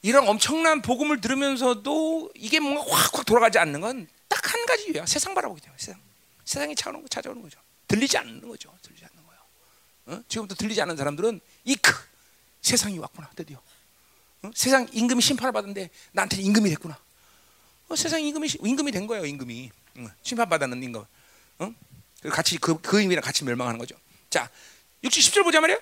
이런 0.00 0.26
엄청난 0.26 0.80
복음을 0.80 1.20
들으면서도 1.20 2.30
이게 2.34 2.58
뭔가 2.58 2.82
확확 2.90 3.26
돌아가지 3.26 3.58
않는 3.58 3.82
건 3.82 4.08
딱 4.28 4.44
한 4.54 4.66
가지 4.66 4.84
이유야. 4.90 5.06
세상 5.06 5.34
바라보기 5.34 5.60
때문에 5.60 5.78
세상. 5.78 6.00
세상이 6.44 6.74
찾아오는, 6.76 7.08
찾아오는 7.08 7.42
거죠. 7.42 7.58
들리지 7.88 8.18
않는 8.18 8.48
거죠. 8.48 8.76
들리지 8.82 9.04
않는 9.04 9.24
거예요. 9.26 9.40
어? 10.06 10.22
지금도 10.28 10.54
들리지 10.54 10.80
않는 10.82 10.96
사람들은 10.96 11.40
이크 11.64 11.92
세상이 12.62 12.98
왔구나 12.98 13.30
드디어. 13.34 13.60
어? 14.42 14.50
세상 14.54 14.86
임금이 14.92 15.20
심판을 15.22 15.52
받는데 15.52 15.90
나한테 16.12 16.38
임금이 16.42 16.68
됐구나. 16.70 16.98
어, 17.88 17.96
세상 17.96 18.20
임금이 18.22 18.48
임금이 18.62 18.92
된 18.92 19.06
거예요. 19.06 19.24
임금이 19.26 19.70
응. 19.98 20.10
심판 20.22 20.48
받는 20.48 20.82
임금. 20.82 21.04
어? 21.58 21.74
같이 22.30 22.58
그, 22.58 22.80
그 22.80 23.00
임금이랑 23.00 23.22
같이 23.22 23.44
멸망하는 23.44 23.78
거죠. 23.78 23.96
자, 24.30 24.50
60, 25.02 25.22
10절 25.32 25.44
보자 25.44 25.60
말이에요. 25.60 25.80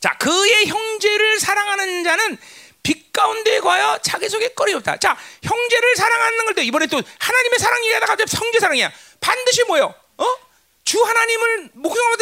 자, 0.00 0.16
그의 0.18 0.66
형제를 0.66 1.40
사랑하는 1.40 2.04
자는 2.04 2.38
빛 2.84 3.12
가운데 3.12 3.58
과여 3.60 3.98
자기 4.02 4.28
속에 4.28 4.48
꺼리 4.48 4.74
없다. 4.74 4.98
자, 4.98 5.16
형제를 5.42 5.96
사랑하는 5.96 6.44
걸또 6.44 6.60
이번에 6.60 6.86
또 6.86 7.02
하나님의 7.18 7.58
사랑이라다가 7.58 8.16
성제 8.28 8.60
사랑이야. 8.60 8.92
반드시 9.20 9.64
뭐요? 9.64 9.92
어? 10.18 10.36
주 10.84 11.02
하나님을 11.02 11.70
목숨을 11.72 12.16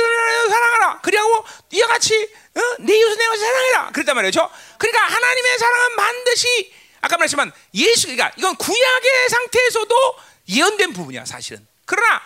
사랑하라. 0.49 1.01
그리고 1.03 1.45
이와 1.73 1.89
같이 1.89 2.15
어? 2.55 2.61
내 2.79 2.97
이웃을 2.97 3.19
내가 3.19 3.37
사랑해라. 3.37 3.91
그랬단 3.93 4.15
말이죠. 4.15 4.49
그러니까 4.79 5.05
하나님의 5.05 5.59
사랑은 5.59 5.97
반드시 5.97 6.73
아까 7.01 7.17
말했지만 7.17 7.53
예수 7.75 8.07
그러니까 8.07 8.31
이건 8.37 8.55
구약의 8.55 9.29
상태에서도 9.31 10.17
예언된 10.49 10.93
부분이야 10.93 11.25
사실은. 11.25 11.67
그러나 11.87 12.23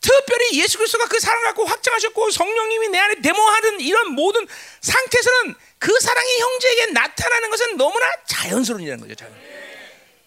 특별히 0.00 0.60
예수 0.60 0.78
그리스도가 0.78 1.06
그 1.06 1.18
사랑 1.20 1.42
갖고 1.44 1.64
확정하셨고 1.64 2.30
성령님이 2.30 2.88
내 2.88 2.98
안에 2.98 3.20
데모하는 3.20 3.80
이런 3.80 4.12
모든 4.12 4.46
상태에서는 4.80 5.54
그 5.78 5.98
사랑이 6.00 6.38
형제에게 6.40 6.86
나타나는 6.92 7.50
것은 7.50 7.76
너무나 7.76 8.06
자연스러운 8.26 8.82
일이라는 8.82 9.02
거죠. 9.06 9.14
자연. 9.16 9.34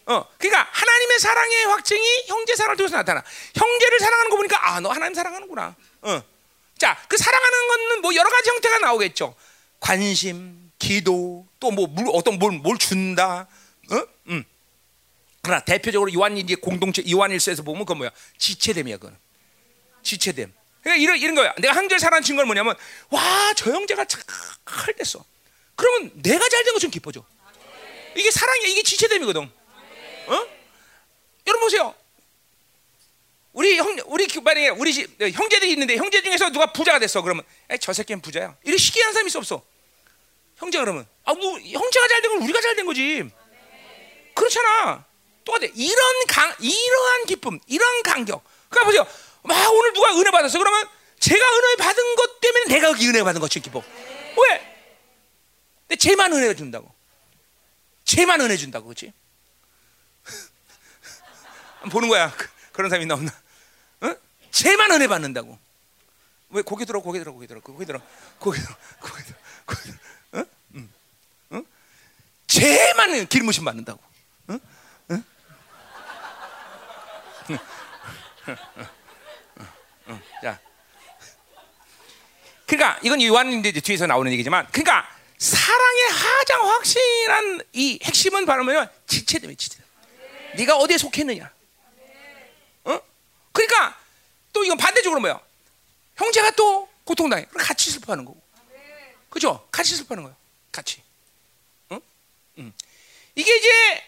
어, 0.07 0.27
그러니까 0.37 0.67
하나님의 0.71 1.19
사랑의 1.19 1.65
확증이 1.67 2.23
형제 2.27 2.55
사랑을 2.55 2.75
통해서 2.77 2.97
나타나. 2.97 3.23
형제를 3.55 3.99
사랑하는 3.99 4.29
거 4.29 4.37
보니까 4.37 4.69
아, 4.69 4.79
너 4.79 4.89
하나님 4.89 5.13
사랑하는구나. 5.13 5.75
어. 6.01 6.23
자, 6.77 6.97
그 7.07 7.17
사랑하는 7.17 7.67
거는 7.67 8.01
뭐 8.01 8.13
여러 8.15 8.29
가지 8.29 8.49
형태가 8.49 8.79
나오겠죠. 8.79 9.35
관심, 9.79 10.71
기도, 10.79 11.47
또 11.59 11.71
뭐 11.71 11.87
어떤 12.13 12.39
뭘, 12.39 12.51
뭘 12.53 12.77
준다. 12.77 13.47
어? 13.91 14.07
음. 14.27 14.43
그러나 15.43 15.63
대표적으로 15.63 16.11
요한 16.13 16.37
이제 16.37 16.55
공동체 16.55 17.03
요한일서에서 17.09 17.63
보면 17.63 17.85
그 17.85 17.93
뭐야? 17.93 18.09
지체됨이야, 18.37 18.97
그거는. 18.97 19.17
지체됨. 20.03 20.53
그러니까 20.81 21.01
이런 21.03 21.17
이런 21.17 21.35
거야. 21.35 21.53
내가 21.59 21.73
형제를 21.75 21.99
사랑하는 21.99 22.23
증거는 22.25 22.47
뭐냐면 22.47 22.75
와, 23.09 23.53
저 23.55 23.71
형제가 23.71 24.05
잘 24.05 24.93
됐어. 24.97 25.23
그러면 25.75 26.11
내가 26.15 26.47
잘 26.49 26.63
된 26.63 26.73
것처럼 26.73 26.91
기뻐져. 26.91 27.23
이게 28.15 28.29
사랑이야. 28.31 28.67
이게 28.67 28.83
지체됨이거든. 28.83 29.41
어? 29.41 30.47
여러분 31.47 31.61
보세요. 31.65 31.95
우리 33.53 33.77
형 33.77 33.97
우리 34.05 34.27
만약에 34.41 34.69
우리 34.69 34.93
집, 34.93 35.09
형제들이 35.21 35.71
있는데 35.73 35.97
형제 35.97 36.21
중에서 36.21 36.49
누가 36.51 36.71
부자가 36.71 36.99
됐어. 36.99 37.21
그러면 37.21 37.43
에, 37.69 37.77
저 37.77 37.91
새끼는 37.93 38.21
부자야. 38.21 38.55
이런 38.63 38.77
시기한 38.77 39.11
사람이 39.13 39.27
있어 39.27 39.39
없어. 39.39 39.61
형제 40.57 40.77
그러면 40.79 41.05
아, 41.25 41.33
뭐 41.33 41.59
형제가 41.59 42.07
잘 42.07 42.21
된 42.21 42.31
건 42.31 42.41
우리가 42.43 42.61
잘 42.61 42.75
된 42.75 42.85
거지. 42.85 43.23
그렇잖아. 44.33 45.05
똑같아. 45.43 45.65
이런 45.75 46.25
강 46.27 46.53
이러한 46.59 47.25
기쁨, 47.25 47.59
이런 47.67 48.03
간격. 48.03 48.43
그러니까 48.69 48.85
보세요. 48.85 49.07
막 49.43 49.71
오늘 49.73 49.93
누가 49.93 50.15
은혜 50.19 50.31
받았어. 50.31 50.57
그러면 50.57 50.87
제가 51.19 51.43
은혜 51.43 51.75
받은 51.77 52.15
것 52.15 52.39
때문에 52.39 52.65
내가 52.65 52.89
여기 52.89 53.07
은혜 53.07 53.23
받은 53.23 53.39
것처럼 53.41 53.63
기뻐. 53.63 53.83
왜? 54.37 54.71
근데 55.87 55.95
쟤만 55.95 56.33
은혜 56.33 56.55
준다고. 56.55 56.93
쟤만 58.03 58.41
은혜 58.41 58.57
준다고, 58.57 58.87
그렇지? 58.87 59.13
보는 61.91 62.09
거야. 62.09 62.31
그, 62.35 62.47
그런 62.71 62.89
사람이 62.89 63.05
나오나? 63.05 63.31
어? 64.01 64.15
쟤만 64.51 64.91
은혜 64.91 65.07
받는다고. 65.07 65.57
왜 66.49 66.61
고개 66.61 66.85
들어, 66.85 67.01
고개 67.01 67.19
들어, 67.19 67.31
고개 67.31 67.47
들어, 67.47 67.61
고개 67.61 67.85
들어, 67.85 68.01
고개 68.39 68.59
들어, 68.59 68.75
고개 68.99 69.23
들어, 69.23 69.37
고개 69.65 69.83
들어. 69.83 70.41
어? 70.41 70.45
응? 70.75 70.89
응? 71.53 71.65
쟤만 72.47 73.27
기름부심 73.27 73.63
받는다고. 73.63 73.99
응? 74.49 74.59
응? 75.11 75.23
자, 80.41 80.59
그러니까 82.65 82.99
이건 83.03 83.21
요한인데 83.21 83.71
뒤에서 83.71 84.07
나오는 84.07 84.31
얘기지만, 84.31 84.67
그러니까 84.71 85.09
사랑의 85.37 86.09
가장 86.09 86.69
확실한 86.69 87.61
이 87.73 87.99
핵심은 88.03 88.45
바로 88.45 88.63
뭐냐? 88.63 88.89
지체됨이 89.07 89.55
지체. 89.55 89.79
네가 90.55 90.77
어디에 90.77 90.97
속했느냐? 90.97 91.51
어? 92.83 93.01
그러니까 93.51 93.99
또 94.53 94.63
이건 94.63 94.77
반대적으로 94.77 95.19
뭐야? 95.19 95.39
형제가 96.15 96.51
또 96.51 96.89
고통당해. 97.03 97.45
그럼 97.45 97.65
같이 97.65 97.89
슬퍼하는 97.91 98.25
거고. 98.25 98.41
그죠? 99.29 99.67
같이 99.71 99.95
슬퍼하는 99.95 100.23
거야. 100.23 100.35
같이. 100.71 101.01
응? 101.91 101.99
응. 102.59 102.73
이게 103.35 103.57
이제 103.57 104.03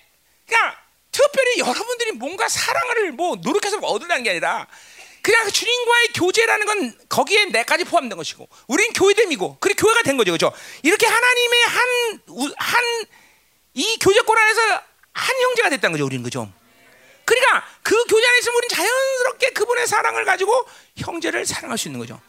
그냥 0.46 0.76
특별히 1.12 1.60
여러분들이 1.60 2.12
뭔가 2.12 2.48
사랑을 2.50 3.12
뭐 3.14 3.36
노력해서 3.38 3.78
얻으려는 3.78 4.24
게 4.24 4.32
아니라 4.32 4.68
그냥 5.24 5.50
주님과의 5.50 6.08
교제라는 6.14 6.66
건 6.68 6.98
거기에 7.10 7.46
내까지 7.46 7.86
포함된 7.86 8.16
것이고, 8.18 8.48
우린 8.68 8.94
교회됨이고, 8.94 9.58
그래 9.60 9.74
교회가 9.74 10.04
된 10.04 10.18
거죠, 10.18 10.32
그렇죠? 10.32 10.56
이렇게 10.84 11.08
하나님의 11.08 11.64
한 11.64 11.88
한 12.58 12.84
이 13.76 13.98
교제권 13.98 14.38
안에서 14.38 14.62
한 15.14 15.42
형제가 15.42 15.70
됐다는 15.70 15.94
거죠, 15.94 16.06
우리는 16.06 16.24
그죠? 16.24 16.52
그러니까 17.26 17.66
그 17.82 17.96
교제 18.06 18.28
안에서 18.28 18.52
우리는 18.52 18.70
자연스럽게 18.70 19.50
그분의 19.52 19.88
사랑을 19.88 20.26
가지고 20.26 20.66
형제를 20.98 21.46
사랑할 21.46 21.78
수 21.78 21.88
있는 21.88 22.00
거죠. 22.00 22.22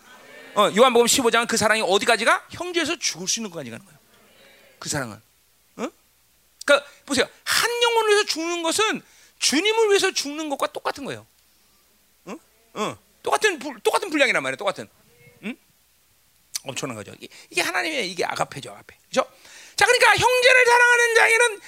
어, 0.55 0.71
요한복음 0.75 1.07
15장은 1.07 1.49
그 1.49 1.57
사랑이 1.57 1.83
어디까지가 1.83 2.47
형제에서 2.51 2.97
죽을 2.99 3.27
수 3.29 3.41
있는 3.41 3.51
것까지 3.51 3.71
가는 3.71 3.85
거예요. 3.85 3.99
그 4.79 4.89
사랑은. 4.89 5.17
어? 5.77 5.89
그러니까 6.65 6.89
보세요. 7.05 7.27
한 7.45 7.71
영혼을 7.83 8.11
위해서 8.13 8.27
죽는 8.29 8.63
것은 8.63 9.03
주님을 9.41 9.89
위해서 9.91 10.13
죽는 10.13 10.49
것과 10.49 10.69
똑같은 10.69 11.05
거예요. 11.05 11.27
똑같은 13.23 13.59
불, 13.59 13.81
똑같은 13.81 14.11
분량이란 14.11 14.43
말이에요. 14.43 14.57
똑같은. 14.57 14.89
응? 15.45 15.57
엄청난 16.65 16.97
거죠. 16.97 17.13
이게, 17.19 17.29
이게 17.51 17.63
하나님의 17.63 18.11
이게 18.11 18.25
아가페죠, 18.25 18.71
아가페. 18.71 18.97
그죠? 19.09 19.27
자, 19.77 19.87
그러니까 19.87 20.17
형제를 20.17 20.67
사랑하는 20.67 21.15
자에는 21.15 21.61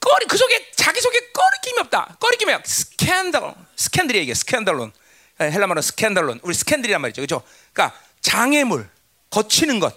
꺼리 0.00 0.26
그 0.26 0.36
속에 0.36 0.70
자기 0.76 1.00
속에 1.00 1.18
꺼리낌이 1.32 1.80
없다. 1.80 2.16
꺼리낌이 2.20 2.54
스캔들, 2.64 3.40
스캔들이야 3.76 4.22
이게 4.22 4.34
스캔들론. 4.34 4.92
헬라말로 5.40 5.82
스캔들론. 5.82 6.40
우리 6.42 6.54
스캔들이란 6.54 7.00
말이죠, 7.00 7.22
그죠? 7.22 7.42
그러니까 7.72 7.98
장애물, 8.20 8.88
거치는 9.30 9.78
것. 9.80 9.92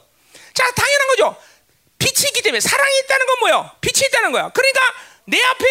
자, 0.53 0.69
당연한 0.71 1.07
거죠. 1.07 1.37
빛이 1.97 2.27
있기 2.29 2.41
때문에 2.41 2.59
사랑이 2.59 2.99
있다는 3.05 3.25
건 3.27 3.39
뭐예요? 3.39 3.71
빛이 3.79 4.07
있다는 4.07 4.31
거야. 4.31 4.49
그러니까 4.49 4.81
내 5.25 5.41
앞에 5.41 5.65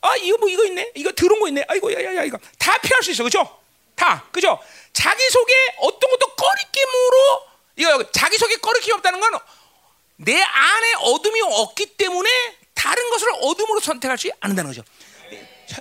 아 0.00 0.16
이거 0.16 0.38
뭐 0.38 0.48
이거 0.48 0.64
있네, 0.64 0.92
이거 0.94 1.12
들어온 1.12 1.40
거 1.40 1.48
있네. 1.48 1.64
아이고 1.68 1.92
야야야 1.92 2.24
이거 2.24 2.38
다 2.58 2.78
피할 2.78 3.02
수 3.02 3.10
있어, 3.10 3.24
그죠? 3.24 3.61
다, 4.02 4.24
그죠? 4.32 4.58
자기 4.92 5.28
속에 5.30 5.52
어떤 5.78 6.10
것도 6.10 6.34
꺼리낌으로 6.34 7.46
이거 7.76 8.10
자기 8.12 8.36
속에 8.36 8.56
꺼리낌이 8.56 8.92
없다는 8.94 9.20
건 9.20 9.40
내 10.16 10.40
안에 10.40 10.94
어둠이 11.00 11.40
없기 11.42 11.96
때문에 11.96 12.28
다른 12.74 13.10
것을 13.10 13.28
어둠으로 13.40 13.80
선택하지 13.80 14.32
않는다는 14.40 14.70
거죠. 14.70 14.82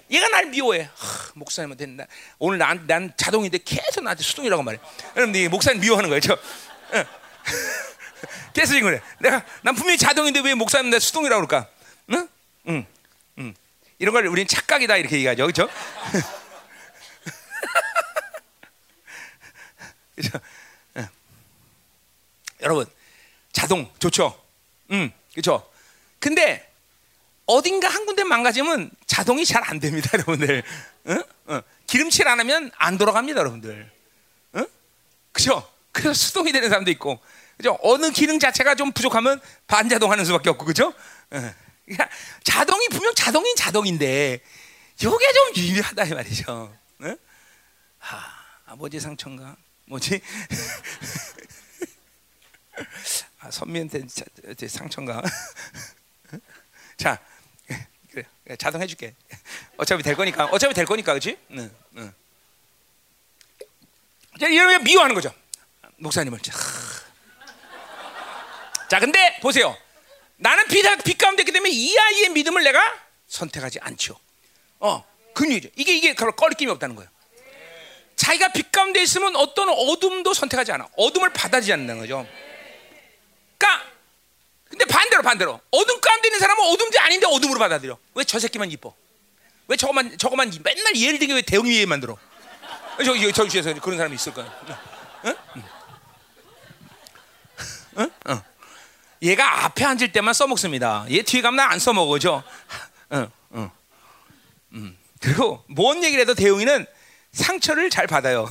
얘가 0.10 0.28
날 0.30 0.46
미워해. 0.48 0.90
하, 0.96 1.32
목사님은 1.36 1.78
된다. 1.78 2.06
오늘 2.40 2.58
난, 2.58 2.88
난 2.88 3.14
자동인데 3.18 3.60
계속 3.64 4.04
나한테 4.04 4.24
수동이라고 4.24 4.64
말해. 4.64 4.80
그럼 5.14 5.32
네 5.32 5.48
목사님 5.48 5.82
미워하는 5.82 6.10
거예요. 6.10 6.22
저. 6.22 6.38
계속 8.54 8.76
이거 8.76 8.88
그래. 8.88 9.02
내가 9.20 9.44
난 9.62 9.76
분명히 9.76 9.98
자동인데 9.98 10.40
왜 10.42 10.54
목사님 10.56 10.90
내 10.90 11.00
수동이라고 11.00 11.46
그럴까? 11.46 11.70
응? 12.14 12.28
응. 12.68 12.86
응. 13.40 13.54
이런 14.00 14.14
걸 14.14 14.28
우리는 14.28 14.48
착각이다 14.48 14.98
이렇게 14.98 15.18
얘기하죠. 15.18 15.44
그렇죠? 15.44 15.70
그렇죠? 20.22 20.40
응. 20.98 21.08
여러분 22.62 22.86
자동 23.52 23.92
좋죠. 24.00 24.40
음, 24.92 25.12
그렇죠. 25.32 25.70
근데 26.20 26.70
어딘가 27.46 27.90
한 27.90 28.06
군데 28.06 28.24
망가지면 28.24 28.92
자동이 29.08 29.46
잘 29.46 29.64
안 29.66 29.80
됩니다, 29.80 30.10
여러분들. 30.16 30.64
어? 31.06 31.54
어. 31.56 31.62
기름칠 31.88 32.28
안 32.28 32.40
하면 32.40 32.72
안 32.78 32.98
돌아갑니다, 32.98 33.40
여러분들. 33.40 33.92
어? 34.54 34.66
그죠? 35.32 35.70
그래서 35.92 36.14
수동이 36.14 36.52
되는 36.52 36.70
사람도 36.70 36.92
있고, 36.92 37.20
그죠? 37.58 37.78
어느 37.82 38.12
기능 38.12 38.40
자체가 38.40 38.76
좀 38.76 38.92
부족하면 38.92 39.42
반자동하는 39.68 40.24
수밖에 40.26 40.50
없고, 40.50 40.66
그죠? 40.66 40.88
어. 41.32 41.54
그러니까 41.86 42.10
자동이 42.44 42.88
분명 42.90 43.14
자동인 43.16 43.56
자동인데, 43.56 44.42
이게 44.96 45.08
좀 45.08 45.56
유의하다 45.58 46.04
이 46.06 46.10
말이죠. 46.14 46.78
어? 47.00 47.16
하, 48.00 48.18
아버지 48.66 49.00
상처인가? 49.00 49.58
뭐지? 49.92 50.22
아, 53.40 53.52
선미한테 53.52 54.04
상처인가? 54.70 55.22
자, 56.96 57.20
그래, 58.10 58.24
자동 58.58 58.82
해줄게. 58.82 59.14
어차피 59.76 60.02
될 60.02 60.16
거니까, 60.16 60.46
어차피 60.46 60.74
될 60.74 60.86
거니까, 60.86 61.12
그렇지? 61.12 61.38
응, 61.52 61.70
응. 61.98 62.14
자, 64.40 64.48
이러면 64.48 64.82
미워하는 64.84 65.14
거죠. 65.14 65.34
목사님을. 65.98 66.40
자, 68.90 69.00
근데 69.00 69.40
보세요. 69.42 69.76
나는 70.38 70.68
빛, 70.68 70.84
빛 71.04 71.18
가운데 71.18 71.42
있기 71.42 71.52
때문에 71.52 71.70
이 71.70 71.98
아이의 71.98 72.30
믿음을 72.30 72.64
내가 72.64 72.80
선택하지 73.28 73.80
않죠. 73.82 74.18
어, 74.80 75.04
근육이죠. 75.34 75.68
이게 75.76 75.98
이게 75.98 76.16
바로 76.16 76.34
꺼리낌이 76.34 76.72
없다는 76.72 76.96
거예요. 76.96 77.12
자기가 78.16 78.50
빛 78.50 78.72
가운데 78.72 79.02
있으면 79.02 79.36
어떤 79.36 79.70
어둠도 79.70 80.34
선택하지 80.34 80.72
않아. 80.74 80.88
어둠을 80.98 81.32
받아들이지 81.34 81.74
않는다는 81.74 82.02
거죠. 82.02 82.28
그러니까 83.58 83.86
근데 84.70 84.86
반대로 84.86 85.22
반대로 85.24 85.60
어둠 85.72 86.00
가운데 86.02 86.28
있는 86.28 86.40
사람은 86.40 86.64
어둠이 86.66 86.98
아닌데 87.00 87.26
어둠으로 87.28 87.60
받아들여. 87.60 87.98
왜 88.14 88.24
저 88.24 88.40
새끼만 88.40 88.72
이뻐? 88.72 88.94
왜 89.68 89.76
저거만 89.78 90.18
저거만 90.18 90.52
맨날 90.64 90.96
예를 90.96 91.20
들게 91.20 91.34
왜 91.34 91.42
대웅이 91.42 91.76
예 91.78 91.86
만들어? 91.86 92.18
저기 93.04 93.32
저기 93.34 93.50
주에서 93.50 93.74
그런 93.80 93.98
사람이 93.98 94.16
있을 94.16 94.34
거야. 94.34 94.46
응? 95.26 95.36
응? 97.98 98.12
응? 98.30 98.42
얘가 99.24 99.66
앞에 99.66 99.84
앉을 99.86 100.12
때만 100.12 100.34
써먹습니다. 100.34 101.06
얘 101.12 101.22
뒤에 101.22 101.42
가면 101.42 101.60
안 101.60 101.80
써먹어죠. 101.80 102.44
응, 103.14 103.32
응, 103.56 103.70
음. 104.74 104.98
그리고 105.20 105.64
뭔 105.68 106.04
얘기를 106.04 106.22
해도 106.22 106.34
대웅이는 106.34 106.86
상처를 107.32 107.90
잘 107.90 108.08
받아요. 108.08 108.48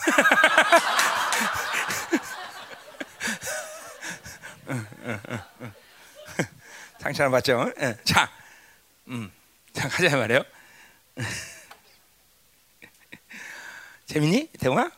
상처를 6.98 7.30
받죠. 7.30 7.72
자, 8.04 8.30
음, 9.08 9.30
자 9.72 9.88
가자 9.88 10.16
말이에요. 10.16 10.42
재밌니, 14.06 14.48
대웅아? 14.58 14.90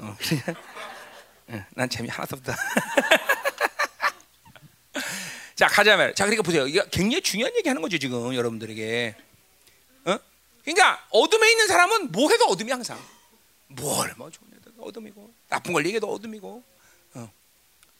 어. 0.00 0.16
응, 1.50 1.64
난 1.70 1.88
재미 1.88 2.08
하나도 2.08 2.36
없다. 2.36 2.56
자 5.56 5.66
가자 5.66 5.96
말. 5.96 6.14
자 6.14 6.24
그러니까 6.24 6.42
보세요. 6.42 6.66
이게 6.66 6.82
굉장히 6.90 7.22
중요한 7.22 7.54
얘기하는 7.56 7.82
거죠 7.82 7.98
지금 7.98 8.34
여러분들에게. 8.34 9.14
어? 10.70 10.74
그러니까 10.74 11.06
어둠에 11.10 11.50
있는 11.50 11.66
사람은 11.66 12.12
뭐 12.12 12.30
해도 12.30 12.46
어둠이 12.46 12.70
항상. 12.70 12.98
뭘 13.68 14.12
뭐 14.16 14.30
좋은 14.30 14.48
애도 14.56 14.82
어둠이고 14.82 15.32
나쁜 15.48 15.72
걸 15.72 15.84
얘기해도 15.86 16.12
어둠이고. 16.12 16.62
어. 17.14 17.32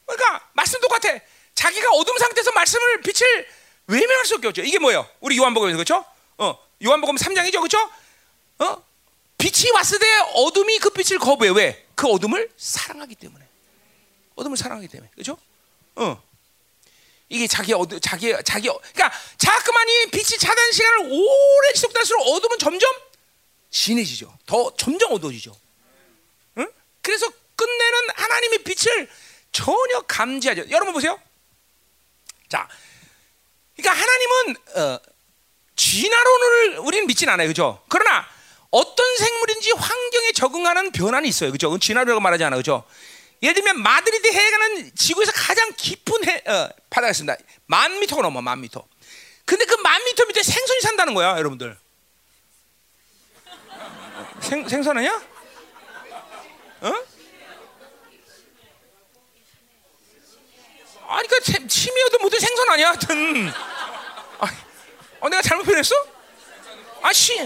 그러니까 0.07 0.51
말씀 0.53 0.81
똑같아. 0.81 1.19
자기가 1.55 1.91
어둠 1.93 2.17
상태에서 2.19 2.53
말씀을 2.53 3.01
빛을 3.03 3.47
외면할 3.87 4.25
수 4.25 4.37
없죠. 4.37 4.63
이게 4.63 4.79
뭐예요? 4.79 5.09
우리 5.21 5.37
요한복음에서 5.37 5.77
그렇죠? 5.77 6.05
어, 6.39 6.59
요한복음 6.85 7.17
3장이죠, 7.17 7.59
그렇죠? 7.59 7.79
어, 8.59 8.83
빛이 9.37 9.71
왔을 9.75 9.99
때 9.99 10.07
어둠이 10.35 10.79
그 10.79 10.91
빛을 10.91 11.19
거부해. 11.19 11.51
왜? 11.51 11.87
그 11.95 12.07
어둠을 12.09 12.51
사랑하기 12.57 13.15
때문에. 13.17 13.45
어둠을 14.37 14.57
사랑하기 14.57 14.89
때문에, 14.89 15.11
그렇죠? 15.13 15.37
어. 15.97 16.23
이게 17.31 17.47
자기 17.47 17.73
어두 17.73 17.99
자기 18.01 18.35
자기 18.45 18.69
그러니까 18.69 19.13
자꾸만 19.39 19.89
이 19.89 20.07
빛이 20.11 20.37
차단 20.39 20.73
시간을 20.73 20.99
오래 21.11 21.73
지속될수록 21.73 22.27
어둠은 22.27 22.59
점점 22.59 22.93
진해지죠. 23.71 24.37
더 24.47 24.75
점점 24.77 25.13
어두워지죠. 25.13 25.57
응? 26.59 26.71
그래서 27.01 27.31
끝내는 27.55 27.99
하나님의 28.15 28.59
빛을 28.65 29.09
전혀 29.53 30.01
감지하죠. 30.09 30.71
여러분 30.71 30.93
보세요. 30.93 31.21
자, 32.49 32.69
그러니까 33.77 34.03
하나님은 34.03 34.57
어, 34.75 35.01
진화론을 35.77 36.79
우리는 36.79 37.07
믿진 37.07 37.29
않아요, 37.29 37.47
그죠? 37.47 37.81
그러나 37.89 38.27
어떤 38.71 39.17
생물인지 39.17 39.71
환경에 39.73 40.33
적응하는 40.33 40.91
변화는 40.91 41.29
있어요, 41.29 41.53
그죠? 41.53 41.79
진화론이라고 41.79 42.21
말하지 42.21 42.43
않아요, 42.45 42.59
그죠? 42.59 42.85
예를 43.43 43.55
들면 43.55 43.81
마리아나 43.81 44.29
해구는 44.29 44.95
지구에서 44.95 45.33
가장 45.33 45.73
깊은 45.75 46.25
해, 46.29 46.43
어, 46.47 46.69
바다가 46.91 47.11
있습니다. 47.11 47.37
만 47.67 47.99
미터가 48.01 48.23
넘어 48.23 48.43
만 48.43 48.61
미터. 48.61 48.87
근데 49.47 49.65
그 49.65 49.75
만 49.81 50.05
미터 50.05 50.25
밑에 50.27 50.43
생선이 50.43 50.81
산다는 50.83 51.15
거야, 51.15 51.37
여러분들. 51.39 51.77
생 54.43 54.69
생선이냐? 54.69 55.23
어? 56.83 56.93
아니 61.09 61.27
그 61.29 61.67
침이어도 61.67 62.19
모두 62.21 62.39
생선 62.39 62.69
아니야, 62.71 62.89
하여튼. 62.91 63.49
아, 64.39 64.47
어, 65.21 65.29
내가 65.29 65.43
잘못 65.43 65.65
표현했어? 65.65 65.95
아 67.03 67.13
씨. 67.13 67.41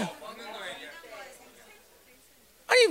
아니 2.67 2.87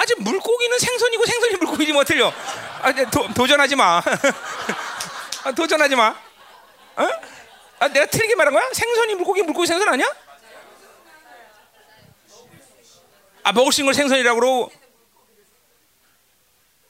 아직 0.00 0.18
물고기는 0.22 0.78
생선이고 0.78 1.26
생선이 1.26 1.56
물고기지 1.56 1.92
뭐 1.92 2.02
틀려. 2.04 2.32
아, 2.80 2.90
도, 3.10 3.28
도전하지 3.34 3.76
마. 3.76 4.00
아, 5.44 5.52
도전하지 5.52 5.94
마. 5.94 6.08
어? 6.96 7.08
아, 7.80 7.88
내가 7.88 8.06
틀리게 8.06 8.34
말한 8.34 8.54
거야? 8.54 8.66
생선이 8.72 9.14
물고기, 9.16 9.42
물고기 9.42 9.66
생선 9.66 9.88
아니야? 9.90 10.06
아, 13.42 13.52
먹을 13.52 13.72
수 13.72 13.82
있는 13.82 13.88
걸 13.88 13.94
생선이라고 13.94 14.40
그러고. 14.40 14.72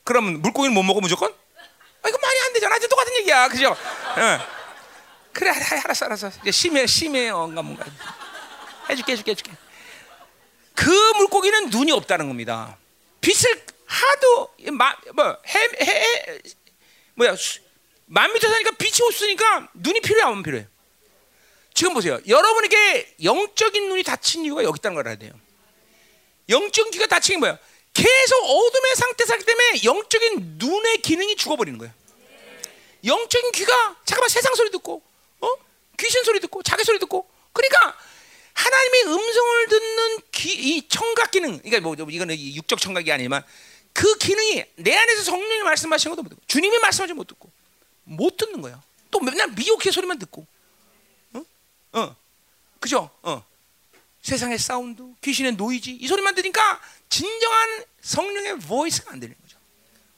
그러면 0.05 0.41
물고기는 0.41 0.73
못 0.73 0.85
먹어 0.85 1.01
무조건? 1.01 1.33
아, 1.33 2.09
이거 2.09 2.17
말이 2.17 2.41
안 2.47 2.53
되잖아. 2.53 2.79
똑같은 2.79 3.13
얘기야. 3.17 3.49
그죠? 3.49 3.71
어. 3.71 4.41
그래, 5.33 5.51
알았어, 5.85 6.07
알았어. 6.07 6.31
이제 6.43 6.53
심해, 6.53 6.87
심해, 6.87 7.33
뭔가, 7.33 7.61
뭔가. 7.61 7.85
해줄게, 8.89 9.13
해줄게, 9.13 9.33
해줄게. 9.33 9.53
그 10.77 10.91
물고기는 11.17 11.71
눈이 11.71 11.91
없다는 11.91 12.29
겁니다. 12.29 12.79
빛을 13.21 13.65
하도 13.87 14.55
뭐해해 15.13 16.41
뭐야 17.15 17.35
만 18.07 18.33
미터 18.33 18.49
사니까 18.49 18.73
빛이 18.73 18.99
없으니까 19.03 19.69
눈이 19.75 20.01
필요해 20.01 20.25
안 20.25 20.43
필요해? 20.43 20.67
지금 21.75 21.95
보세요. 21.95 22.21
여러분에게 22.27 23.17
영적인 23.23 23.89
눈이 23.89 24.03
닫힌 24.03 24.45
이유가 24.45 24.65
여기 24.65 24.79
있다는 24.79 24.95
걸 24.97 25.07
알아야 25.07 25.17
돼요. 25.17 25.33
영적인 26.49 26.91
귀가 26.91 27.07
닫힌 27.07 27.37
게 27.37 27.39
뭐야? 27.39 27.59
계속 27.93 28.45
어둠의 28.45 28.97
상태 28.97 29.25
살기 29.25 29.45
때문에 29.45 29.85
영적인 29.85 30.57
눈의 30.59 30.99
기능이 30.99 31.37
죽어버리는 31.37 31.79
거예요. 31.79 31.93
영적인 33.05 33.53
귀가 33.53 33.97
잠깐만 34.05 34.29
세상 34.29 34.55
소리 34.55 34.71
듣고, 34.71 35.03
어? 35.41 35.49
귀신 35.99 36.23
소리 36.25 36.41
듣고, 36.41 36.63
자기 36.63 36.85
소리 36.85 36.99
듣고, 36.99 37.29
그러니까 37.53 37.97
하나님의 38.55 39.03
음성을 39.07 39.69
듣는 39.69 40.19
귀, 40.33 40.53
이 40.53 40.89
청각 40.89 41.31
기능, 41.31 41.59
그러니까 41.59 41.81
뭐 41.81 41.95
이거는 41.95 42.39
육적 42.39 42.81
청각이 42.81 43.11
아니지만 43.11 43.43
그 43.93 44.17
기능이 44.19 44.65
내 44.77 44.95
안에서 44.95 45.25
성령이 45.25 45.63
말씀하시는 45.63 46.15
것도 46.15 46.23
못 46.23 46.29
듣고, 46.31 46.43
주님이 46.47 46.79
말씀하지 46.79 47.13
못 47.13 47.27
듣고, 47.27 47.51
못 48.05 48.37
듣는 48.37 48.61
거야. 48.61 48.83
또 49.11 49.21
맨날 49.21 49.51
미혹의 49.53 49.93
소리만 49.93 50.19
듣고, 50.19 50.47
어, 51.35 51.45
어, 51.93 52.17
그죠? 52.79 53.11
어, 53.23 53.45
세상의 54.23 54.59
사운드, 54.59 55.03
귀신의 55.23 55.53
노이지 55.53 55.93
이 55.93 56.07
소리만 56.07 56.35
들으니까 56.35 56.81
진정한 57.09 57.85
성령의 58.03 58.59
voice가 58.61 59.13
안 59.13 59.21
들리는 59.21 59.41
거죠. 59.43 59.59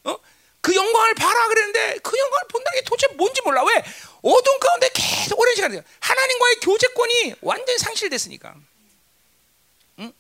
어? 0.04 0.18
그 0.62 0.74
영광을 0.74 1.14
봐라 1.14 1.48
그랬는데 1.48 1.98
그 2.02 2.16
영광을 2.16 2.46
본다는 2.48 2.78
게 2.80 2.84
도대체 2.84 3.12
뭔지 3.14 3.42
몰라. 3.42 3.64
왜? 3.64 3.84
어둠 4.22 4.58
가운데 4.60 4.88
계속 4.94 5.38
오랜 5.38 5.54
시간 5.56 5.72
돼요. 5.72 5.82
하나님과의 5.98 6.56
교제권이 6.60 7.34
완전히 7.42 7.78
상실됐으니까. 7.78 8.54
응? 9.98 10.12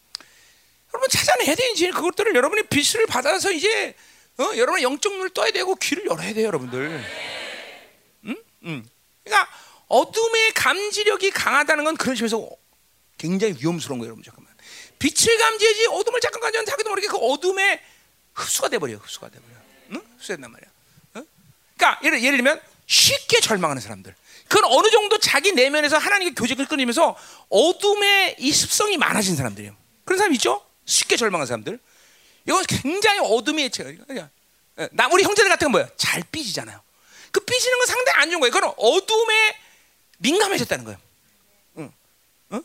여러분 0.92 1.08
찾아내야 1.08 1.54
돼 1.54 1.70
이제 1.70 1.90
그것들을 1.90 2.34
여러분이 2.34 2.64
빛을 2.64 3.06
받아서 3.06 3.52
이제 3.52 3.94
어? 4.38 4.44
여러분의 4.56 4.82
영적 4.82 5.12
눈을 5.12 5.30
떠야 5.30 5.52
되고 5.52 5.76
귀를 5.76 6.06
열어야 6.06 6.34
돼요, 6.34 6.48
여러분들. 6.48 7.04
응? 8.24 8.36
응. 8.64 8.90
그러니까 9.22 9.48
어둠의 9.86 10.54
감지력이 10.54 11.30
강하다는 11.30 11.84
건 11.84 11.96
그런 11.96 12.16
식으로 12.16 12.50
굉장히 13.16 13.54
위험스러운 13.60 14.00
거예요, 14.00 14.08
여러분. 14.08 14.24
잠깐만. 14.24 14.52
빛을 14.98 15.38
감지해지 15.38 15.86
어둠을 15.86 16.20
잠깐 16.20 16.40
가져온 16.40 16.66
자기도 16.66 16.90
모르게 16.90 17.06
그 17.06 17.16
어둠에 17.16 17.80
흡수가 18.34 18.70
돼 18.70 18.78
버려, 18.78 18.96
흡수가 18.96 19.28
돼 19.28 19.38
버려. 19.38 19.51
응? 19.92 20.02
흡수된단 20.16 20.50
말이야. 20.50 20.70
응? 21.16 21.26
그러니까 21.76 22.00
예를, 22.04 22.20
들면 22.20 22.60
쉽게 22.86 23.40
절망하는 23.40 23.80
사람들. 23.80 24.14
그건 24.48 24.70
어느 24.70 24.90
정도 24.90 25.18
자기 25.18 25.52
내면에서 25.52 25.98
하나님께 25.98 26.34
교제를 26.34 26.66
끊으면서 26.66 27.16
어둠의 27.48 28.36
이 28.38 28.52
습성이 28.52 28.96
많아진 28.96 29.36
사람들이에요. 29.36 29.74
그런 30.04 30.18
사람 30.18 30.32
있죠? 30.34 30.64
쉽게 30.84 31.16
절망하는 31.16 31.46
사람들. 31.46 31.78
이건 32.46 32.64
굉장히 32.64 33.20
어둠의 33.20 33.66
액체가. 33.66 33.90
그냥 34.06 34.28
예, 34.78 34.88
나 34.92 35.08
우리 35.08 35.22
형제들 35.22 35.48
같은 35.48 35.66
건 35.66 35.72
뭐야? 35.72 35.88
잘 35.96 36.22
삐지잖아요. 36.30 36.80
그 37.30 37.40
삐지는 37.40 37.78
건 37.78 37.86
상당히 37.86 38.20
안 38.20 38.30
좋은 38.30 38.40
거예요. 38.40 38.52
그건 38.52 38.74
어둠에 38.76 39.58
민감해졌다는 40.18 40.84
거예요. 40.84 40.98
응, 41.78 41.92
응? 42.52 42.62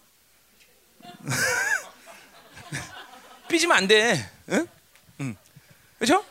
삐지면 3.48 3.78
안 3.78 3.88
돼. 3.88 4.30
응? 4.50 4.68
응. 5.22 5.38
그렇죠? 5.98 6.26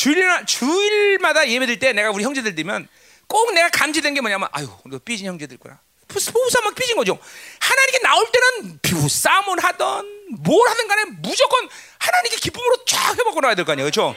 주일 0.00 0.46
주일마다 0.46 1.46
예배들 1.46 1.78
때 1.78 1.92
내가 1.92 2.10
우리 2.10 2.24
형제들 2.24 2.54
들면 2.54 2.88
꼭 3.26 3.52
내가 3.52 3.68
감지된 3.68 4.14
게 4.14 4.22
뭐냐면 4.22 4.48
아유 4.52 4.66
너 4.86 4.98
삐진 4.98 5.26
형제들 5.26 5.58
거라 5.58 5.78
부부싸 6.08 6.62
막 6.62 6.74
삐진 6.74 6.96
거죠. 6.96 7.18
하나님께 7.60 7.98
나올 7.98 8.26
때는 8.32 8.78
비싸움을 8.80 9.62
하던 9.62 10.26
뭘 10.40 10.68
하든 10.70 10.88
간에 10.88 11.04
무조건 11.20 11.68
하나님께 11.98 12.36
기쁨으로 12.38 12.84
쫙 12.86 13.16
회복을 13.18 13.44
해야 13.44 13.54
될 13.54 13.66
거 13.66 13.72
아니에요, 13.72 13.84
그렇죠? 13.90 14.16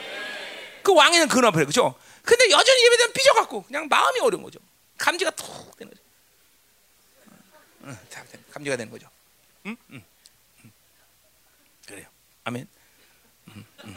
그 0.82 0.94
왕에는 0.94 1.28
그런 1.28 1.44
앞에 1.50 1.58
그렇죠? 1.58 1.94
근데 2.22 2.50
여전히 2.50 2.84
예배되면 2.86 3.12
삐져갖고 3.12 3.62
그냥 3.64 3.86
마음이 3.88 4.20
어려운 4.20 4.42
거죠. 4.42 4.58
감지가 4.96 5.32
툭 5.32 5.76
되는 5.76 5.92
거죠. 5.92 6.02
응, 7.84 7.98
감지가 8.52 8.76
되는 8.76 8.90
거죠. 8.90 9.06
응? 9.66 9.76
응. 9.92 10.02
응. 10.64 10.72
그래요. 11.86 12.06
아멘. 12.44 12.66
응, 13.48 13.64
응. 13.84 13.96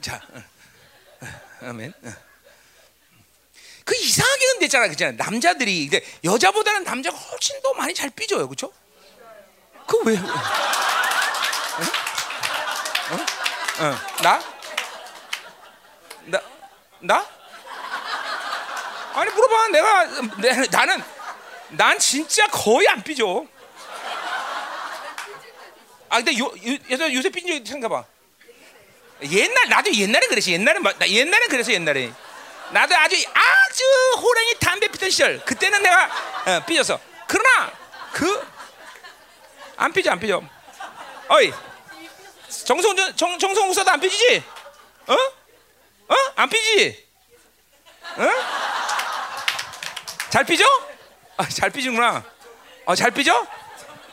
자, 0.00 0.20
아멘. 1.60 1.92
그 3.84 3.94
이상하게 3.94 4.46
는 4.46 4.58
됐잖아, 4.60 4.88
그잖아. 4.88 5.12
남자들이 5.12 5.88
근데 5.88 6.04
여자보다는 6.24 6.84
남자가 6.84 7.16
훨씬 7.16 7.60
더 7.62 7.74
많이 7.74 7.92
잘 7.92 8.08
삐져요, 8.10 8.48
그렇죠? 8.48 8.72
그 9.86 10.00
왜? 10.04 10.16
어? 10.16 10.22
어? 13.10 13.14
어? 13.84 13.98
나? 14.22 14.42
나? 16.24 16.40
나? 17.00 17.28
아니 19.12 19.30
물어봐, 19.30 19.68
내가 19.68 20.04
내, 20.38 20.66
나는 20.68 21.02
난 21.70 21.98
진짜 21.98 22.46
거의 22.48 22.88
안 22.88 23.02
삐져. 23.02 23.46
아 26.08 26.16
근데 26.16 26.38
요, 26.38 26.46
요, 26.46 27.14
요새 27.14 27.28
삐진 27.28 27.64
적 27.64 27.70
생각해 27.70 27.92
봐. 27.92 28.06
옛날 29.30 29.68
나도 29.68 29.92
옛날에 29.94 30.26
그랬어. 30.26 30.50
옛날에 30.50 30.78
나 30.80 31.08
옛날에 31.08 31.46
그래서 31.46 31.72
옛날에 31.72 32.12
나도 32.70 32.96
아주 32.96 33.16
아주 33.34 33.84
호랑이 34.20 34.54
담배 34.60 34.88
피던 34.88 35.10
시절 35.10 35.44
그때는 35.44 35.82
내가 35.82 36.10
어, 36.46 36.60
삐졌어. 36.66 36.98
그러나 37.26 37.72
그 38.12 38.54
안 39.76 39.92
삐져 39.92 40.10
안 40.12 40.20
삐져. 40.20 40.42
어이 41.28 41.52
정성 42.64 42.94
정 43.16 43.38
정성 43.38 43.70
우사도 43.70 43.90
안 43.90 44.00
삐지지? 44.00 44.42
어? 45.06 45.14
어? 45.14 46.14
안 46.36 46.48
삐지? 46.48 47.06
어? 48.16 48.28
잘 50.30 50.44
삐져? 50.44 50.64
아, 51.36 51.48
잘 51.48 51.70
삐지구나. 51.70 52.22
어, 52.86 52.94
잘 52.94 53.10
삐져? 53.10 53.46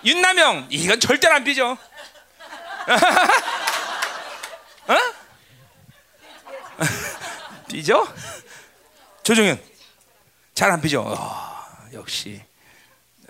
윤남영 0.03 0.67
이건 0.71 0.99
절대로 0.99 1.35
안 1.35 1.43
삐져. 1.43 1.77
삐져? 7.71 8.05
조정현 9.23 9.61
잘 10.53 10.71
안 10.71 10.81
삐져. 10.81 11.01
어, 11.01 11.89
역시 11.93 12.43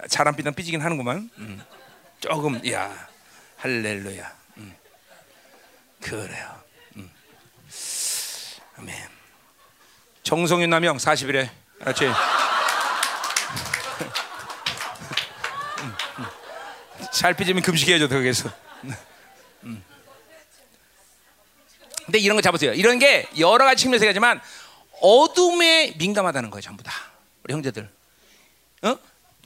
잘 0.09 0.27
안 0.27 0.35
삐면 0.35 0.53
삐지긴 0.55 0.81
하는구만. 0.81 1.29
음. 1.37 1.63
조금 2.19 2.59
야 2.71 3.07
할렐루야. 3.57 4.33
음. 4.57 4.75
그래요. 6.01 6.61
음. 6.97 7.11
아멘. 8.77 9.09
정성윤 10.23 10.69
남영 10.69 10.97
40일에 10.97 11.49
알았지? 11.81 12.05
음, 12.05 12.13
음. 16.19 16.25
잘 17.11 17.33
삐지면 17.35 17.61
금식해야죠 17.63 18.09
거기서. 18.09 18.49
음. 19.63 19.83
근데 22.11 22.19
이런 22.19 22.35
거 22.35 22.41
잡으세요. 22.41 22.73
이런 22.73 22.99
게 22.99 23.25
여러 23.39 23.63
가지 23.63 23.83
측면에서 23.83 24.05
하지만 24.05 24.41
어둠에 24.99 25.95
민감하다는 25.97 26.49
거예요, 26.49 26.61
전부 26.61 26.83
다. 26.83 26.91
우리 27.45 27.53
형제들. 27.53 27.89
어? 28.81 28.97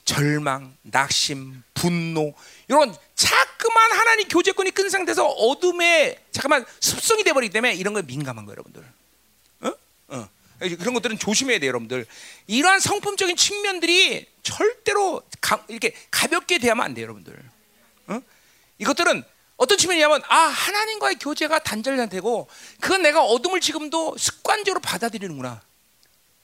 절망, 0.04 0.76
낙심, 0.82 1.62
분노 1.74 2.34
이런 2.66 2.92
자꾸만 3.14 3.92
하나님 3.92 4.26
교제권이 4.26 4.72
끈 4.72 4.90
상태에서 4.90 5.24
어둠에 5.26 6.18
잠깐만 6.32 6.66
습성이 6.80 7.22
돼버리기 7.22 7.52
때문에 7.52 7.74
이런 7.74 7.94
거에 7.94 8.02
민감한 8.02 8.46
거예요, 8.46 8.56
여러분들. 8.56 8.84
어? 9.60 9.72
어. 10.08 10.28
그런 10.58 10.92
것들은 10.94 11.18
조심해야 11.20 11.60
돼요, 11.60 11.68
여러분들. 11.68 12.04
이러한 12.48 12.80
성품적인 12.80 13.36
측면들이 13.36 14.26
절대로 14.42 15.22
가, 15.40 15.64
이렇게 15.68 15.94
가볍게 16.10 16.58
대하면 16.58 16.84
안 16.84 16.94
돼요, 16.94 17.04
여러분들. 17.04 17.40
어? 18.08 18.20
이것들은 18.78 19.22
어떤 19.56 19.78
측면이냐면 19.78 20.22
아 20.28 20.36
하나님과의 20.36 21.16
교제가 21.16 21.60
단절되고 21.60 22.48
그건 22.80 23.02
내가 23.02 23.22
어둠을 23.22 23.60
지금도 23.60 24.16
습관적으로 24.18 24.80
받아들이는구나. 24.80 25.62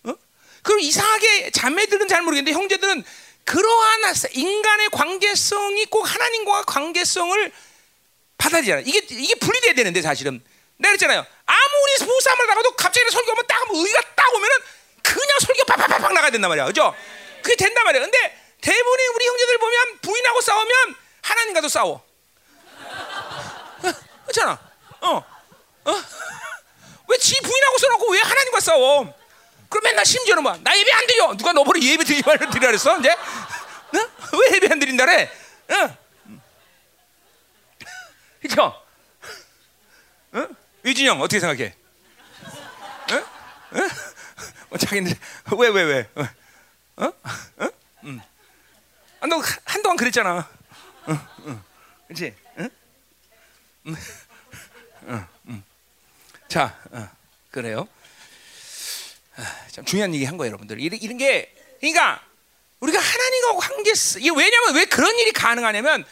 어? 0.04 0.14
그리고 0.62 0.80
이상하게 0.80 1.50
자매들은 1.50 2.08
잘 2.08 2.22
모르겠는데 2.22 2.56
형제들은 2.56 3.04
그러한 3.44 4.14
인간의 4.32 4.88
관계성이 4.90 5.86
꼭 5.86 6.02
하나님과 6.02 6.62
관계성을 6.62 7.52
받아들이잖아. 8.38 8.82
이게 8.86 9.06
이게 9.10 9.34
분리돼야 9.34 9.74
되는데 9.74 10.00
사실은 10.00 10.42
내가 10.78 10.92
그랬잖아요. 10.92 11.24
아무리 11.46 11.98
부부싸움을 11.98 12.46
나가도 12.46 12.72
갑자기 12.76 13.10
설교하면 13.10 13.46
딱 13.46 13.68
의가 13.72 14.00
딱 14.14 14.34
오면은 14.34 14.56
그냥 15.02 15.38
설교 15.40 15.64
팍팍팍팍 15.64 16.12
나가야 16.14 16.30
된단 16.30 16.48
말이야. 16.48 16.66
그죠? 16.66 16.94
그게 17.42 17.56
된단 17.56 17.84
말이야. 17.84 18.02
근데 18.02 18.38
대부분의 18.60 19.08
우리 19.08 19.26
형제들 19.26 19.58
보면 19.58 19.98
부인하고 20.00 20.40
싸우면 20.40 20.94
하나님과도 21.22 21.68
싸워. 21.68 22.11
그렇잖아. 24.32 24.58
어. 25.00 25.16
어? 25.84 25.92
왜 27.08 27.18
지 27.18 27.38
부인하고 27.42 27.78
싸우고 27.78 28.12
왜 28.12 28.20
하나님과 28.20 28.60
싸워? 28.60 29.14
그럼 29.68 29.84
맨날 29.84 30.04
심지어는 30.04 30.42
뭐, 30.42 30.56
나 30.56 30.76
예배 30.76 30.92
안 30.92 31.06
드려. 31.06 31.34
누가 31.34 31.52
너 31.52 31.62
버리 31.64 31.86
예배 31.92 32.04
드리지 32.04 32.22
말라 32.26 32.48
드리라 32.50 32.68
그랬어? 32.68 32.98
이제? 32.98 33.10
어? 33.12 33.16
왜 34.38 34.56
예배 34.56 34.68
안 34.70 34.78
드린다 34.78 35.04
그래? 35.04 35.30
어? 35.70 35.98
그쵸? 38.40 38.82
어? 40.32 40.46
유진영, 40.84 41.20
어떻게 41.20 41.38
생각해? 41.38 41.74
어? 43.12 43.16
어? 43.16 43.88
어 44.70 44.78
자기는, 44.78 45.12
왜, 45.58 45.68
왜, 45.68 45.82
왜? 45.82 46.08
어? 46.16 46.22
어? 46.96 47.12
어? 47.58 47.68
음. 48.04 48.20
아, 49.20 49.26
너 49.26 49.40
한동안 49.64 49.96
그랬잖아. 49.96 50.48
어, 51.06 51.12
어. 51.12 51.64
그치? 52.08 52.34
응? 52.58 52.70
음. 53.86 53.96
자, 56.48 56.78
어, 56.90 57.08
그래요. 57.50 57.88
아, 59.36 59.66
참 59.70 59.84
중요한 59.84 60.14
얘기 60.14 60.24
한 60.24 60.36
거예요, 60.36 60.50
여러분들. 60.50 60.80
이런, 60.80 61.00
이런 61.00 61.16
게, 61.16 61.54
그러니까 61.80 62.22
우리가 62.80 62.98
하나님과 62.98 63.56
관계, 63.56 63.92
이게 64.18 64.30
왜냐면 64.30 64.74
왜 64.74 64.84
그런 64.84 65.16
일이 65.18 65.32
가능하냐면 65.32 66.04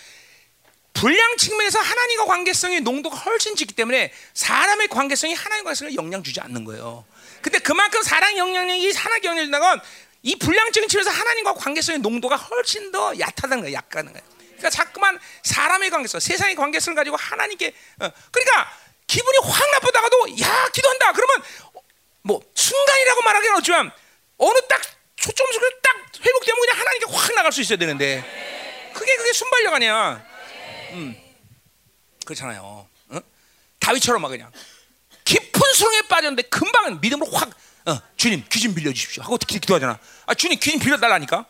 불량 0.94 1.36
측면에서 1.36 1.78
하나님과 1.78 2.24
관계성의 2.26 2.80
농도가 2.80 3.16
훨씬 3.16 3.56
짙기 3.56 3.74
때문에 3.74 4.12
사람의 4.34 4.88
관계성이 4.88 5.34
하나님과 5.34 5.68
관계성을 5.68 5.94
영향 5.94 6.22
주지 6.22 6.40
않는 6.40 6.64
거예요. 6.64 7.04
근데 7.42 7.58
그만큼 7.58 8.02
사랑 8.02 8.36
영향력이 8.36 8.92
하나님께 8.92 9.28
영향 9.28 9.44
준다는 9.44 9.66
건 9.66 9.80
이 10.22 10.36
불량적인 10.36 10.88
측면에서 10.88 11.10
하나님과 11.10 11.54
관계성의 11.54 12.00
농도가 12.00 12.36
훨씬 12.36 12.92
더 12.92 13.18
얕다는 13.18 13.60
거예요. 13.60 13.74
약하는 13.74 14.12
거예요. 14.12 14.26
그러니까 14.60 14.70
자꾸만 14.70 15.18
사람의 15.42 15.90
관계성, 15.90 16.20
세상의 16.20 16.54
관계성을 16.54 16.94
가지고 16.94 17.16
하나님께 17.16 17.74
어, 18.00 18.10
그러니까 18.30 18.70
기분이 19.06 19.38
확 19.42 19.70
나쁘다가도 19.72 20.40
야 20.42 20.68
기도한다 20.72 21.12
그러면 21.12 21.42
뭐 22.22 22.40
순간이라고 22.54 23.22
말하기는 23.22 23.56
어지만 23.56 23.90
어느 24.38 24.58
딱 24.68 24.80
초점 25.16 25.50
속에 25.52 25.66
딱 25.82 25.96
회복되면 26.24 26.60
그냥 26.60 26.78
하나님께 26.78 27.06
확 27.12 27.34
나갈 27.34 27.52
수 27.52 27.60
있어야 27.62 27.78
되는데 27.78 28.22
그게 28.94 29.16
그게 29.16 29.32
순발력 29.32 29.74
아니야. 29.74 30.24
음 30.92 31.16
그렇잖아요. 32.24 32.86
어? 33.08 33.20
다윗처럼 33.80 34.20
막 34.22 34.28
그냥 34.28 34.52
깊은 35.24 35.60
수렁에 35.74 36.02
빠졌는데 36.02 36.42
금방 36.44 37.00
믿음으로 37.00 37.30
확 37.32 37.50
어, 37.86 37.98
주님 38.16 38.44
귀 38.50 38.60
좀 38.60 38.74
빌려 38.74 38.92
주십시오 38.92 39.22
하고 39.22 39.36
기도하잖아. 39.38 39.98
아 40.26 40.34
주님 40.34 40.58
귀 40.60 40.70
좀 40.72 40.80
빌려 40.80 40.98
달라니까. 40.98 41.46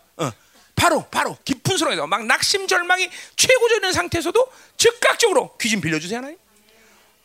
어. 0.70 0.72
바로 0.76 1.06
바로 1.10 1.36
깊은 1.44 1.76
수렁에서 1.76 2.06
막 2.06 2.24
낙심 2.26 2.66
절망이 2.66 3.10
최고조인 3.36 3.92
상태에서도 3.92 4.52
즉각적으로 4.76 5.56
귀 5.58 5.70
좀 5.70 5.80
빌려주세요 5.80 6.18
하나님. 6.18 6.38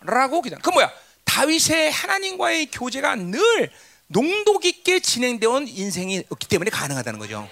라고 0.01 0.41
기도. 0.41 0.57
그 0.61 0.69
뭐야? 0.69 0.91
다윗의 1.23 1.91
하나님과의 1.91 2.67
교제가 2.71 3.15
늘 3.15 3.71
농도 4.07 4.59
깊게 4.59 4.99
진행되어 4.99 5.49
온 5.49 5.67
인생이 5.67 6.23
없기 6.29 6.47
때문에 6.47 6.69
가능하다는 6.69 7.19
거죠. 7.19 7.49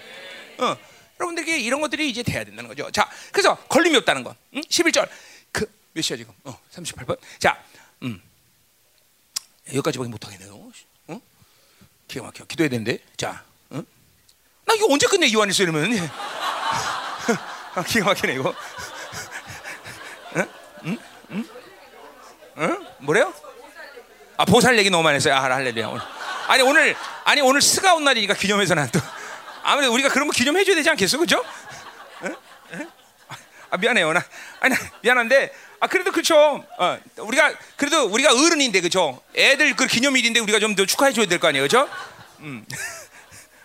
어, 0.58 0.76
여러분들에게 1.18 1.58
이런 1.58 1.80
것들이 1.80 2.08
이제 2.08 2.22
돼야 2.22 2.44
된다는 2.44 2.68
거죠. 2.68 2.90
자, 2.92 3.10
그래서 3.32 3.56
걸림이 3.68 3.96
없다는 3.96 4.22
거. 4.22 4.36
응? 4.54 4.60
11절. 4.60 5.08
그, 5.50 5.66
몇 5.92 6.02
시야 6.02 6.16
지금? 6.16 6.32
어, 6.44 6.56
38분. 6.72 7.18
자, 7.40 7.60
음. 8.02 8.22
여기까지밖에 9.68 10.08
못하겠네요. 10.10 10.70
어? 11.08 11.20
기가 12.06 12.24
막혀. 12.26 12.44
기도해야 12.44 12.70
되는데. 12.70 12.98
자, 13.16 13.44
어? 13.44 13.53
나 14.66 14.74
이거 14.74 14.86
언제 14.90 15.06
끝내, 15.06 15.30
요한일서 15.32 15.62
이러면. 15.62 16.10
아, 17.74 17.82
기가 17.82 18.06
막히네, 18.06 18.34
이거. 18.34 18.54
응? 20.36 20.48
응? 20.86 20.98
응? 21.30 21.48
응? 22.58 22.86
뭐래요? 22.98 23.32
아, 24.36 24.44
보살 24.44 24.78
얘기 24.78 24.90
너무 24.90 25.02
많이 25.02 25.16
했어요. 25.16 25.34
아, 25.34 25.42
할렐루야. 25.42 25.88
오늘. 25.88 26.02
아니, 26.48 26.62
오늘, 26.62 26.96
아니, 27.24 27.40
오늘 27.40 27.60
스가 27.60 27.94
온 27.94 28.04
날이니까 28.04 28.34
기념해서 28.34 28.74
난 28.74 28.88
또. 28.92 29.00
아무래도 29.62 29.92
우리가 29.94 30.08
그런 30.08 30.26
거 30.28 30.32
기념해줘야 30.32 30.76
되지 30.76 30.90
않겠어? 30.90 31.18
그죠? 31.18 31.42
아, 33.70 33.76
미안해요. 33.76 34.12
나, 34.12 34.22
아니, 34.60 34.74
미안한데. 35.02 35.52
아, 35.80 35.86
그래도 35.88 36.12
그쵸. 36.12 36.64
어, 36.78 36.98
우리가, 37.18 37.52
그래도 37.76 38.04
우리가 38.04 38.30
어른인데, 38.32 38.80
그죠? 38.80 39.20
애들 39.36 39.74
그 39.76 39.86
기념일인데 39.86 40.40
우리가 40.40 40.58
좀 40.60 40.76
더 40.76 40.86
축하해줘야 40.86 41.26
될 41.26 41.38
거 41.40 41.48
아니에요? 41.48 41.64
그죠? 41.64 41.88
음. 42.40 42.64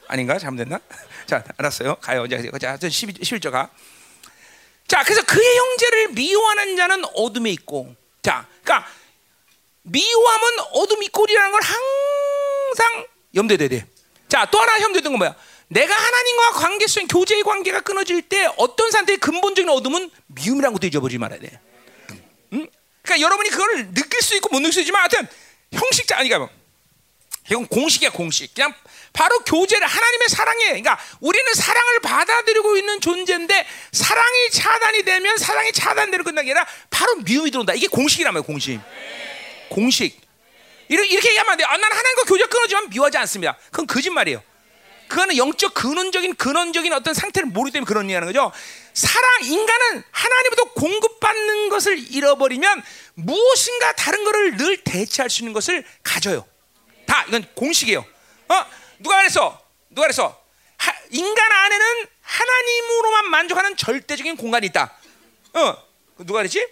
아닌가? 0.10 0.38
잘못됐나? 0.38 0.80
자, 1.26 1.44
알았어요. 1.58 1.96
가요. 1.96 2.26
이제, 2.26 2.52
자, 2.60 2.78
12, 2.78 3.14
11절 3.14 3.52
가. 3.52 3.70
자, 4.88 5.04
그래서 5.04 5.22
그의 5.22 5.58
형제를 5.58 6.08
미워하는 6.10 6.76
자는 6.76 7.06
어둠에 7.14 7.52
있고. 7.52 7.96
자, 8.24 8.48
그러니까 8.64 8.90
미워함은 9.84 10.60
어둠이 10.74 11.08
꼴이라는 11.10 11.52
걸 11.52 11.62
항상 11.62 13.06
염두에 13.36 13.58
둬야 13.58 13.70
돼. 13.70 13.86
자, 14.28 14.46
또 14.52 14.60
하나 14.60 14.82
염두에 14.82 15.02
둔건 15.02 15.20
뭐야? 15.20 15.36
내가 15.68 15.94
하나님과 15.94 16.52
관계성, 16.54 17.08
교제의 17.08 17.44
관계가 17.44 17.82
끊어질 17.82 18.24
때 18.24 18.50
어떤 18.58 18.90
상태의 18.90 19.20
근본적인 19.20 19.70
어둠은 19.70 20.10
미움이라는 20.26 20.74
것도 20.74 20.88
잊어버리지 20.88 21.20
말아야 21.20 21.40
돼. 21.40 21.60
응? 22.54 22.68
그러니까 23.04 23.22
여러분이 23.24 23.50
그걸 23.52 23.94
느낄 23.94 24.22
수 24.22 24.36
있고 24.36 24.50
못 24.50 24.60
느낄 24.60 24.74
수 24.74 24.80
있지만 24.80 25.02
하여튼 25.02 25.28
형식자 25.72 26.18
아니가 26.18 26.40
뭐. 26.40 26.50
이건 27.52 27.68
공식이야 27.68 28.12
공식. 28.12 28.54
그냥 28.54 28.74
바로 29.14 29.40
교제를 29.40 29.86
하나님의 29.86 30.30
사랑에 30.30 30.66
그러니까 30.68 31.00
우리는 31.20 31.54
사랑을 31.54 32.00
받아들이고 32.02 32.78
있는 32.78 33.02
존재인데 33.02 33.66
사랑이 33.92 34.50
차단이 34.52 35.04
되면 35.04 35.38
사랑이 35.38 35.72
차단되는 35.72 36.24
끝나게 36.24 36.52
아니라 36.52 36.68
바로 36.90 37.16
미움이 37.18 37.52
들어온다. 37.52 37.74
이게 37.74 37.88
공식이란 37.88 38.34
말이에요 38.34 38.46
공식. 38.46 38.80
공식. 39.70 40.20
이렇게, 40.88 41.10
이렇게 41.10 41.30
얘기하면 41.30 41.52
안 41.52 41.58
돼. 41.58 41.64
아, 41.64 41.78
난 41.78 41.84
하나님과 41.92 42.24
교제 42.24 42.46
끊어지면 42.46 42.90
미워하지 42.90 43.18
않습니다. 43.20 43.58
그건 43.72 43.88
거짓말이에요. 43.88 44.42
그거는 45.08 45.38
영적 45.38 45.74
근원적인 45.74 46.36
근원적인 46.36 46.94
어떤 46.94 47.14
상태를 47.16 47.50
모르기 47.50 47.74
때문에 47.74 47.88
그런 47.88 48.06
얘기하는 48.06 48.28
거죠. 48.28 48.52
사랑 48.94 49.44
인간은 49.44 50.04
하나님부터 50.12 50.74
공급받는 50.74 51.70
것을 51.70 52.14
잃어버리면 52.14 52.84
무엇인가 53.16 53.94
다른 53.94 54.24
것을 54.24 54.58
늘 54.58 54.78
대체할 54.84 55.30
수 55.30 55.42
있는 55.42 55.54
것을 55.54 55.84
가져요. 56.04 56.46
다 57.08 57.26
이건 57.28 57.44
공식이에요. 57.56 58.06
어? 58.50 58.66
누가 59.00 59.18
그랬어? 59.18 59.60
누가 59.90 60.04
그랬어? 60.04 60.42
하, 60.78 60.94
인간 61.12 61.52
안에는 61.52 62.08
하나님으로만 62.22 63.30
만족하는 63.32 63.76
절대적인 63.76 64.38
공간이 64.38 64.68
있다. 64.68 64.94
어? 65.54 65.78
누가 66.20 66.40
그랬지? 66.40 66.68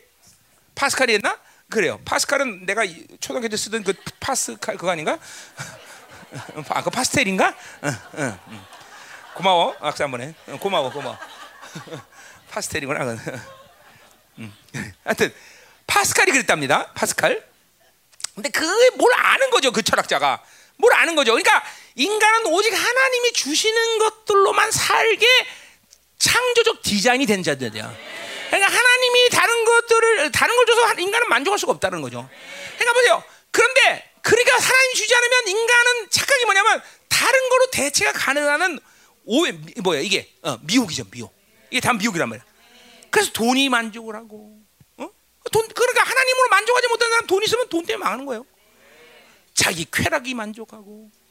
파스칼이 0.75 1.13
했나? 1.13 1.39
그래요. 1.69 1.99
파스칼은 2.05 2.65
내가 2.65 2.85
초등학교 3.19 3.47
때 3.47 3.57
쓰던 3.57 3.83
그 3.83 3.93
파스칼 4.19 4.77
그거 4.77 4.91
아닌가? 4.91 5.17
아, 6.69 6.83
그 6.83 6.89
파스텔인가? 6.89 7.47
어, 7.81 7.87
어, 7.87 8.39
음. 8.47 8.65
고마워. 9.33 9.75
악수 9.79 10.03
한번 10.03 10.21
해. 10.21 10.33
어, 10.47 10.57
고마워, 10.57 10.91
고마워. 10.91 11.17
파스텔이구나. 12.51 13.03
음. 14.39 14.53
하여튼 15.03 15.33
파스칼이 15.87 16.31
그랬답니다. 16.31 16.91
파스칼. 16.93 17.45
근데 18.35 18.49
그게 18.49 18.95
뭘 18.97 19.11
아는 19.13 19.49
거죠, 19.49 19.71
그 19.71 19.81
철학자가. 19.81 20.43
뭘 20.77 20.93
아는 20.93 21.15
거죠. 21.15 21.31
그러니까 21.31 21.63
인간은 21.97 22.45
오직 22.53 22.71
하나님이 22.73 23.33
주시는 23.33 23.97
것들로만 23.97 24.71
살게 24.71 25.27
창조적 26.19 26.83
디자인이 26.83 27.25
된 27.25 27.41
자들이야. 27.41 27.97
그러니까 28.49 28.71
하나님이 28.71 29.29
다른 29.29 29.65
것들을 29.65 30.31
다른 30.31 30.55
걸 30.55 30.65
줘서 30.67 30.93
인간은 30.93 31.27
만족할 31.27 31.59
수가 31.59 31.73
없다는 31.73 32.01
거죠. 32.01 32.29
그러니까 32.77 32.93
보세요. 32.93 33.23
그런데 33.51 34.11
그러니까 34.21 34.57
하나님 34.57 34.93
주지 34.93 35.13
않으면 35.15 35.47
인간은 35.47 36.09
착각이 36.11 36.45
뭐냐면 36.45 36.81
다른 37.09 37.49
거로 37.49 37.71
대체가 37.71 38.11
가능한 38.13 38.79
오해 39.25 39.51
뭐야 39.81 39.99
이게 40.01 40.31
어, 40.43 40.57
미혹이죠 40.61 41.05
미혹. 41.11 41.35
이게 41.71 41.79
다 41.81 41.93
미혹이란 41.93 42.29
말이야. 42.29 42.45
그래서 43.09 43.31
돈이 43.31 43.69
만족을 43.69 44.15
하고, 44.15 44.59
어? 44.97 45.09
돈 45.51 45.67
그러니까 45.67 46.03
하나님으로 46.03 46.49
만족하지 46.49 46.87
못하는 46.89 47.11
사람 47.11 47.27
돈 47.27 47.43
있으면 47.43 47.67
돈 47.69 47.85
때문에 47.85 48.03
망하는 48.03 48.25
거예요. 48.25 48.45
자기 49.53 49.85
쾌락이 49.91 50.33
만족하고, 50.33 51.09
어? 51.09 51.26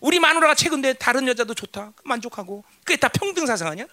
우리 0.00 0.18
마누라가 0.18 0.54
최근에 0.54 0.94
다른 0.94 1.28
여자도 1.28 1.54
좋다 1.54 1.92
만족하고, 2.04 2.64
그게 2.84 2.96
다 2.96 3.08
평등 3.08 3.46
사상 3.46 3.68
아니야? 3.68 3.84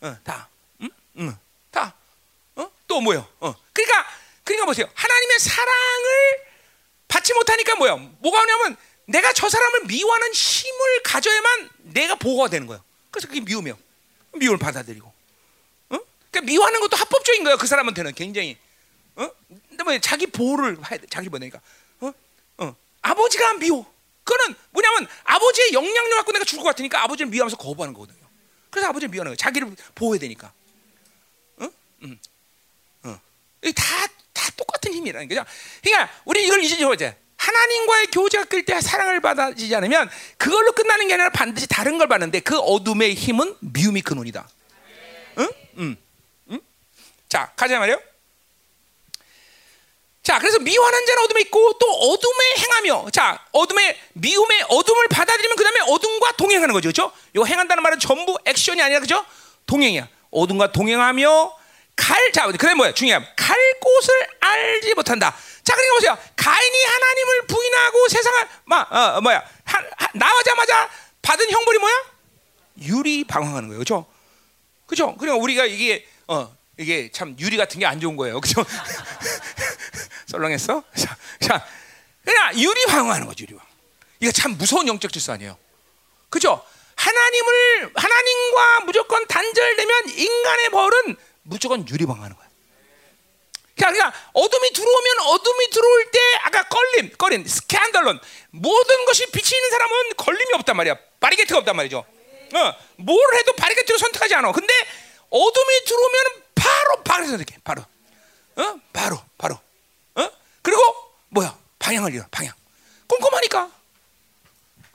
어, 0.00 0.16
다, 0.24 0.48
응, 0.82 0.90
응, 1.18 1.36
다, 1.70 1.94
어? 2.56 2.70
또 2.86 3.00
뭐요? 3.00 3.26
어, 3.40 3.54
그러니까 3.72 4.06
그러니까 4.44 4.66
보세요. 4.66 4.88
하나님의 4.94 5.38
사랑을 5.38 6.46
받지 7.08 7.32
못하니까 7.34 7.76
뭐야? 7.76 7.96
뭐가 7.96 8.42
오냐면 8.42 8.76
내가 9.06 9.32
저 9.32 9.48
사람을 9.48 9.84
미워하는 9.84 10.32
힘을 10.32 11.02
가져야만 11.04 11.70
내가 11.82 12.16
보호가 12.16 12.48
되는 12.48 12.66
거예요. 12.66 12.82
그래서 13.10 13.28
그게 13.28 13.40
미우며 13.40 13.76
미움을 14.34 14.58
받아들이고, 14.58 15.06
어? 15.06 15.98
그러니까 16.30 16.40
미워하는 16.42 16.80
것도 16.80 16.96
합법적인 16.96 17.44
거예요. 17.44 17.56
그 17.56 17.66
사람한테는 17.66 18.14
굉장히, 18.14 18.58
어? 19.14 19.30
근데 19.68 19.84
뭐 19.84 19.98
자기 20.00 20.26
보호를 20.26 20.76
해야 20.90 20.98
돼. 20.98 21.06
자기 21.08 21.28
보내니까, 21.28 21.60
어? 22.00 22.12
어? 22.58 22.76
아버지가 23.02 23.54
미워. 23.54 23.95
그거는 24.26 24.56
뭐냐면 24.70 25.06
아버지의 25.22 25.72
영향력 25.72 26.16
갖고 26.16 26.32
내가 26.32 26.44
죽을 26.44 26.64
것 26.64 26.70
같으니까 26.70 27.02
아버지를 27.04 27.30
미워하면서 27.30 27.56
거부하는 27.56 27.94
거거든요. 27.94 28.26
그래서 28.70 28.88
아버지를 28.88 29.10
미워하는 29.10 29.30
거예요. 29.30 29.36
자기를 29.36 29.74
보호해야 29.94 30.18
되니까. 30.18 30.52
어? 31.58 31.68
음. 32.02 32.18
어. 33.04 33.20
다, 33.74 34.06
다 34.32 34.50
똑같은 34.56 34.92
힘이라는 34.92 35.28
거죠. 35.28 35.44
그러니까 35.80 36.12
우리 36.24 36.44
이걸 36.44 36.62
이제 36.64 36.84
보자. 36.84 37.14
하나님과의 37.36 38.06
교제가 38.08 38.44
끌 38.46 38.64
때 38.64 38.80
사랑을 38.80 39.20
받아지지 39.20 39.72
않으면 39.76 40.10
그걸로 40.36 40.72
끝나는 40.72 41.06
게 41.06 41.14
아니라 41.14 41.30
반드시 41.30 41.68
다른 41.68 41.96
걸 41.96 42.08
받는데 42.08 42.40
그 42.40 42.58
어둠의 42.58 43.14
힘은 43.14 43.56
미움이 43.60 44.02
근원이다. 44.02 44.48
응? 45.38 45.48
응? 45.78 45.96
응? 46.50 46.60
자, 47.28 47.52
가자 47.54 47.78
말이요. 47.78 48.00
자, 50.26 50.40
그래서 50.40 50.58
미워하는 50.58 51.06
자는 51.06 51.22
어둠에 51.22 51.42
있고 51.42 51.74
또 51.78 51.86
어둠에 51.88 52.56
행하며, 52.58 53.10
자, 53.12 53.38
어둠의 53.52 53.96
미움의 54.14 54.64
어둠을 54.68 55.06
받아들이면 55.06 55.56
그 55.56 55.62
다음에 55.62 55.78
어둠과 55.86 56.32
동행하는 56.32 56.72
거죠, 56.72 56.88
그렇죠? 56.88 57.12
이거 57.32 57.44
행한다는 57.44 57.80
말은 57.80 58.00
전부 58.00 58.36
액션이 58.44 58.82
아니라 58.82 58.98
그죠? 58.98 59.24
동행이야. 59.66 60.08
어둠과 60.32 60.72
동행하며 60.72 61.56
갈, 61.94 62.32
자, 62.32 62.50
그래 62.50 62.74
뭐야? 62.74 62.92
중요한 62.92 63.24
갈 63.36 63.56
곳을 63.80 64.14
알지 64.40 64.94
못한다. 64.94 65.32
자, 65.62 65.74
그러니까 65.76 65.94
보세요. 65.94 66.18
가인이 66.34 66.84
하나님을 66.84 67.46
부인하고 67.46 68.08
세상을 68.08 68.48
막 68.64 68.92
어, 68.92 68.98
어, 69.18 69.20
뭐야? 69.20 69.44
하, 69.64 69.78
하, 69.78 70.08
나오자마자 70.12 70.90
받은 71.22 71.48
형벌이 71.52 71.78
뭐야? 71.78 71.94
유리 72.82 73.22
방황하는 73.22 73.68
거예요, 73.68 73.78
그렇죠? 73.78 74.06
그렇죠? 74.86 75.14
그러니까 75.18 75.40
우리가 75.40 75.66
이게 75.66 76.04
어 76.26 76.52
이게 76.78 77.10
참 77.12 77.36
유리 77.38 77.56
같은 77.56 77.78
게 77.78 77.86
안 77.86 78.00
좋은 78.00 78.16
거예요, 78.16 78.40
그렇죠? 78.40 78.64
썰렁했어? 80.26 80.82
자, 80.96 81.16
자, 81.40 81.66
그냥 82.24 82.58
유리 82.58 82.86
방황하는 82.86 83.26
거죠, 83.26 83.42
유리 83.44 83.54
방황. 83.54 83.66
이거 84.20 84.32
참 84.32 84.56
무서운 84.58 84.88
영적 84.88 85.12
질서 85.12 85.32
아니에요, 85.32 85.56
그렇죠? 86.30 86.64
하나님을 86.96 87.92
하나님과 87.94 88.80
무조건 88.80 89.26
단절되면 89.26 90.08
인간의 90.08 90.70
벌은 90.70 91.16
무조건 91.42 91.88
유리방하는 91.88 92.34
거야. 92.34 92.46
그러니까 93.76 94.12
어둠이 94.32 94.72
들어오면 94.72 95.18
어둠이 95.26 95.70
들어올 95.70 96.10
때 96.10 96.18
아까 96.42 96.62
걸림, 96.62 97.12
걸림, 97.18 97.46
스캔들론 97.46 98.18
모든 98.50 99.04
것이 99.04 99.26
빛이 99.26 99.50
있는 99.54 99.70
사람은 99.70 100.14
걸림이 100.16 100.54
없단 100.54 100.76
말이야. 100.76 100.96
바리게트가 101.20 101.58
없단 101.58 101.76
말이죠. 101.76 101.98
어, 101.98 102.74
뭘 102.96 103.34
해도 103.34 103.52
바리게트를 103.52 103.98
선택하지 103.98 104.34
않아. 104.36 104.50
근데 104.52 104.72
어둠이 105.28 105.84
들어오면 105.84 106.24
바로 106.54 107.02
바로 107.04 107.26
선택해. 107.26 107.58
바로. 107.62 107.82
어? 108.56 108.74
바로, 108.94 109.20
바로. 109.36 109.60
어? 110.66 110.70
그리고 110.70 110.82
뭐야? 111.28 111.56
방향을 111.78 112.12
잃어. 112.14 112.24
방향. 112.30 112.52
꼼꼼하니까. 113.06 113.70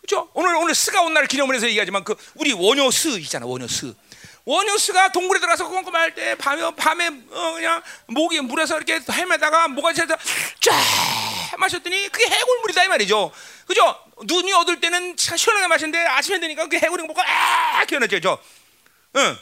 그죠? 0.01 0.30
오늘 0.34 0.55
오늘 0.55 0.76
스가 0.76 1.01
온 1.03 1.13
날 1.13 1.26
기념을 1.28 1.55
해서 1.55 1.67
얘기하지만 1.67 2.03
그 2.03 2.15
우리 2.36 2.51
원효 2.51 2.91
스 2.91 3.19
있잖아. 3.19 3.45
원효 3.45 3.67
스. 3.67 3.93
원효스가 4.43 5.11
동굴에 5.11 5.39
들어가서 5.39 5.69
꼼꼼할 5.69 6.15
때 6.15 6.34
밤에 6.36 6.76
밤에 6.76 7.07
어 7.30 7.51
그냥 7.53 7.82
목이 8.07 8.41
물에서 8.41 8.76
이렇게 8.76 8.99
헤매다가 9.09 9.67
뭐가 9.67 9.93
새서 9.93 10.17
쫙 10.59 11.57
마셨더니 11.59 12.09
그게 12.09 12.26
해골물이다 12.26 12.84
이 12.86 12.88
말이죠. 12.88 13.32
그죠? 13.67 14.03
눈이 14.24 14.51
어둘 14.53 14.82
때는 14.82 15.15
시원하게 15.15 15.67
마시는데 15.67 15.99
아침에 15.99 16.39
되니까 16.39 16.67
그 16.67 16.76
해골이 16.76 17.03
뭐가 17.03 17.24
아 17.24 17.86
기어나죠. 17.86 18.39
응. 19.17 19.38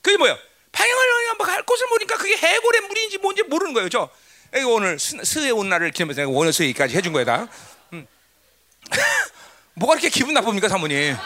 그게 0.00 0.16
뭐야? 0.16 0.38
방향을 0.70 1.34
뭐갈 1.36 1.62
곳을 1.64 1.88
모르니까 1.88 2.16
그게 2.16 2.36
해골의 2.36 2.82
물인지 2.82 3.18
뭔지 3.18 3.42
모르는 3.42 3.72
거예요. 3.74 3.88
저 3.88 4.08
이거 4.56 4.68
오늘 4.68 4.98
스, 4.98 5.38
의 5.40 5.52
온 5.52 5.68
날을 5.68 5.90
기념해서 5.90 6.28
원효스 6.28 6.62
얘기까지 6.64 6.96
해준 6.96 7.12
거야 7.12 7.24
다. 7.24 7.48
응. 7.92 8.06
뭐가 9.74 9.94
이렇게 9.94 10.08
기분 10.08 10.34
나쁩니까 10.34 10.68
사모님? 10.68 10.96
에? 10.98 11.16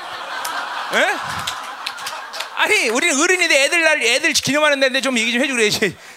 아니 2.57 2.89
우리는 2.89 3.20
어른인데 3.20 3.64
애들 3.64 3.83
날 3.83 4.03
애들 4.03 4.33
기념하는 4.33 4.81
데인데 4.81 5.01
좀 5.01 5.16
얘기 5.18 5.33
좀 5.33 5.43
해주고 5.43 5.57
그래야지. 5.57 5.97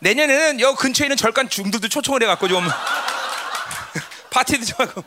내년에는 0.00 0.60
여 0.60 0.74
근처에 0.74 1.06
있는 1.06 1.16
절간 1.16 1.48
중들도 1.48 1.88
초청을 1.88 2.22
해갖고 2.22 2.48
좀 2.48 2.66
파티도 4.30 4.64
좀 4.64 4.76
하고. 4.86 5.04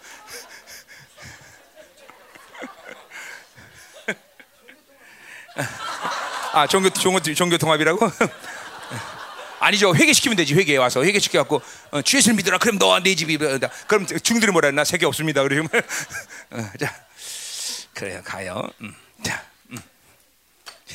아 6.54 6.68
종교 6.68 6.90
종교 6.90 7.22
종교 7.22 7.58
통합이라고? 7.58 8.12
아니죠. 9.60 9.94
회개시키면 9.94 10.38
되지. 10.38 10.56
회개에 10.56 10.78
와서 10.78 11.04
회개시켜갖고 11.04 11.62
어, 11.92 12.02
주 12.02 12.18
예수를 12.18 12.36
믿어라. 12.38 12.58
그럼 12.58 12.78
너와 12.78 13.02
내 13.02 13.14
집이 13.14 13.38
그럼 13.88 14.06
중들이 14.24 14.52
뭐라 14.52 14.68
했나? 14.68 14.84
세계 14.84 15.06
없습니다. 15.06 15.44
그러면 15.44 15.70
어, 16.52 16.72
자 16.80 17.06
그래요. 17.94 18.22
가요. 18.24 18.68
음. 18.82 18.96
자 19.24 19.44
음. 19.72 19.78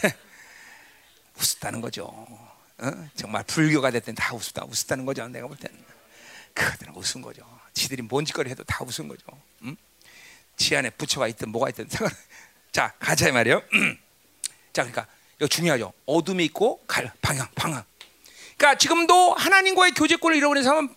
우습다는 1.39 1.81
거죠. 1.81 2.05
어? 2.79 3.09
정말 3.15 3.45
불교가 3.45 3.91
됐든 3.91 4.15
다 4.15 4.35
우습다. 4.35 4.65
우습다는 4.65 5.05
거죠. 5.05 5.29
내가 5.29 5.47
볼 5.47 5.57
때는 5.57 5.79
그들은 6.55 6.95
우스운 6.97 7.23
거죠. 7.23 7.43
지들이 7.75 8.03
뭔 8.03 8.25
짓거리 8.25 8.49
해도 8.51 8.65
다 8.65 8.85
우스운 8.85 9.09
거죠. 9.09 9.25
음? 9.63 9.77
지 10.57 10.75
안에 10.75 10.91
부처가 10.91 11.29
있든 11.29 11.51
뭐가 11.51 11.69
있든. 11.71 11.89
자 12.73 12.93
가자 12.99 13.31
말이요. 13.31 13.63
자 14.75 14.83
그러니까 14.83 15.07
이거 15.39 15.47
중요하죠. 15.47 15.93
어둠이 16.05 16.45
있고 16.47 16.83
갈 16.87 17.11
방향 17.23 17.49
방향. 17.55 17.83
그러니까 18.59 18.77
지금도 18.77 19.35
하나님과의 19.35 19.93
교제권을 19.93 20.37
잃어버린 20.37 20.63
사람은 20.65 20.95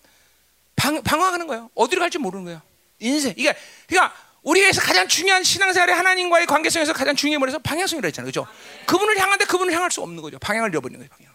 방, 0.75 1.01
방황하는 1.03 1.47
거예요. 1.47 1.69
어디로 1.75 2.01
갈지 2.01 2.17
모르는 2.17 2.43
거예요. 2.45 2.61
인생. 2.99 3.33
이게 3.37 3.55
그러니까 3.87 4.13
우리에서 4.41 4.81
가장 4.81 5.07
중요한 5.07 5.43
신앙생활에 5.43 5.93
하나님과의 5.93 6.47
관계성에서 6.47 6.93
가장 6.93 7.15
중요한 7.15 7.39
거라서 7.39 7.59
방향성이라 7.59 8.07
했잖아요. 8.07 8.31
그렇죠? 8.31 8.49
그분을 8.87 9.17
향하는데 9.17 9.45
그분을 9.45 9.73
향할 9.73 9.91
수 9.91 10.01
없는 10.01 10.21
거죠. 10.21 10.39
방향을 10.39 10.69
잃어버리는 10.71 10.99
거예요. 10.99 11.09
방향. 11.09 11.33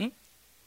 응? 0.00 0.10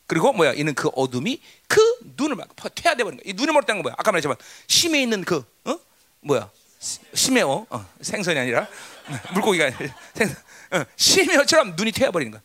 그리고 0.08 0.32
뭐야 0.34 0.54
이는 0.54 0.74
그 0.74 0.90
어둠이 0.96 1.42
그 1.68 1.82
눈을 2.16 2.36
막 2.38 2.48
퍼- 2.56 2.70
퇴화돼 2.70 3.04
버린 3.04 3.18
거야. 3.18 3.24
이 3.26 3.34
눈을 3.34 3.54
멀다는 3.54 3.80
건 3.82 3.84
뭐야? 3.84 3.96
아까 3.98 4.12
말했지만 4.14 4.38
심에 4.68 5.02
있는 5.02 5.24
그 5.26 5.44
어? 5.66 5.78
뭐야? 6.22 6.50
시- 6.80 7.00
심해어 7.14 7.66
어, 7.70 7.86
생선이 8.02 8.40
아니라 8.40 8.68
물고기가 9.34 9.70
생선. 10.14 10.38
어, 10.72 10.84
심해어처럼 10.96 11.76
눈이 11.76 11.92
퇴화 11.92 12.12
버리는 12.12 12.32
거야. 12.32 12.42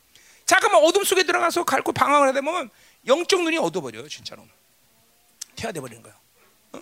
잠깐만 0.46 0.82
어둠 0.82 1.04
속에 1.04 1.22
들어가서 1.24 1.64
갈고 1.64 1.92
방황을 1.92 2.28
하다 2.28 2.40
보면 2.40 2.70
영적 3.06 3.42
눈이 3.42 3.58
어두워버려요, 3.58 4.08
진짜로. 4.08 4.46
퇴화돼 5.56 5.80
버리는 5.80 6.02
거야. 6.02 6.14
어? 6.72 6.80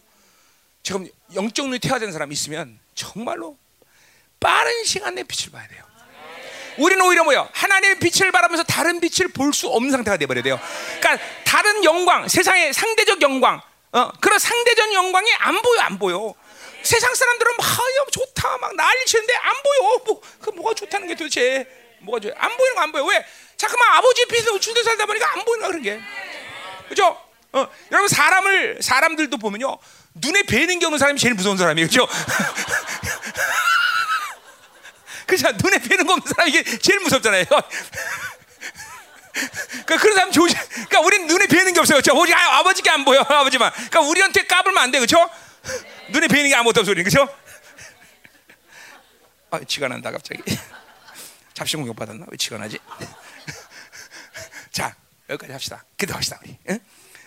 지금 0.82 1.06
영적 1.34 1.66
눈이 1.66 1.78
퇴화된 1.78 2.12
사람 2.12 2.30
이 2.30 2.34
있으면 2.34 2.78
정말로 2.94 3.56
빠른 4.40 4.84
시간 4.84 5.14
내에 5.14 5.24
빛을 5.24 5.52
봐야 5.52 5.66
돼요. 5.68 5.84
우리는 6.78 7.04
오히려 7.04 7.22
뭐요? 7.22 7.48
하나님의 7.52 7.98
빛을 7.98 8.32
바라면서 8.32 8.62
다른 8.64 8.98
빛을 8.98 9.28
볼 9.32 9.52
수 9.52 9.68
없는 9.68 9.90
상태가 9.90 10.16
돼버려야 10.16 10.42
돼요. 10.42 10.58
그러니까 11.00 11.24
다른 11.44 11.84
영광, 11.84 12.26
세상의 12.28 12.72
상대적 12.72 13.20
영광, 13.20 13.60
어, 13.92 14.10
그런 14.20 14.38
상대적 14.38 14.92
영광이 14.94 15.30
안 15.38 15.60
보여, 15.60 15.80
안 15.82 15.98
보여. 15.98 16.34
세상 16.82 17.14
사람들은 17.14 17.52
막 17.56 17.64
하여 17.64 18.06
좋다, 18.10 18.58
막 18.58 18.74
난리 18.76 19.04
치는데 19.06 19.34
안 19.34 19.52
보여. 19.62 19.98
뭐, 20.04 20.20
그 20.40 20.50
뭐가 20.50 20.74
좋다는 20.74 21.06
게 21.08 21.14
도대체 21.14 21.66
뭐가 22.00 22.20
좋아? 22.20 22.32
안 22.36 22.56
보이는 22.56 22.74
거 22.74 22.80
안 22.82 22.92
보여. 22.92 23.04
왜? 23.04 23.24
잠깐만 23.56 23.94
아버지의 23.98 24.26
빛을 24.26 24.50
우주대 24.52 24.82
살다 24.82 25.06
보니까 25.06 25.32
안 25.32 25.44
보이는 25.44 25.62
거 25.62 25.68
그런 25.68 25.82
게. 25.82 26.00
그죠? 26.88 27.16
어, 27.52 27.68
여러분 27.90 28.08
사람을 28.08 28.78
사람들도 28.82 29.36
보면요 29.36 29.76
눈에 30.14 30.42
뵈는 30.42 30.78
게 30.78 30.86
없는 30.86 30.98
사람이 30.98 31.20
제일 31.20 31.34
무서운 31.34 31.56
사람이에요, 31.58 31.86
그죠? 31.86 32.08
그죠? 35.26 35.48
눈에 35.62 35.78
뵈는 35.78 36.06
거 36.06 36.14
없는 36.14 36.26
사람이 36.32 36.50
이게 36.50 36.78
제일 36.78 37.00
무섭잖아요. 37.00 37.44
그러니까 39.32 39.96
그런 39.96 40.14
사람 40.14 40.30
조심. 40.32 40.58
그러니까 40.70 41.00
우리는 41.00 41.26
눈에 41.26 41.46
뵈는 41.46 41.72
게 41.72 41.80
없어요, 41.80 42.00
그렇죠? 42.00 42.14
오직 42.18 42.34
아, 42.34 42.58
아버지께 42.58 42.90
안 42.90 43.04
보여, 43.04 43.20
아버지만. 43.20 43.72
그러니까 43.72 44.00
우리한테 44.00 44.44
까불면 44.46 44.82
안 44.82 44.90
돼, 44.90 44.98
그렇죠? 44.98 45.30
눈에 46.12 46.28
뵈는 46.28 46.48
게 46.48 46.54
아무것도 46.54 46.80
없어, 46.80 46.94
그렇죠? 46.94 47.28
아, 49.50 49.60
지가 49.64 49.88
난다 49.88 50.10
갑자기. 50.10 50.42
잡시 51.54 51.76
공격 51.76 51.96
받았나? 51.96 52.26
왜 52.30 52.36
지가 52.36 52.58
나지? 52.58 52.78
자, 54.70 54.94
여기까지 55.28 55.52
합시다. 55.52 55.84
기도합시다, 55.98 56.38
우리. 56.42 56.56
응? 56.70 56.80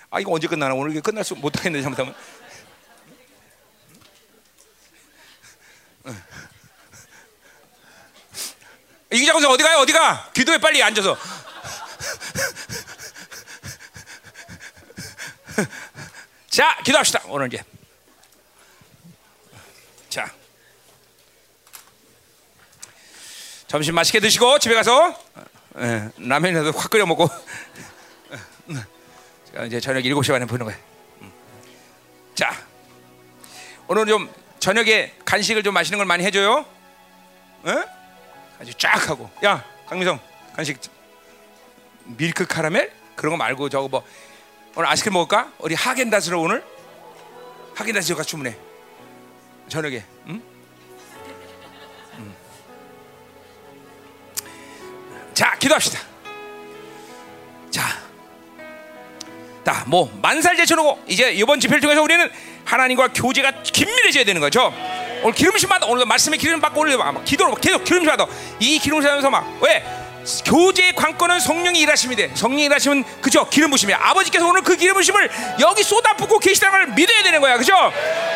아, 0.09 0.19
이거 0.19 0.31
언제 0.31 0.47
끝나나? 0.47 0.73
오늘 0.73 0.91
이게 0.91 1.01
끝날 1.01 1.23
수 1.23 1.35
못하겠네, 1.35 1.81
잘못하면. 1.81 2.15
이기자군서 9.11 9.49
어디 9.49 9.63
가요? 9.63 9.77
어디 9.79 9.93
가? 9.93 10.29
기도해 10.33 10.57
빨리 10.57 10.81
앉아서. 10.83 11.17
자, 16.49 16.77
기도합시다. 16.83 17.21
오늘 17.27 17.47
이제. 17.47 17.63
자. 20.09 20.33
점심 23.67 23.95
맛있게 23.95 24.19
드시고 24.19 24.59
집에 24.59 24.75
가서 24.75 25.17
예, 25.79 26.09
라면이라도 26.17 26.71
확 26.71 26.89
끓여 26.89 27.05
먹고 27.05 27.27
제가 29.51 29.65
이제 29.65 29.79
저녁 29.79 30.01
7시 30.01 30.31
반에 30.31 30.45
보는 30.45 30.65
거예요. 30.65 30.79
음. 31.21 31.31
자. 32.33 32.51
오늘 33.87 34.05
좀 34.05 34.29
저녁에 34.59 35.13
간식을 35.25 35.63
좀 35.63 35.73
맛있는 35.73 35.97
걸 35.97 36.05
많이 36.05 36.23
해 36.23 36.31
줘요. 36.31 36.65
응? 37.67 37.83
아주 38.59 38.73
쫙 38.75 39.09
하고 39.09 39.29
야 39.43 39.63
강미성 39.87 40.19
간식 40.55 40.79
밀크 42.05 42.45
카라멜 42.45 42.89
그런 43.15 43.31
거 43.31 43.37
말고 43.37 43.69
저거 43.69 43.87
뭐 43.87 44.03
오늘 44.75 44.89
아이스크림 44.89 45.13
먹을까? 45.13 45.51
우리 45.59 45.75
하겐다스로 45.75 46.41
오늘 46.41 46.63
하겐다스 47.75 48.15
가 48.15 48.23
주문해 48.23 48.55
저녁에 49.67 50.03
응? 50.27 50.41
자 55.35 55.55
기도합시다 55.59 55.99
자, 57.69 57.83
자, 59.65 59.83
뭐 59.85 60.09
만살 60.21 60.55
제쳐놓고 60.55 61.03
이제 61.07 61.31
이번 61.33 61.59
집회를 61.59 61.81
통해서 61.81 62.01
우리는 62.01 62.31
하나님과 62.63 63.09
교제가 63.09 63.63
긴밀해져야 63.63 64.23
되는 64.23 64.39
거죠. 64.39 64.73
오늘 65.23 65.33
기름심 65.33 65.67
받아 65.67 65.85
오늘 65.87 66.05
말씀에 66.05 66.37
기름 66.37 66.61
받고 66.61 66.79
오늘 66.79 66.97
막 66.97 67.25
기도로 67.25 67.51
막 67.51 67.59
계속 67.59 67.83
기름심 67.83 68.09
받아 68.09 68.25
이 68.61 68.79
기름을 68.79 69.03
받으면서 69.03 69.29
막 69.29 69.59
왜? 69.61 69.83
교제의 70.43 70.95
관건은 70.95 71.39
성령이 71.39 71.79
일하심이 71.79 72.15
돼. 72.15 72.31
성령이 72.33 72.65
일하시면 72.65 73.03
그죠? 73.21 73.47
기름 73.49 73.69
부심이야. 73.71 73.99
아버지께서 74.01 74.47
오늘 74.47 74.61
그 74.61 74.75
기름 74.75 74.95
부심을 74.95 75.29
여기 75.59 75.83
쏟아붓고 75.83 76.39
계시다는 76.39 76.71
걸 76.71 76.95
믿어야 76.95 77.23
되는 77.23 77.39
거야. 77.41 77.57
그죠? 77.57 77.73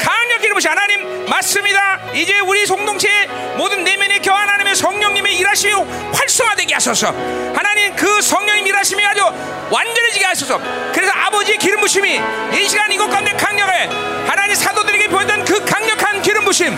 강력 0.01 0.41
기름 0.41 0.55
부심 0.55 0.71
하나님 0.71 1.25
맞습니다. 1.25 1.99
이제 2.13 2.39
우리 2.39 2.65
공동체의 2.65 3.27
모든 3.57 3.83
내면의 3.83 4.21
교환 4.21 4.47
하나님의 4.47 4.75
성령님의 4.75 5.37
일하심이 5.37 5.73
활성화되게 6.13 6.73
하소서. 6.75 7.07
하나님 7.55 7.95
그 7.95 8.21
성령님 8.21 8.67
일하심이 8.67 9.03
아주 9.05 9.21
완전해지게 9.69 10.25
하소서. 10.25 10.59
그래서 10.93 11.11
아버지의 11.13 11.57
기름 11.57 11.81
부심이 11.81 12.19
이 12.53 12.69
시간 12.69 12.91
이곳 12.91 13.09
가운데 13.09 13.31
강력해. 13.33 13.89
하나님 14.27 14.55
사도들에게 14.55 15.07
보였던 15.07 15.45
그 15.45 15.65
강력한 15.65 16.21
기름 16.21 16.45
부심 16.45 16.77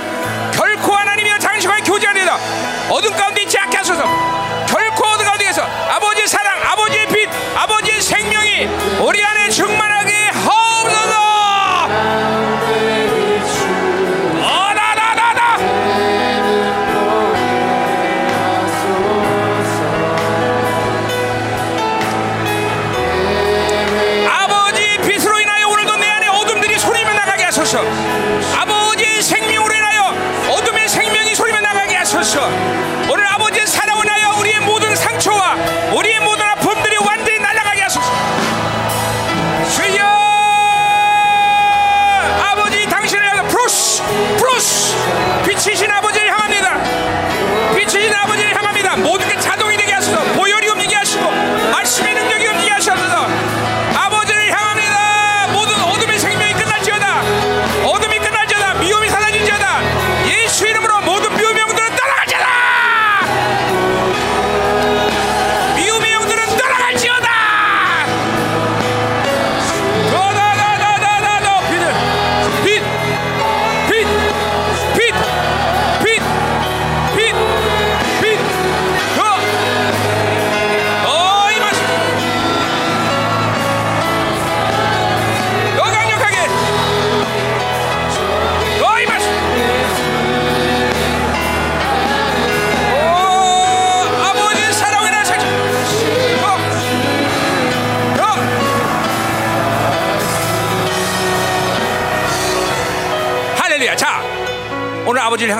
결코 0.53 0.95
하나님이랑 0.95 1.39
당신과의 1.39 1.83
교제가 1.83 2.13
되다. 2.13 2.37
어둠 2.89 3.15
가운데 3.15 3.43
있지 3.43 3.57
않게 3.57 3.77
하소서. 3.77 4.03
우리 9.03 9.23
안에 9.23 9.49
충만하 9.49 10.00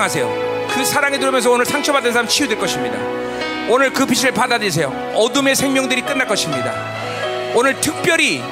향하세요. 0.02 0.66
그 0.70 0.84
사랑에 0.84 1.18
들으면서 1.18 1.50
오늘 1.50 1.64
상처받은 1.64 2.12
사람 2.12 2.26
치유될 2.26 2.58
것입니다. 2.58 2.98
오늘 3.68 3.92
그 3.92 4.04
빛을 4.04 4.32
받아들이세요. 4.32 5.12
어둠의 5.14 5.54
생명들이 5.54 6.02
끝날 6.02 6.26
것입니다. 6.26 6.74
오늘 7.54 7.80
특별히 7.80 8.42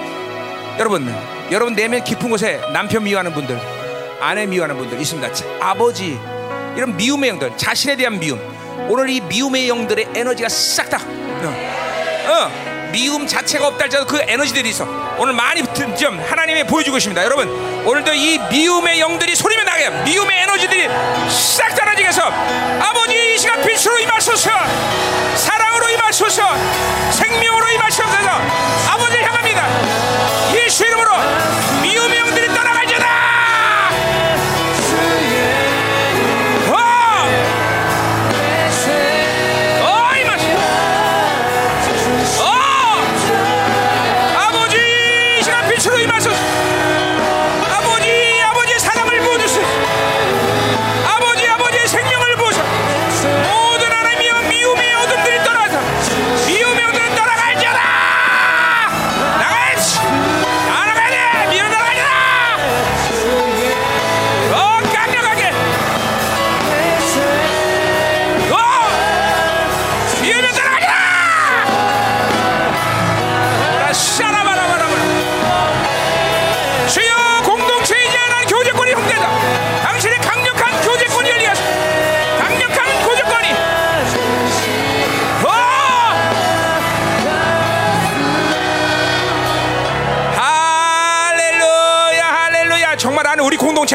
여러분, 0.79 1.13
여러분 1.51 1.75
내면 1.75 2.05
깊은 2.05 2.31
곳에 2.31 2.61
남편 2.73 3.03
미워하는 3.03 3.35
분들, 3.35 3.59
아내 4.21 4.47
미워하는 4.47 4.77
분들 4.77 5.01
있습니다. 5.01 5.33
자, 5.33 5.45
아버지 5.61 6.19
이런 6.77 6.97
미움의 6.97 7.31
영들, 7.31 7.57
자신에 7.57 7.97
대한 7.97 8.19
미움. 8.21 8.39
오늘 8.89 9.11
이 9.11 9.21
미움의 9.21 9.69
영들의 9.69 10.11
에너지가 10.15 10.49
싹 10.49 10.89
다, 10.89 10.99
어, 11.03 11.49
어, 12.29 12.70
미움 12.91 13.27
자체가 13.27 13.69
없다 13.69 13.85
할지라도 13.85 14.07
그 14.07 14.21
에너지들이 14.27 14.71
있어. 14.71 14.87
오늘 15.19 15.33
많이 15.33 15.63
좀 15.97 16.21
하나님이 16.21 16.65
보여주고 16.65 16.97
있습니다. 16.97 17.23
여러분 17.25 17.49
오늘도 17.87 18.13
이 18.15 18.39
미움의 18.51 19.01
영들이 19.01 19.35
소리며 19.35 19.65
나게 19.65 19.91
미움의 19.91 20.43
에너지들이 20.43 20.89
싹 21.31 21.71
사라지게 21.77 22.09
해서 22.09 22.23
아버지 22.81 23.35
이 23.35 23.39
시간 23.39 23.63
빛으로 23.63 23.99
임하소서 23.99 24.51
사랑으로 25.37 25.89
임하소서 25.91 26.43
생명으로 27.13 27.69
임하소서 27.71 28.09
아버지를 28.91 29.25
향합니다. 29.27 30.20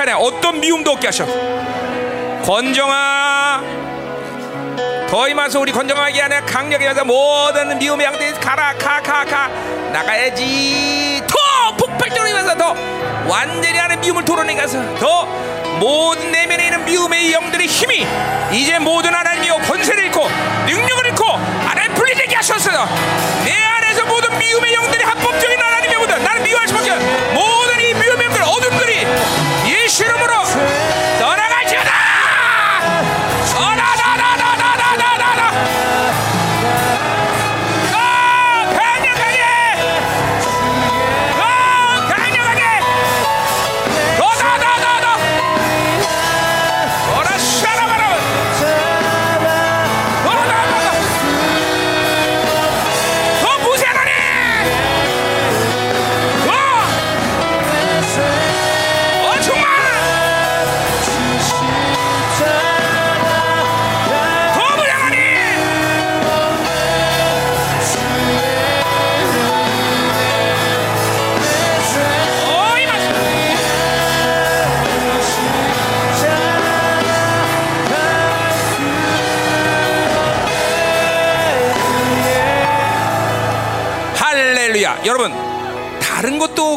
안에 0.01 0.11
어떤 0.13 0.59
미움도 0.59 0.91
없게 0.91 1.07
하셔. 1.07 1.25
건정아 2.45 3.61
더 5.09 5.27
임하서 5.29 5.59
우리 5.59 5.71
건정하게 5.71 6.21
하는 6.21 6.45
강력에 6.45 6.87
해서 6.89 7.03
모든 7.05 7.77
미움의 7.77 8.05
양들이 8.05 8.33
가라 8.33 8.73
가 8.77 9.01
가 9.01 9.23
가. 9.25 9.47
나가야지. 9.91 11.21
더 11.27 11.75
폭발적으로 11.77 12.27
임해서 12.29 12.55
더 12.57 12.75
완전히 13.27 13.77
하는 13.77 13.99
미움을 14.01 14.25
도려내가서 14.25 14.95
더 14.99 15.25
모든 15.79 16.31
내면에 16.31 16.65
있는 16.65 16.83
미움의 16.85 17.31
영들의 17.33 17.67
힘이 17.67 18.05
이제 18.51 18.77
모든 18.79 19.13
하나님이여 19.13 19.55
권세를 19.57 20.05
잃고 20.05 20.27
능력을 20.65 21.05
잃고 21.07 21.25
안에 21.67 21.87
분리되게 21.89 22.35
하셔서. 22.35 22.71
내 23.45 23.53
안에서 23.53 24.05
모든 24.05 24.37
미움의 24.37 24.73
영들이 24.73 25.03
합법적인 25.03 25.57
하나님 25.59 25.74
의 25.91 25.97
모든 25.97 26.23
나는 26.23 26.43
미워할 26.43 26.67
수밖에 26.67 26.91
모든 27.33 27.79
이 27.79 27.93
미움의 27.93 28.25
영들 28.25 28.41
어둠들이 28.43 29.05
예수 29.67 30.03
이름으로 30.03 30.33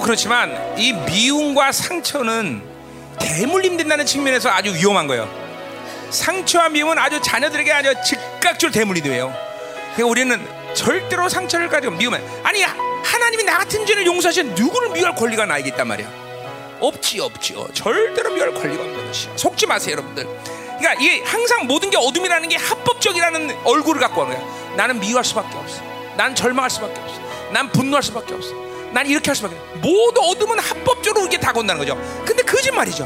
그렇지만 0.08 0.56
이 0.78 0.94
미움과 0.94 1.70
상처는 1.70 2.62
대물림 3.20 3.76
된다는 3.76 4.06
측면에서 4.06 4.48
아주 4.48 4.72
위험한 4.74 5.06
거예요. 5.06 5.28
상처와 6.08 6.70
미움은 6.70 6.98
아주 6.98 7.20
자녀들에게 7.20 7.70
아주 7.70 7.92
즉각적으로 8.06 8.72
대물이 8.72 9.02
돼요. 9.02 9.34
그러니까 9.94 10.06
우리는 10.06 10.48
절대로 10.72 11.28
상처를 11.28 11.68
가지고 11.68 11.92
미움은 11.96 12.24
아니 12.42 12.62
하나님이 12.62 13.44
나 13.44 13.58
같은 13.58 13.84
죄를 13.84 14.06
용서하시는 14.06 14.54
누구를 14.54 14.92
미워할 14.92 15.14
권리가 15.14 15.44
나에게 15.44 15.68
있단 15.68 15.86
말이야. 15.86 16.10
없지 16.80 17.20
없지요. 17.20 17.68
절대로 17.74 18.30
미워할 18.30 18.54
권리가 18.54 18.82
없는 18.82 19.06
것이야. 19.08 19.36
속지 19.36 19.66
마세요, 19.66 19.92
여러분들. 19.92 20.24
그러니까 20.78 20.94
이게 21.02 21.22
항상 21.22 21.66
모든 21.66 21.90
게 21.90 21.98
어둠이라는 21.98 22.48
게 22.48 22.56
합법적이라는 22.56 23.58
얼굴을 23.62 24.00
갖고 24.00 24.24
하는 24.24 24.38
거야. 24.38 24.74
나는 24.74 25.00
미워할 25.00 25.22
수밖에 25.22 25.54
없어. 25.54 25.82
난 26.16 26.34
절망할 26.34 26.70
수밖에 26.70 26.98
없어. 26.98 27.20
난 27.52 27.70
분노할 27.70 28.02
수밖에 28.02 28.32
없어. 28.32 28.67
난 28.92 29.06
이렇게 29.06 29.30
할 29.30 29.36
수밖에. 29.36 29.54
모두 29.76 30.20
어둠은 30.20 30.58
합법적으로 30.58 31.22
이렇게 31.26 31.38
다가온다는 31.38 31.78
거죠. 31.78 31.96
근데 32.24 32.42
거짓말이죠. 32.42 33.04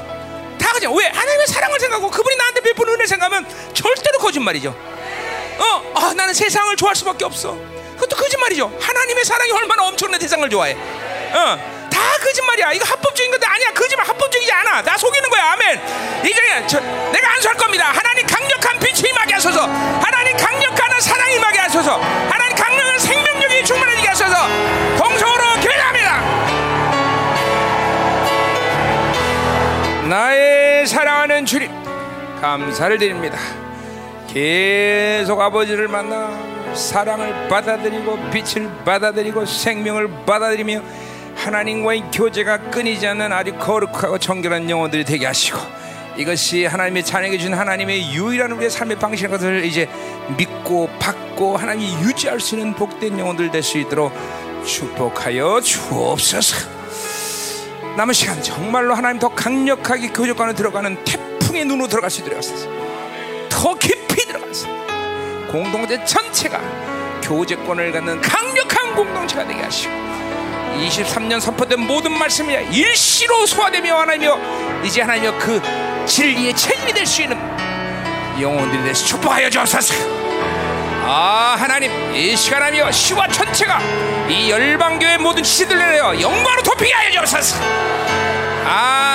다 0.59 0.73
거짓말. 0.73 0.97
왜? 0.99 1.07
하나님의 1.09 1.47
사랑을 1.47 1.81
생각하고 1.81 2.11
그분이 2.11 2.37
나한테 2.37 2.61
베푼 2.61 2.89
은혜를 2.89 3.07
생각하면 3.07 3.47
절대로 3.75 4.19
거짓말이죠. 4.19 4.75
어, 5.59 5.93
아, 5.95 6.15
나는 6.15 6.33
세상을 6.35 6.75
좋아할 6.77 6.97
수밖에 6.97 7.25
없어. 7.25 7.57
그것도 7.95 8.17
거짓말이죠. 8.17 8.73
하나님의 8.81 9.25
사랑이 9.25 9.51
얼마나 9.53 9.85
엄청난 9.85 10.21
세상을 10.21 10.49
좋아해. 10.51 10.73
어, 10.75 11.89
다 11.91 12.01
거짓말이야. 12.23 12.73
이거 12.73 12.85
합법적인 12.85 13.31
건데 13.31 13.47
아니야. 13.47 13.73
거짓말 13.73 14.07
합법적이지 14.09 14.53
않아. 14.53 14.83
나 14.83 14.97
속이는 14.97 15.29
거야. 15.31 15.53
아멘. 15.53 15.81
이제 16.25 16.67
저, 16.67 16.81
내가 16.81 17.33
안수할 17.35 17.57
겁니다. 17.57 17.91
하나님 17.93 18.27
강력한 18.27 18.79
빛이 18.79 19.11
임하게 19.11 19.35
하소서. 19.35 19.63
하나님 19.67 20.37
강력한 20.37 21.01
사랑이 21.01 21.37
임하게 21.37 21.59
하소서. 21.61 21.97
하나님 21.99 22.57
강력한 22.57 22.99
생명력이 22.99 23.65
충만해지게 23.65 24.09
하소서. 24.09 24.37
동성 24.97 25.32
나의 30.13 30.87
사랑하는 30.87 31.47
주님 31.47 31.71
감사를 32.43 32.99
드립니다. 32.99 33.39
계속 34.29 35.41
아버지를 35.41 35.89
만나 35.89 36.75
사랑을 36.75 37.49
받아들이고 37.49 38.19
빛을 38.31 38.71
받아들이고 38.85 39.47
생명을 39.47 40.11
받아들이며 40.27 40.83
하나님과의 41.35 42.11
교제가 42.13 42.59
끊이지 42.69 43.07
않는 43.07 43.33
아주 43.33 43.55
거룩하고 43.55 44.19
정결한 44.19 44.69
영혼들이 44.69 45.07
되게 45.07 45.25
하시고 45.25 45.59
이것이 46.19 46.67
하나님의 46.67 47.07
자녀에게 47.07 47.39
준 47.39 47.55
하나님의 47.55 48.13
유일한 48.13 48.53
우리의 48.53 48.69
삶의 48.71 48.99
방식인 48.99 49.31
것을 49.31 49.65
이제 49.65 49.89
믿고 50.37 50.91
받고 51.01 51.57
하나님이 51.57 51.91
유지할 52.03 52.39
수 52.39 52.55
있는 52.55 52.75
복된 52.75 53.19
영혼들 53.19 53.51
될 53.51 53.63
수 53.63 53.79
있도록 53.79 54.13
축복하여 54.67 55.63
주옵소서. 55.63 56.82
남은 57.97 58.15
시간 58.15 58.43
정말로 58.43 58.95
하나님 58.95 59.19
더 59.19 59.29
강력하게 59.29 60.09
교제관에 60.09 60.55
들어가는 60.55 61.05
태풍의 61.05 61.65
눈으로 61.67 61.89
들어갈 61.89 62.11
수 62.11 62.21
있도록 62.21 62.39
하소서. 62.39 62.67
더 63.51 63.75
깊이 63.75 64.27
들어가서 64.27 64.67
공동체 65.51 66.03
전체가 66.05 66.59
교제권을 67.23 67.93
갖는 67.93 68.21
강력한 68.23 68.95
공동체가 68.95 69.47
되게 69.47 69.61
하시고 69.61 69.93
23년 70.81 71.39
선포된 71.39 71.81
모든 71.87 72.13
말씀이 72.19 72.55
일시로 72.73 73.45
소화되며 73.45 73.95
하나님이여 74.01 74.83
이제 74.85 75.03
하나님이여 75.03 75.39
그 75.39 75.61
진리의 76.07 76.57
체질이 76.57 76.93
될 76.95 77.07
수 77.07 77.23
있는 77.23 77.37
영혼들이 78.41 78.83
되서 78.85 79.05
축복하여 79.05 79.51
주옵소서 79.51 80.22
아 81.15 81.57
하나님 81.59 81.93
이 82.17 82.35
시간 82.35 82.63
하며 82.63 82.91
시와 82.91 83.29
전체가 83.29 83.79
이 84.31 84.51
열방교회 84.51 85.19
모든 85.19 85.43
지들을 85.43 85.93
내어 85.93 86.19
영광으로 86.19 86.63
덮이게 86.63 86.91
하여 86.91 87.11
주옵소서. 87.11 87.63
할 88.65 89.12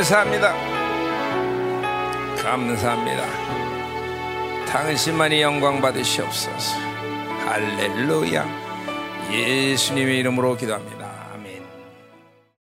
감사합니다. 0.00 0.54
감사합니다. 2.42 3.26
당신만이 4.66 5.42
영광 5.42 5.78
받으시옵소서. 5.82 6.78
할렐루야. 7.44 8.46
예수님의 9.30 10.20
이름으로 10.20 10.56
기도합니다. 10.56 10.99